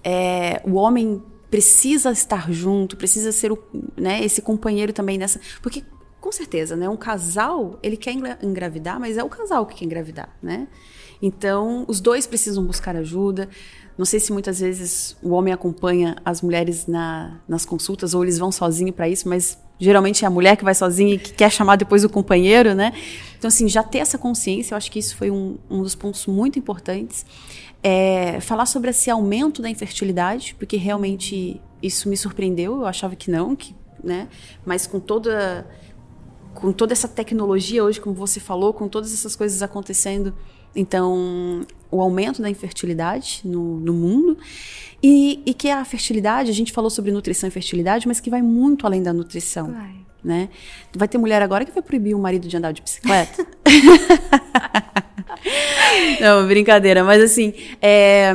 É, 0.04 0.62
o 0.66 0.74
homem 0.76 1.22
precisa 1.50 2.12
estar 2.12 2.52
junto, 2.52 2.98
precisa 2.98 3.32
ser 3.32 3.52
o, 3.52 3.58
né, 3.96 4.24
esse 4.24 4.42
companheiro 4.42 4.92
também 4.92 5.18
nessa, 5.18 5.40
porque 5.62 5.84
com 6.20 6.32
certeza, 6.32 6.76
né, 6.76 6.90
um 6.90 6.98
casal 6.98 7.80
ele 7.82 7.96
quer 7.96 8.12
engra- 8.12 8.38
engravidar, 8.42 9.00
mas 9.00 9.18
é 9.18 9.24
o 9.24 9.30
casal 9.30 9.66
que 9.66 9.76
quer 9.76 9.86
engravidar, 9.86 10.30
né? 10.42 10.68
Então 11.22 11.86
os 11.88 12.02
dois 12.02 12.28
precisam 12.28 12.64
buscar 12.66 12.96
ajuda. 12.96 13.48
Não 13.98 14.06
sei 14.06 14.20
se 14.20 14.34
muitas 14.34 14.60
vezes 14.60 15.16
o 15.24 15.30
homem 15.30 15.54
acompanha 15.54 16.18
as 16.26 16.42
mulheres 16.42 16.88
na- 16.88 17.40
nas 17.48 17.64
consultas 17.66 18.14
ou 18.14 18.24
eles 18.24 18.38
vão 18.38 18.52
sozinho 18.52 18.92
para 18.92 19.08
isso, 19.08 19.30
mas 19.30 19.58
geralmente 19.80 20.24
é 20.24 20.28
a 20.28 20.32
mulher 20.32 20.56
que 20.56 20.64
vai 20.64 20.74
sozinha 20.74 21.16
e 21.16 21.18
que 21.18 21.34
quer 21.34 21.52
chamar 21.52 21.76
depois 21.76 22.04
o 22.04 22.10
companheiro, 22.10 22.74
né? 22.74 22.94
Então 23.38 23.48
assim 23.48 23.68
já 23.68 23.84
ter 23.84 24.00
essa 24.00 24.18
consciência, 24.18 24.74
eu 24.74 24.78
acho 24.78 24.92
que 24.92 25.00
isso 25.00 25.16
foi 25.16 25.30
um, 25.30 25.58
um 25.70 25.82
dos 25.82 25.96
pontos 25.96 26.26
muito 26.26 26.58
importantes 26.58 27.26
é, 27.88 28.40
falar 28.40 28.66
sobre 28.66 28.90
esse 28.90 29.12
aumento 29.12 29.62
da 29.62 29.70
infertilidade, 29.70 30.56
porque 30.58 30.76
realmente 30.76 31.62
isso 31.84 32.10
me 32.10 32.18
surpreendeu. 32.18 32.78
Eu 32.78 32.86
achava 32.88 33.16
que 33.16 33.30
não, 33.30 33.56
que, 33.56 33.76
né? 34.04 34.28
Mas 34.66 34.88
com 34.88 35.00
toda 35.00 35.68
com 36.56 36.72
toda 36.72 36.94
essa 36.94 37.08
tecnologia 37.08 37.84
hoje, 37.84 38.02
como 38.02 38.16
você 38.16 38.40
falou, 38.40 38.74
com 38.74 38.88
todas 38.88 39.14
essas 39.14 39.36
coisas 39.36 39.62
acontecendo, 39.62 40.34
então 40.76 41.62
o 41.92 42.02
aumento 42.02 42.42
da 42.42 42.50
infertilidade 42.50 43.42
no, 43.46 43.80
no 43.80 43.94
mundo 43.94 44.38
e, 45.04 45.42
e 45.46 45.54
que 45.54 45.70
a 45.70 45.84
fertilidade, 45.86 46.50
a 46.50 46.54
gente 46.54 46.72
falou 46.72 46.90
sobre 46.90 47.12
nutrição 47.12 47.48
e 47.48 47.52
fertilidade, 47.52 48.08
mas 48.08 48.20
que 48.20 48.30
vai 48.30 48.42
muito 48.42 48.88
além 48.88 49.04
da 49.04 49.14
nutrição 49.14 49.72
Vai. 49.72 49.96
né? 50.24 50.50
Vai 50.96 51.08
ter 51.08 51.18
mulher 51.18 51.42
agora 51.42 51.64
que 51.64 51.72
vai 51.72 51.84
proibir 51.84 52.16
o 52.16 52.20
marido 52.20 52.48
de 52.48 52.58
andar 52.58 52.72
de 52.72 52.82
bicicleta. 52.82 53.46
Não, 56.20 56.48
brincadeira, 56.48 57.04
mas 57.04 57.22
assim, 57.22 57.54
é, 57.82 58.34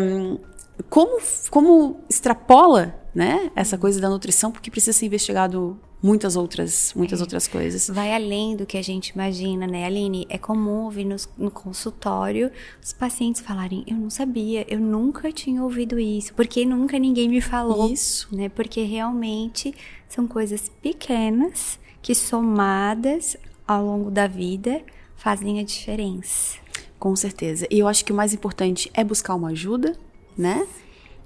como, 0.89 1.19
como 1.51 2.01
extrapola, 2.09 2.95
né, 3.15 3.51
essa 3.57 3.77
coisa 3.77 4.01
da 4.01 4.09
nutrição, 4.09 4.53
porque 4.53 4.71
precisa 4.71 4.97
ser 4.97 5.07
investigado 5.07 5.79
muitas 6.03 6.37
outras, 6.37 6.93
muitas 6.95 7.21
outras 7.21 7.47
coisas. 7.47 7.89
Vai 7.89 8.15
além 8.15 8.57
do 8.57 8.67
que 8.67 8.77
a 8.79 8.83
gente 8.83 9.09
imagina, 9.09 9.67
né, 9.67 9.85
Aline? 9.85 10.27
É 10.29 10.39
comum 10.39 10.85
ouvir 10.85 11.05
nos- 11.05 11.29
no, 11.37 11.51
consultório 11.51 12.51
os 12.83 12.93
pacientes 12.93 13.41
falarem: 13.41 13.85
Eu 13.87 13.97
não 13.97 14.11
sabia, 14.11 14.65
eu 14.73 14.81
nunca 14.81 15.31
tinha 15.33 15.63
ouvido 15.63 15.99
isso, 15.99 16.35
porque 16.35 16.65
nunca 16.65 16.99
ninguém 16.99 17.29
me 17.29 17.41
falou. 17.41 17.91
Isso. 17.93 18.29
Né? 18.33 18.49
Porque 18.49 18.83
realmente 18.83 19.75
são 20.09 20.27
coisas 20.27 20.69
pequenas 20.83 21.79
que, 22.03 22.15
somadas 22.15 23.37
ao 23.67 23.85
longo 23.85 24.11
da 24.11 24.27
vida, 24.27 24.83
fazem 25.17 25.61
a 25.61 25.63
diferença. 25.63 26.59
Com 26.99 27.15
certeza. 27.15 27.67
E 27.71 27.79
eu 27.79 27.87
acho 27.89 28.05
que 28.05 28.13
o 28.13 28.15
mais 28.15 28.35
importante 28.35 28.91
é 28.95 29.03
buscar 29.05 29.35
uma 29.35 29.51
ajuda, 29.51 29.97
né? 30.37 30.67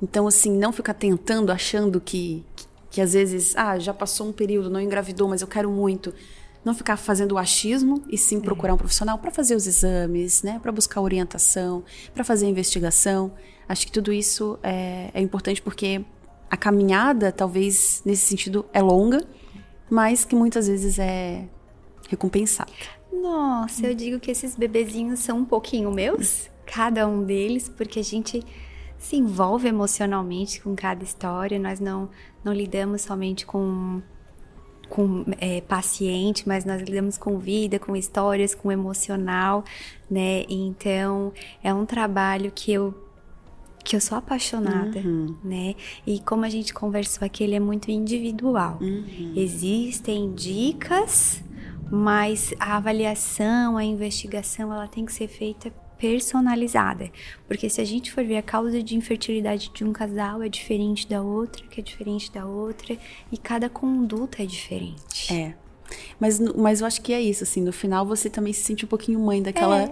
Então, 0.03 0.27
assim, 0.27 0.51
não 0.57 0.73
ficar 0.73 0.95
tentando, 0.95 1.51
achando 1.51 2.01
que, 2.01 2.45
que, 2.95 3.01
às 3.01 3.13
vezes, 3.13 3.57
ah, 3.57 3.77
já 3.77 3.93
passou 3.93 4.29
um 4.29 4.33
período, 4.33 4.71
não 4.71 4.81
engravidou, 4.81 5.29
mas 5.29 5.43
eu 5.43 5.49
quero 5.49 5.69
muito. 5.69 6.15
Não 6.65 6.73
ficar 6.73 6.97
fazendo 6.97 7.33
o 7.33 7.39
achismo 7.39 8.05
e 8.09 8.17
sim 8.17 8.41
procurar 8.41 8.73
um 8.73 8.77
profissional 8.77 9.19
para 9.19 9.33
fazer 9.33 9.57
os 9.57 9.67
exames, 9.67 10.45
né? 10.45 10.61
Para 10.63 10.71
buscar 10.71 11.01
orientação, 11.01 11.83
para 12.15 12.23
fazer 12.23 12.47
a 12.47 12.49
investigação. 12.49 13.33
Acho 13.69 13.85
que 13.85 13.91
tudo 13.91 14.13
isso 14.13 14.61
é, 14.63 15.11
é 15.13 15.21
importante 15.21 15.61
porque 15.61 16.05
a 16.49 16.57
caminhada, 16.57 17.33
talvez 17.33 18.01
nesse 18.05 18.27
sentido, 18.29 18.65
é 18.73 18.81
longa, 18.81 19.27
mas 19.91 20.25
que 20.25 20.37
muitas 20.37 20.69
vezes 20.69 20.97
é 20.97 21.49
recompensada. 22.09 22.71
Nossa, 23.13 23.89
eu 23.89 23.95
digo 23.95 24.21
que 24.21 24.31
esses 24.31 24.55
bebezinhos 24.55 25.19
são 25.19 25.39
um 25.39 25.45
pouquinho 25.45 25.91
meus, 25.91 26.49
cada 26.65 27.09
um 27.09 27.25
deles, 27.25 27.69
porque 27.69 27.99
a 27.99 28.05
gente 28.05 28.41
se 28.99 29.17
envolve 29.17 29.69
emocionalmente 29.69 30.61
com 30.61 30.75
cada 30.75 31.05
história. 31.05 31.59
Nós 31.59 31.81
não, 31.81 32.09
não 32.43 32.53
lidamos 32.53 33.03
somente 33.03 33.45
com, 33.45 34.01
com 34.89 35.25
é, 35.39 35.61
paciente, 35.61 36.49
mas 36.49 36.65
nós 36.65 36.83
lidamos 36.83 37.19
com 37.19 37.39
vida, 37.39 37.79
com 37.79 37.95
histórias, 37.95 38.55
com 38.55 38.73
emocional, 38.73 39.65
né? 40.11 40.45
Então, 40.49 41.33
é 41.63 41.73
um 41.73 41.85
trabalho 41.85 42.51
que 42.55 42.73
eu 42.73 42.95
que 43.85 43.95
eu 43.95 44.01
sou 44.01 44.17
apaixonada, 44.17 45.03
né? 45.45 45.75
E 46.07 46.19
como 46.21 46.47
a 46.47 46.49
gente 46.49 46.73
conversou 46.73 47.27
aqui, 47.27 47.45
ele 47.45 47.55
é 47.55 47.61
muito 47.61 47.91
individual. 47.91 48.79
Existem 49.37 50.33
dicas, 50.33 51.45
mas 51.91 52.55
a 52.59 52.79
avaliação, 52.79 53.77
a 53.77 53.85
investigação, 53.85 54.73
ela 54.73 54.89
tem 54.89 55.05
que 55.05 55.13
ser 55.13 55.29
feita 55.29 55.71
personalizada. 56.05 57.11
Porque 57.49 57.71
se 57.71 57.81
a 57.81 57.85
gente 57.85 58.13
for 58.13 58.23
ver 58.23 58.37
a 58.37 58.43
causa 58.43 58.83
de 58.83 58.95
infertilidade 58.95 59.71
de 59.73 59.83
um 59.83 59.91
casal 59.91 60.43
é 60.43 60.51
diferente 60.51 61.09
da 61.09 61.23
outra, 61.23 61.67
que 61.67 61.81
é 61.81 61.83
diferente 61.83 62.31
da 62.31 62.45
outra, 62.45 62.95
e 63.33 63.39
cada 63.39 63.71
conduta 63.71 64.43
é 64.43 64.47
diferente. 64.47 65.33
É. 65.33 65.55
Mas, 66.21 66.39
mas 66.39 66.83
eu 66.83 66.87
acho 66.87 67.01
que 67.01 67.15
é 67.15 67.23
isso, 67.23 67.45
assim, 67.45 67.63
no 67.63 67.73
final 67.73 68.05
você 68.05 68.29
também 68.29 68.53
se 68.53 68.63
sente 68.63 68.85
um 68.85 68.89
pouquinho 68.89 69.19
mãe 69.19 69.43
daquela, 69.43 69.91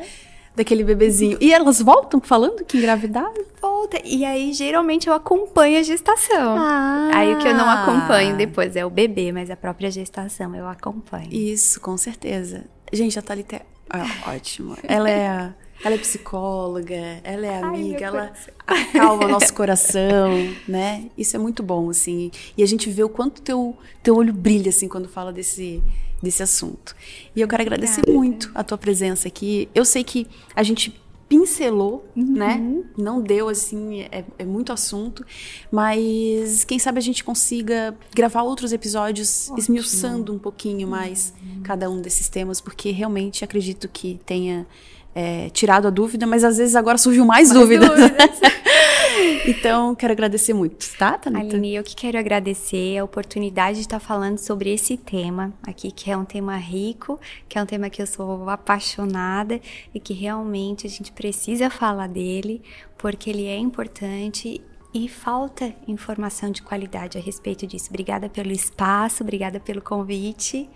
daquele 0.55 0.85
bebezinho. 0.85 1.39
E 1.41 1.51
elas 1.51 1.81
voltam 1.81 2.21
falando 2.21 2.63
que 2.63 2.77
engravidaram? 2.77 3.47
Volta. 3.59 3.99
E 4.05 4.23
aí, 4.23 4.53
geralmente, 4.53 5.09
eu 5.09 5.15
acompanho 5.15 5.79
a 5.79 5.83
gestação. 5.83 6.57
Ah. 6.59 7.11
Aí 7.15 7.35
o 7.35 7.39
que 7.39 7.49
eu 7.49 7.55
não 7.55 7.71
acompanho 7.71 8.37
depois 8.37 8.77
é 8.77 8.85
o 8.85 8.91
bebê, 8.91 9.33
mas 9.33 9.51
a 9.51 9.57
própria 9.57 9.91
gestação 9.91 10.55
eu 10.55 10.69
acompanho. 10.69 11.33
Isso, 11.33 11.81
com 11.81 11.97
certeza. 11.97 12.67
Gente, 12.93 13.19
a 13.19 13.23
Thalita 13.23 13.57
é 13.57 13.73
é 13.93 14.31
ótima. 14.31 14.77
Ela 14.85 15.11
é, 15.11 15.55
ela 15.85 15.95
é 15.95 15.99
psicóloga, 15.99 17.21
ela 17.25 17.47
é 17.47 17.59
amiga, 17.59 17.99
meu 17.99 18.21
ela 18.21 18.33
acalma 18.67 19.27
o 19.27 19.29
nosso 19.33 19.53
coração, 19.53 20.31
né? 20.69 21.11
Isso 21.19 21.37
é 21.37 21.39
muito 21.39 21.63
bom, 21.63 21.91
assim. 21.91 22.31
E 22.57 22.63
a 22.63 22.67
gente 22.67 22.89
vê 22.89 23.03
o 23.03 23.09
quanto 23.09 23.43
teu, 23.43 23.77
teu 24.03 24.17
olho 24.17 24.33
brilha, 24.33 24.71
assim, 24.71 24.89
quando 24.89 25.09
fala 25.09 25.33
desse, 25.33 25.83
desse 26.23 26.43
assunto. 26.43 26.95
E 27.35 27.41
eu 27.41 27.49
quero 27.49 27.63
agradecer 27.63 28.01
Obrigada. 28.01 28.19
muito 28.19 28.51
a 28.55 28.63
tua 28.63 28.79
presença 28.79 29.27
aqui. 29.29 29.69
Eu 29.75 29.85
sei 29.85 30.05
que 30.05 30.27
a 30.55 30.63
gente 30.63 31.03
pincelou, 31.33 32.07
né? 32.15 32.61
Não 32.95 33.23
deu, 33.23 33.49
assim, 33.49 34.03
é, 34.03 34.23
é 34.39 34.45
muito 34.45 34.71
assunto. 34.71 35.25
Mas 35.71 36.63
quem 36.63 36.79
sabe 36.79 36.99
a 36.99 37.03
gente 37.03 37.25
consiga 37.25 37.97
gravar 38.15 38.43
outros 38.43 38.71
episódios 38.71 39.51
esmiuçando 39.57 40.31
um 40.33 40.39
pouquinho 40.39 40.87
mais 40.87 41.33
cada 41.65 41.89
um 41.89 42.03
desses 42.03 42.29
temas, 42.29 42.61
porque 42.61 42.91
realmente 42.91 43.43
acredito 43.45 43.89
que 43.89 44.21
tenha 44.27 44.67
é, 45.15 45.51
tirado 45.51 45.87
a 45.87 45.91
dúvida, 45.91 46.27
mas 46.27 46.45
às 46.45 46.57
vezes 46.57 46.75
agora 46.75 46.99
surgiu 46.99 47.25
mais, 47.25 47.51
dúvidas. 47.51 47.91
então, 49.47 49.95
quero 49.95 50.13
agradecer 50.13 50.55
muito, 50.55 50.87
tá, 50.97 51.19
Thalita? 51.19 51.57
Aline, 51.57 51.75
eu 51.75 51.83
que 51.83 51.95
quero 51.95 52.19
agradecer 52.19 52.99
a 52.99 53.05
oportunidade 53.05 53.79
de 53.79 53.85
estar 53.85 54.01
falando 54.01 54.39
sobre 54.39 54.73
esse 54.73 54.97
tema 54.97 55.53
aqui, 55.67 55.91
que 55.91 56.11
é 56.11 56.17
um 56.17 56.25
tema 56.25 56.57
rico, 56.57 57.21
que 57.49 57.59
é 57.59 57.63
um 57.63 57.67
tema 57.67 57.91
que 57.91 58.01
eu 58.01 58.07
sou 58.07 58.49
apaixonada 58.49 59.61
e 59.95 60.01
que 60.01 60.15
realmente 60.15 60.87
a 60.87 60.91
gente 60.91 61.13
precisa 61.13 61.69
falar 61.69 62.09
dele, 62.09 62.63
porque 62.97 63.31
ele 63.31 63.47
é 63.47 63.59
importante 63.59 64.61
e 64.95 65.09
falta 65.09 65.75
informação 65.89 66.51
de 66.51 66.63
qualidade 66.63 67.17
a 67.17 67.21
respeito 67.21 67.67
disso. 67.67 67.87
Obrigada 67.89 68.29
pelo 68.29 68.53
espaço, 68.53 69.23
obrigada 69.23 69.59
pelo 69.59 69.81
convite. 69.81 70.69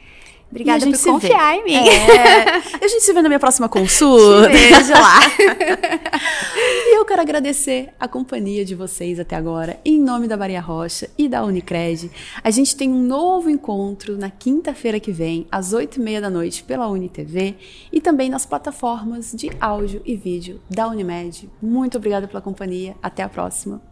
Obrigada 0.51 0.87
por 0.87 0.97
se 0.97 1.05
vê. 1.05 1.11
confiar 1.11 1.57
em 1.57 1.65
mim. 1.65 1.75
É, 1.75 2.85
a 2.85 2.89
gente 2.89 3.03
se 3.03 3.13
vê 3.13 3.21
na 3.21 3.29
minha 3.29 3.41
próxima 3.41 3.69
consulta. 3.69 4.49
Beijo 4.49 4.93
lá. 4.93 5.21
E 6.89 6.99
eu 6.99 7.05
quero 7.05 7.21
agradecer 7.21 7.93
a 7.99 8.07
companhia 8.07 8.65
de 8.65 8.75
vocês 8.75 9.19
até 9.19 9.35
agora, 9.35 9.79
em 9.85 10.01
nome 10.01 10.29
da 10.29 10.37
Maria 10.37 10.61
Rocha 10.61 11.11
e 11.19 11.29
da 11.29 11.45
Unicred. 11.45 12.11
A 12.43 12.51
gente 12.51 12.77
tem 12.77 12.89
um 12.89 13.03
novo 13.03 13.51
encontro 13.51 14.17
na 14.17 14.31
quinta-feira 14.31 15.01
que 15.01 15.11
vem, 15.11 15.49
às 15.51 15.73
oito 15.73 15.99
e 15.99 16.01
meia 16.01 16.21
da 16.21 16.31
noite, 16.31 16.63
pela 16.63 16.89
UniTV 16.89 17.57
e 17.93 18.01
também 18.01 18.31
nas 18.31 18.47
plataformas 18.47 19.33
de 19.33 19.51
áudio 19.61 20.01
e 20.07 20.15
vídeo 20.15 20.61
da 20.71 20.87
Unimed. 20.87 21.51
Muito 21.61 21.99
obrigada 21.99 22.29
pela 22.29 22.41
companhia. 22.41 22.95
Até 23.03 23.25
a 23.25 23.29
próxima. 23.29 23.83